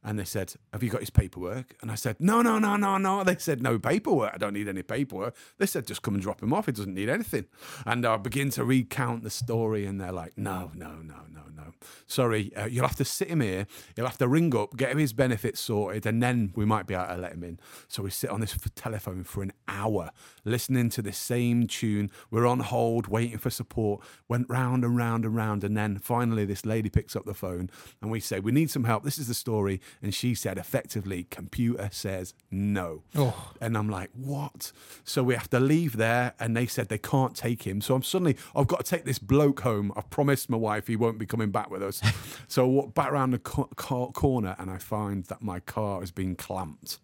[0.04, 1.74] And they said, Have you got his paperwork?
[1.80, 3.24] And I said, No, no, no, no, no.
[3.24, 4.32] They said, No paperwork.
[4.34, 5.34] I don't need any paperwork.
[5.58, 6.66] They said, Just come and drop him off.
[6.66, 7.46] He doesn't need anything.
[7.86, 9.86] And I begin to recount the story.
[9.86, 11.72] And they're like, No, no, no, no, no.
[12.06, 13.66] Sorry, uh, you'll have to sit him here.
[13.96, 16.04] You'll have to ring up, get him his benefits sorted.
[16.04, 17.58] And then we might be able to let him in.
[17.88, 20.10] So we sit on this telephone for an hour,
[20.44, 22.10] listening to the same tune.
[22.30, 24.04] We're on hold, waiting for support.
[24.28, 25.64] Went round and round and round.
[25.64, 27.70] And then finally, this lady picks up the phone
[28.02, 29.02] and we say, We need some help.
[29.02, 29.80] This is the story.
[30.02, 33.02] And she said, effectively, computer says no.
[33.14, 33.52] Oh.
[33.60, 34.72] And I'm like, What?
[35.04, 36.34] So we have to leave there.
[36.38, 37.80] And they said they can't take him.
[37.80, 39.92] So I'm suddenly, I've got to take this bloke home.
[39.96, 42.00] I've promised my wife he won't be coming back with us.
[42.48, 46.00] so I walk back around the co- co- corner and I find that my car
[46.00, 46.98] has been clamped.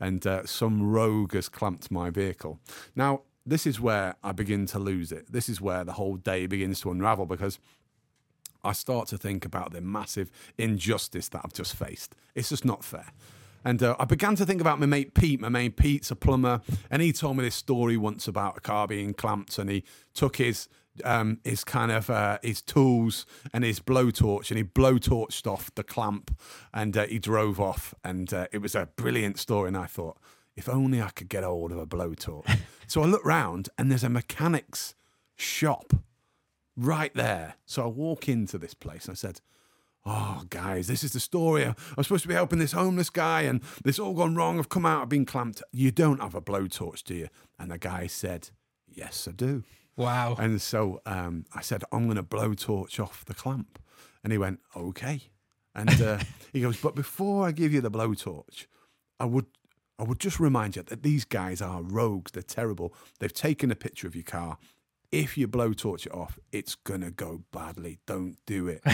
[0.00, 2.60] And uh, some rogue has clamped my vehicle.
[2.94, 5.30] Now, this is where I begin to lose it.
[5.30, 7.58] This is where the whole day begins to unravel because
[8.64, 12.14] I start to think about the massive injustice that I've just faced.
[12.34, 13.12] It's just not fair.
[13.64, 15.40] And uh, I began to think about my mate Pete.
[15.40, 16.60] My mate Pete's a plumber,
[16.90, 20.36] and he told me this story once about a car being clamped, and he took
[20.36, 20.68] his
[21.02, 25.82] um, his kind of uh, his tools and his blowtorch, and he blowtorched off the
[25.82, 26.36] clamp,
[26.72, 27.94] and uh, he drove off.
[28.04, 29.68] And uh, it was a brilliant story.
[29.68, 30.18] And I thought,
[30.54, 32.58] if only I could get hold of a blowtorch.
[32.86, 34.94] so I look round, and there's a mechanic's
[35.36, 35.94] shop
[36.76, 37.54] right there.
[37.66, 39.40] So I walk into this place and I said,
[40.06, 41.64] Oh, guys, this is the story.
[41.64, 44.58] I'm supposed to be helping this homeless guy and this all gone wrong.
[44.58, 45.62] I've come out, I've been clamped.
[45.72, 47.28] You don't have a blowtorch, do you?
[47.58, 48.50] And the guy said,
[48.86, 49.64] Yes, I do.
[49.96, 50.36] Wow.
[50.38, 53.78] And so um, I said, I'm going to blowtorch off the clamp.
[54.22, 55.22] And he went, Okay.
[55.74, 56.18] And uh,
[56.52, 58.66] he goes, But before I give you the blowtorch,
[59.18, 59.46] I would.
[59.96, 62.32] I would just remind you that these guys are rogues.
[62.32, 62.92] They're terrible.
[63.20, 64.58] They've taken a picture of your car.
[65.14, 67.98] If you blowtorch it off, it's gonna go badly.
[68.04, 68.82] Don't do it.
[68.84, 68.90] p-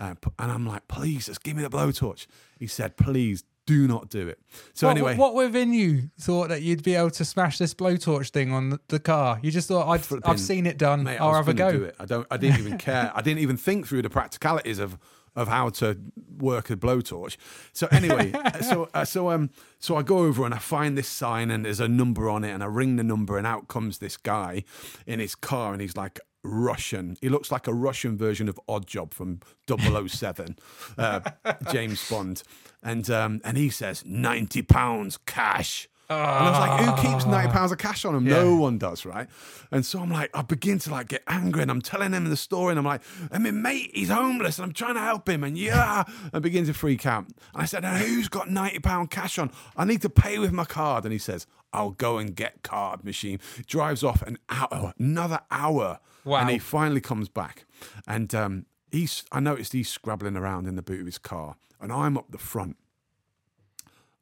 [0.00, 2.26] and I'm like, please, just give me the blowtorch.
[2.58, 4.40] He said, please do not do it.
[4.74, 8.30] So what, anyway, what within you thought that you'd be able to smash this blowtorch
[8.30, 9.38] thing on the, the car?
[9.40, 11.04] You just thought Flipping- I've seen it done.
[11.04, 11.92] Mate, I'll have a go.
[12.00, 12.26] I don't.
[12.28, 13.12] I didn't even care.
[13.14, 14.98] I didn't even think through the practicalities of
[15.34, 15.98] of how to
[16.38, 17.36] work a blowtorch.
[17.72, 21.50] So anyway, so uh, so um so I go over and I find this sign
[21.50, 24.16] and there's a number on it and I ring the number and out comes this
[24.16, 24.64] guy
[25.06, 27.16] in his car and he's like Russian.
[27.20, 30.56] He looks like a Russian version of Odd Job from 007,
[30.98, 31.20] uh,
[31.72, 32.42] James Bond,
[32.82, 35.88] and um and he says ninety pounds cash.
[36.12, 38.24] And I was like, who keeps ninety pounds of cash on him?
[38.24, 39.28] No one does, right?
[39.70, 42.36] And so I'm like, I begin to like get angry, and I'm telling him the
[42.36, 45.44] story, and I'm like, I mean, mate, he's homeless, and I'm trying to help him,
[45.44, 47.24] and yeah, I begin to freak out.
[47.26, 49.50] And I said, "And who's got ninety pound cash on?
[49.76, 51.04] I need to pay with my card.
[51.04, 53.38] And he says, I'll go and get card machine.
[53.66, 56.40] Drives off an hour, another hour, Wow.
[56.40, 57.64] and he finally comes back,
[58.06, 59.24] and um, he's.
[59.32, 62.38] I noticed he's scrabbling around in the boot of his car, and I'm up the
[62.38, 62.76] front.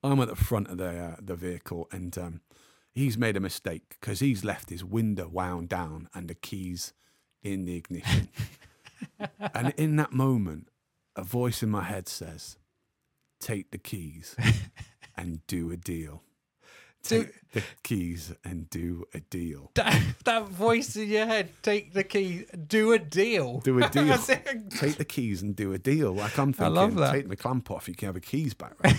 [0.03, 2.41] I'm at the front of the uh, the vehicle, and um,
[2.93, 6.93] he's made a mistake because he's left his window wound down and the keys
[7.43, 8.29] in the ignition.
[9.55, 10.69] and in that moment,
[11.17, 12.57] a voice in my head says,
[13.41, 14.37] "Take the keys
[15.17, 16.23] and do a deal.
[17.03, 19.71] Do- Take the keys and do a deal.
[19.81, 23.61] That, that voice in your head, take the key, do a deal.
[23.61, 24.19] Do a deal.
[24.19, 26.13] Take the keys and do a deal.
[26.13, 27.13] Like I'm thinking, love that.
[27.13, 28.75] take the clamp off, you can have the keys back.
[28.85, 28.95] Right?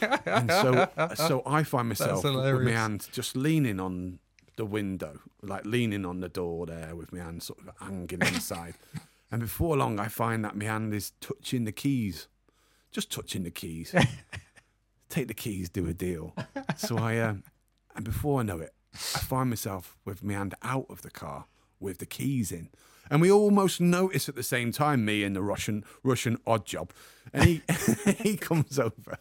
[0.00, 4.18] And so, so I find myself with my hand just leaning on
[4.56, 8.74] the window, like leaning on the door there, with my hand sort of hanging inside.
[9.30, 12.28] and before long, I find that my hand is touching the keys,
[12.92, 13.94] just touching the keys.
[15.08, 16.34] take the keys, do a deal.
[16.76, 17.44] So I, um,
[17.94, 21.46] and before I know it, I find myself with my hand out of the car
[21.80, 22.70] with the keys in.
[23.10, 26.90] And we almost notice at the same time, me and the Russian Russian odd job.
[27.32, 27.62] And he
[28.22, 29.18] he comes over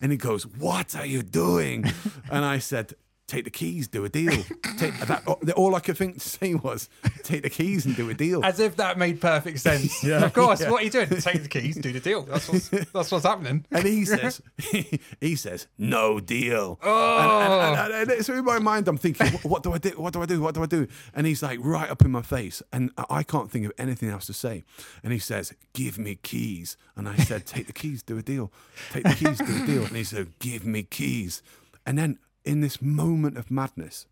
[0.00, 1.84] and he goes, What are you doing?
[2.30, 2.94] And I said,
[3.26, 4.30] Take the keys, do a deal.
[4.78, 4.94] Take
[5.26, 6.88] oh, that, all I could think to say was,
[7.24, 8.44] Take the keys and do a deal.
[8.44, 10.04] As if that made perfect sense.
[10.04, 10.64] of course.
[10.64, 11.08] What are you doing?
[11.08, 12.22] Take the keys, do the deal.
[12.22, 13.64] That's what's, that's what's happening.
[13.72, 14.40] And he says,
[15.20, 16.78] he, says, no deal.
[16.82, 17.18] Oh.
[17.40, 19.90] And, and, and, and so in my mind, I'm thinking, what, what do I do?
[19.90, 20.40] What do I do?
[20.40, 20.86] What do I do?
[21.12, 24.10] And he's like right up in my face, and I I can't think of anything
[24.10, 24.62] else to say.
[25.02, 26.76] And he says, give me keys.
[26.96, 28.52] And I said, take the keys, do a deal.
[28.90, 29.84] Take the keys, do a deal.
[29.84, 31.42] And he said, give me keys.
[31.86, 34.06] And then in this moment of madness,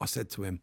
[0.00, 0.60] I said to him,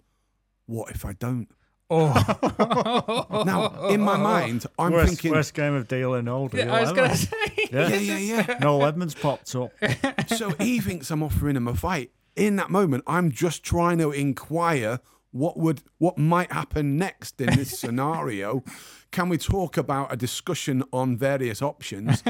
[0.66, 1.50] what if I don't?
[1.90, 6.54] Oh, Now, in my mind, I'm worst, thinking, worst game of deal in old.
[6.54, 7.68] yeah, I was going to say.
[7.72, 7.90] Yeah.
[7.90, 8.18] yeah, yeah,
[8.48, 8.58] yeah.
[8.62, 9.72] Noel Edmonds popped up.
[10.28, 12.12] so he thinks I'm offering him a fight.
[12.36, 15.00] In that moment, I'm just trying to inquire
[15.32, 18.64] what would what might happen next in this scenario.
[19.12, 22.24] Can we talk about a discussion on various options?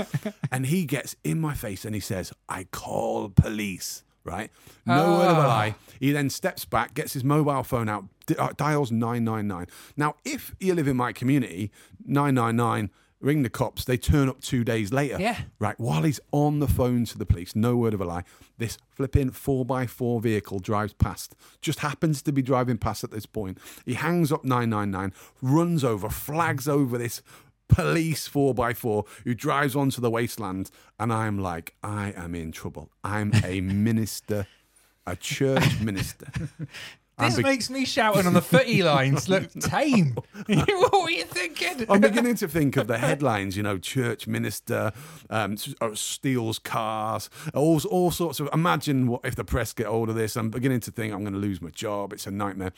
[0.52, 4.50] and he gets in my face and he says, "I call police." Right?
[4.86, 5.76] No word of a lie.
[6.00, 8.06] He then steps back, gets his mobile phone out,
[8.38, 9.68] uh, dials 999.
[9.98, 11.72] Now, if you live in my community,
[12.06, 12.90] 999,
[13.24, 15.18] ring the cops, they turn up two days later.
[15.20, 15.42] Yeah.
[15.60, 18.24] Right, while he's on the phone to the police, no word of a lie,
[18.58, 23.58] this flipping 4x4 vehicle drives past, just happens to be driving past at this point.
[23.86, 27.22] He hangs up 999, runs over, flags over this
[27.74, 30.70] police 4x4 who drives onto the wasteland.
[31.00, 32.90] And I'm like, I am in trouble.
[33.04, 34.48] I'm a minister,
[35.06, 36.28] a church minister.
[37.20, 40.16] This be- makes me shouting on the footy lines look tame.
[40.48, 41.86] what were you thinking?
[41.88, 44.92] I'm beginning to think of the headlines, you know, church minister
[45.30, 48.50] um, uh, steals cars, all, all sorts of.
[48.52, 50.36] Imagine what if the press get hold of this.
[50.36, 52.14] I'm beginning to think I'm going to lose my job.
[52.14, 52.74] It's a nightmare.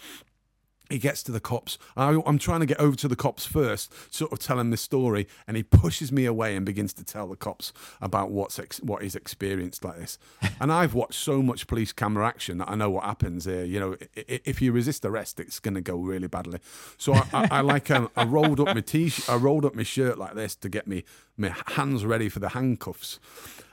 [0.90, 1.78] He gets to the cops.
[1.98, 4.82] I, I'm trying to get over to the cops first, sort of tell him this
[4.82, 8.82] story, and he pushes me away and begins to tell the cops about what's ex-
[8.82, 10.18] what he's experienced like this.
[10.62, 13.64] And I've watched so much police camera action that I know what happens here.
[13.66, 16.60] You know, i- i- if you resist arrest, it's going to go really badly.
[16.98, 19.84] So I, I, I like um, I rolled up my t I rolled up my
[19.84, 21.04] shirt like this to get me
[21.38, 23.20] my hands ready for the handcuffs,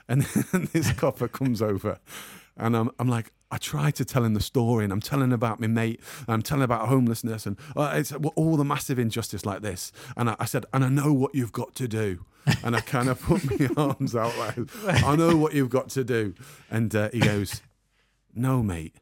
[0.09, 1.99] and then this copper comes over,
[2.57, 3.31] and I'm I'm like.
[3.51, 6.63] I try to tell him the story, and I'm telling about my mate, I'm telling
[6.63, 9.91] about homelessness, and uh, it's all the massive injustice like this.
[10.17, 12.25] And I, I said, and I know what you've got to do.
[12.63, 14.57] And I kind of put my arms out like,
[15.03, 16.33] I know what you've got to do.
[16.71, 17.61] And uh, he goes,
[18.33, 18.95] No, mate,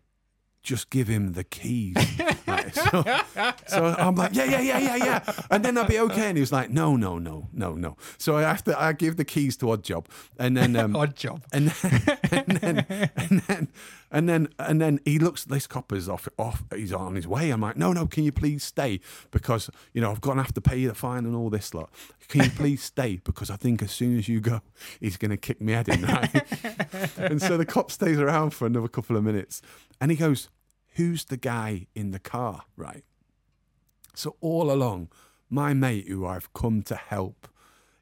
[0.62, 1.96] just give him the keys.
[2.48, 3.04] Like, so,
[3.68, 5.34] so I'm like, yeah, yeah, yeah, yeah, yeah.
[5.50, 6.28] And then I'll be okay.
[6.28, 7.96] And he was like, no, no, no, no, no.
[8.18, 10.10] So I have to, I give the keys to Odd Job.
[10.38, 11.44] And then, um, Odd job.
[11.54, 13.68] and then, and then, and then,
[14.12, 15.46] and then, and then he looks.
[15.46, 16.28] This copper's off.
[16.38, 16.64] Off.
[16.76, 17.50] He's on his way.
[17.50, 18.06] I'm like, no, no.
[18.06, 19.00] Can you please stay?
[19.32, 21.90] Because you know I've got to have to pay the fine and all this lot.
[22.28, 23.22] Can you please stay?
[23.24, 24.62] Because I think as soon as you go,
[25.00, 26.02] he's going to kick me head in.
[26.02, 26.46] Right?
[27.18, 29.62] and so the cop stays around for another couple of minutes,
[30.02, 30.50] and he goes,
[30.96, 33.06] "Who's the guy in the car?" Right.
[34.14, 35.08] So all along,
[35.50, 37.48] my mate, who I've come to help,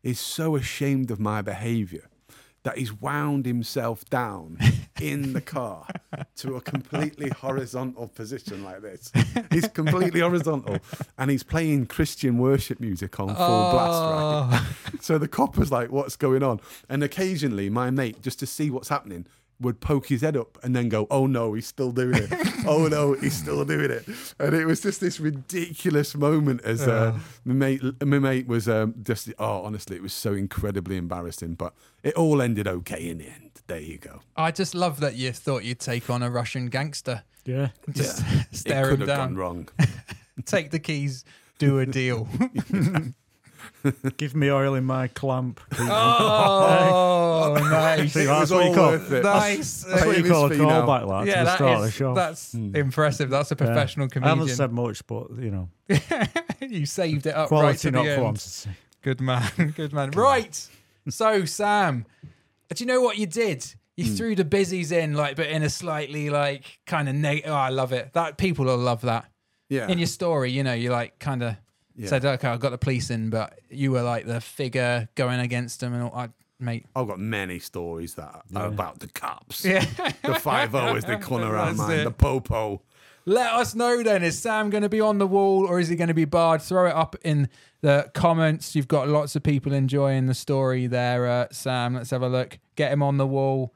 [0.02, 2.10] is so ashamed of my behaviour
[2.64, 4.58] that he's wound himself down
[5.02, 5.86] in the car
[6.38, 9.12] to a completely horizontal position like this.
[9.52, 10.78] He's completely horizontal
[11.18, 14.62] and he's playing Christian worship music on full blast, right?
[14.64, 14.98] Oh.
[15.02, 16.60] So the cop was like, What's going on?
[16.88, 19.26] And occasionally, my mate, just to see what's happening,
[19.62, 22.30] would poke his head up and then go, "Oh no, he's still doing it!
[22.68, 24.08] oh no, he's still doing it!"
[24.40, 28.96] And it was just this ridiculous moment as uh, my mate, my mate was um,
[29.04, 31.74] just, oh, honestly, it was so incredibly embarrassing, but
[32.04, 33.62] it all ended okay in the end.
[33.68, 34.22] There you go.
[34.36, 37.24] I just love that you thought you'd take on a Russian gangster.
[37.46, 37.70] Yeah.
[37.92, 39.28] Just it stare could him have down.
[39.30, 39.70] gone wrong.
[40.46, 41.26] Take the keys,
[41.58, 42.28] do a deal.
[44.18, 45.60] Give me oil in my clamp.
[45.80, 48.14] oh, nice.
[48.14, 49.24] See, that's what you all call it.
[49.24, 49.84] Nice.
[49.84, 52.14] That's what you call a callback, lad, to Yeah, the start of the show.
[52.14, 52.76] that's Hmm.
[52.76, 53.30] impressive.
[53.30, 55.70] That's a professional I haven't said much, but you know,
[56.62, 58.22] you saved it up right quality to not the end.
[58.22, 58.70] quantity.
[59.02, 59.74] Good man.
[59.76, 60.12] Good man.
[60.12, 60.68] Right.
[61.10, 62.06] So, Sam,
[62.74, 63.66] do you know what you did?
[63.96, 64.16] You Hmm.
[64.16, 67.52] threw the busies in, like, but in a slightly like kind of negative.
[67.52, 68.14] Oh, I love it.
[68.14, 69.26] That people will love that.
[69.70, 69.88] Yeah.
[69.88, 71.56] In your story, you know, you like kind of
[72.00, 72.10] Yeah.
[72.10, 75.82] said, "Okay, I got the police in," but you were like the figure going against
[75.82, 76.86] them, and all, I, mate.
[76.96, 79.66] I've got many stories that are about the cops.
[79.66, 79.86] Yeah.
[80.24, 82.04] The 5 0 as they come around That's mine, it.
[82.06, 82.82] the Popo.
[83.26, 84.24] Let us know then.
[84.24, 86.62] Is Sam going to be on the wall or is he going to be barred?
[86.62, 87.48] Throw it up in
[87.82, 88.76] the comments.
[88.76, 91.94] You've got lots of people enjoying the story there, uh, Sam.
[91.96, 92.58] Let's have a look.
[92.76, 93.74] Get him on the wall.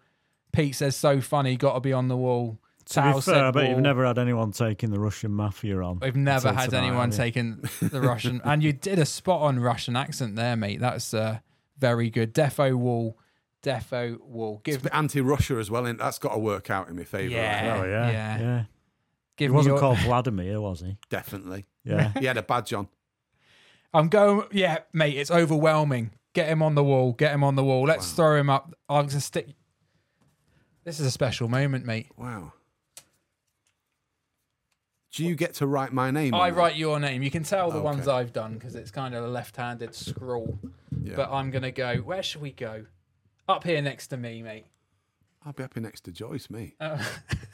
[0.53, 1.55] Pete says, so funny.
[1.55, 2.57] Got to be on the wall.
[2.93, 5.79] To be Tao fair, said I bet you've never had anyone taking the Russian mafia
[5.81, 5.99] on.
[5.99, 9.95] We've never had tonight, anyone taking the Russian, and you did a spot on Russian
[9.95, 10.79] accent there, mate.
[10.79, 11.39] That's uh,
[11.79, 12.33] very good.
[12.33, 13.17] Defo wall,
[13.63, 14.61] defo wall.
[14.65, 17.03] It's Give, a bit anti-Russia as well, and that's got to work out in my
[17.03, 17.33] favour.
[17.33, 17.79] Yeah.
[17.79, 18.39] Oh yeah, Yeah.
[18.39, 18.63] yeah.
[19.37, 20.97] Give me wasn't your, called Vladimir, was he?
[21.09, 21.65] definitely.
[21.83, 22.11] Yeah.
[22.19, 22.87] He had a badge on.
[23.93, 24.47] I'm going.
[24.51, 25.17] Yeah, mate.
[25.17, 26.11] It's overwhelming.
[26.33, 27.13] Get him on the wall.
[27.13, 27.83] Get him on the wall.
[27.83, 28.73] Let's throw him up.
[28.89, 29.47] I'm gonna stick.
[30.83, 32.07] This is a special moment, mate.
[32.17, 32.53] Wow.
[35.13, 36.33] Do you get to write my name?
[36.33, 36.57] I on that?
[36.59, 37.21] write your name.
[37.21, 37.83] You can tell the Okay.
[37.85, 40.57] ones I've done because it's kind of a left-handed scroll.
[41.03, 41.15] Yeah.
[41.15, 41.97] But I'm gonna go.
[41.97, 42.85] Where should we go?
[43.47, 44.65] Up here next to me, mate.
[45.45, 46.75] I'll be up here next to Joyce, mate.
[46.79, 47.03] Uh,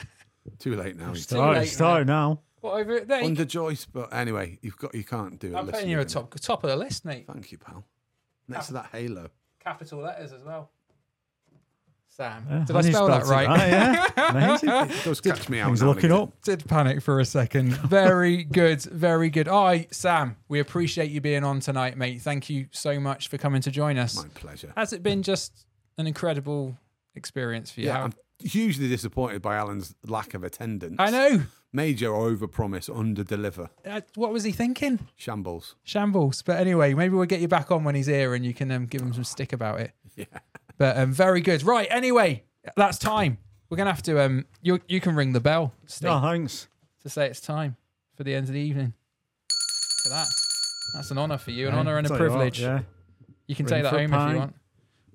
[0.59, 1.13] Too late now.
[1.13, 2.39] he's Still- Start, late, start now.
[2.61, 3.23] what over there?
[3.23, 5.55] Under Joyce, but anyway, you've got you can't do it.
[5.55, 7.25] I'm putting you at top top of the list, mate.
[7.31, 7.83] Thank you, pal.
[8.47, 9.29] Next to that halo.
[9.59, 10.69] Capital letters as well.
[12.19, 13.67] Sam, Yeah, did I and spell that spelt it right?
[13.69, 14.07] yeah.
[14.29, 14.69] Amazing.
[14.97, 15.69] It does catch me out.
[15.69, 16.23] He's now looking again.
[16.23, 16.41] up.
[16.41, 17.71] Did panic for a second.
[17.89, 19.47] Very good, very good.
[19.47, 22.21] All right, Sam, we appreciate you being on tonight, mate.
[22.21, 24.17] Thank you so much for coming to join us.
[24.17, 24.73] My pleasure.
[24.75, 25.65] Has it been just
[25.97, 26.77] an incredible
[27.15, 27.87] experience for you?
[27.87, 30.97] Yeah, I'm hugely disappointed by Allan's lack of attendance.
[30.99, 31.43] I know.
[31.71, 33.69] Major overpromise, under-deliver.
[33.85, 34.99] Uh, what was he thinking?
[35.15, 35.75] Shambles.
[35.83, 36.41] Shambles.
[36.41, 38.87] But anyway, maybe we'll get you back on when he's here and you can um,
[38.87, 39.91] give him some stick about it.
[40.15, 40.25] Yeah.
[40.79, 41.61] But um, very good.
[41.61, 41.87] Right.
[41.91, 42.45] Anyway,
[42.75, 43.37] that's time.
[43.69, 44.19] We're gonna have to.
[44.19, 46.67] Um, you you can ring the bell, Steve, Oh, thanks.
[47.03, 47.75] to say it's time
[48.15, 48.93] for the end of the evening.
[50.03, 50.27] For that,
[50.95, 52.61] that's an honour for you, an honour and a tell you what, privilege.
[52.61, 52.79] yeah.
[53.45, 54.55] You can Ring take that for a home if you want.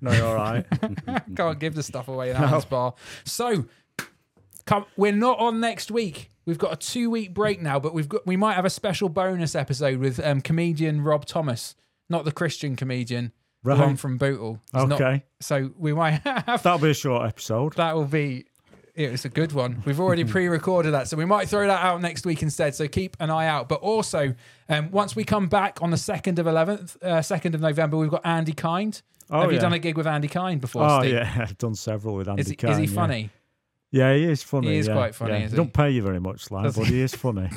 [0.00, 0.66] No, you're all right.
[1.36, 2.94] Can't give the stuff away in Allan's bar.
[3.24, 3.64] So,
[4.66, 4.84] come.
[4.96, 6.30] We're not on next week.
[6.44, 9.08] We've got a two week break now, but we've got we might have a special
[9.08, 11.74] bonus episode with um, comedian Rob Thomas,
[12.10, 13.32] not the Christian comedian,
[13.64, 14.60] the one from Bootle.
[14.72, 15.24] Not- okay.
[15.40, 17.74] so we might have That'll be a short episode.
[17.74, 18.44] that will be
[18.94, 19.10] it.
[19.10, 19.82] was a good one.
[19.84, 22.74] We've already pre-recorded that, so we might throw that out next week instead.
[22.74, 23.68] So keep an eye out.
[23.68, 24.34] But also,
[24.68, 28.10] um, once we come back on the second of eleventh, uh, second of November, we've
[28.10, 29.02] got Andy Kind.
[29.30, 30.84] Oh, Have you done a gig with Andy Kind before?
[30.84, 31.14] Oh, Steve?
[31.14, 31.34] yeah.
[31.40, 33.30] I've done several with Andy Is he, Kind, is he funny?
[33.90, 34.68] Yeah, he is funny.
[34.68, 35.48] He is yeah, quite funny, yeah.
[35.48, 35.56] he?
[35.56, 37.48] Don't pay you very much, lad, but he is funny.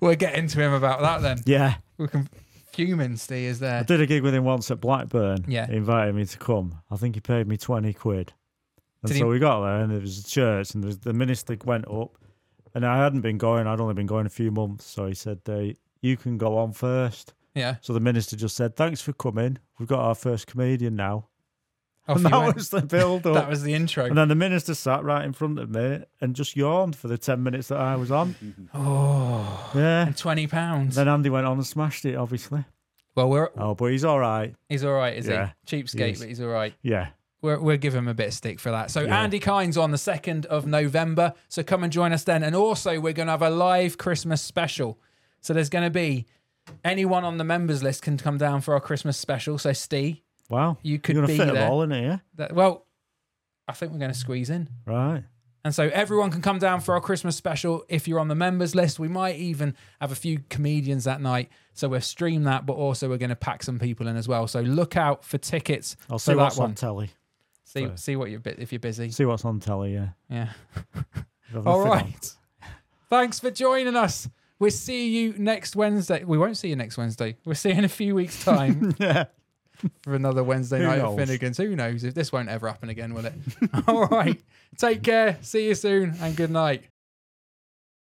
[0.00, 1.38] We'll get into him about that then.
[1.46, 1.76] Yeah.
[1.96, 2.28] We can
[2.74, 3.80] fuming Steve is there.
[3.80, 5.44] I did a gig with him once at Blackburn.
[5.48, 5.66] Yeah.
[5.66, 6.80] He invited me to come.
[6.90, 8.32] I think he paid me 20 quid.
[9.02, 11.12] And Did so he- we got there and there was a church and was, the
[11.12, 12.16] minister went up
[12.74, 13.66] and I hadn't been going.
[13.66, 14.84] I'd only been going a few months.
[14.84, 17.34] So he said, uh, you can go on first.
[17.54, 17.76] Yeah.
[17.82, 19.58] So the minister just said, thanks for coming.
[19.78, 21.28] We've got our first comedian now.
[22.06, 22.54] Off and that went.
[22.56, 23.34] was the build up.
[23.44, 24.04] That was the intro.
[24.04, 27.16] and then the minister sat right in front of me and just yawned for the
[27.16, 28.34] 10 minutes that I was on.
[28.74, 30.06] Oh, Yeah.
[30.06, 30.96] and twenty pounds.
[30.96, 32.64] Then Andy went on and smashed it, obviously.
[33.14, 34.54] Well, we're Oh, but he's all right.
[34.68, 35.76] he's all right, is Yeah, he?
[35.78, 36.18] he Cheapskate, is.
[36.20, 36.74] but he's all right.
[36.82, 37.08] Yeah.
[37.42, 38.90] We're, we'll give him a bit of stick for that.
[38.90, 39.20] So Yeah.
[39.22, 41.34] Andy Kind's on the 2nd of November.
[41.48, 42.42] So come and join us then.
[42.42, 44.98] And also we're going to have a live Christmas special.
[45.40, 46.26] So there's going to be
[46.84, 49.58] anyone on the members list can come down for our Christmas special.
[49.58, 50.78] So Steve, Wow.
[50.82, 51.54] you could You're be fit there.
[51.54, 52.20] them all in here.
[52.36, 52.86] That, well,
[53.66, 54.68] I think we're going to squeeze in.
[54.86, 55.24] Right.
[55.64, 58.74] And so everyone can come down for our Christmas special if you're on the members
[58.74, 58.98] list.
[58.98, 61.48] We might even have a few comedians that night.
[61.72, 64.46] So we'll stream that, but also we're going to pack some people in as well.
[64.46, 66.70] So look out for tickets I'll see what's one.
[66.70, 67.10] on telly.
[67.64, 68.04] See, first.
[68.04, 69.10] see what you're bit if you're busy.
[69.10, 70.08] See what's on telly, yeah.
[70.28, 70.50] Yeah.
[71.66, 72.34] All right.
[73.08, 74.28] Thanks for joining us.
[74.58, 76.24] We'll see you next Wednesday.
[76.24, 77.36] We won't see you next Wednesday.
[77.44, 79.24] We'll see you in a few weeks' time yeah.
[80.02, 81.18] For another Wednesday night knows?
[81.18, 81.56] at Finnegan's.
[81.58, 83.34] Who knows if this won't ever happen again, will it?
[83.88, 84.40] All right.
[84.78, 85.38] Take care.
[85.42, 86.84] See you soon and good night.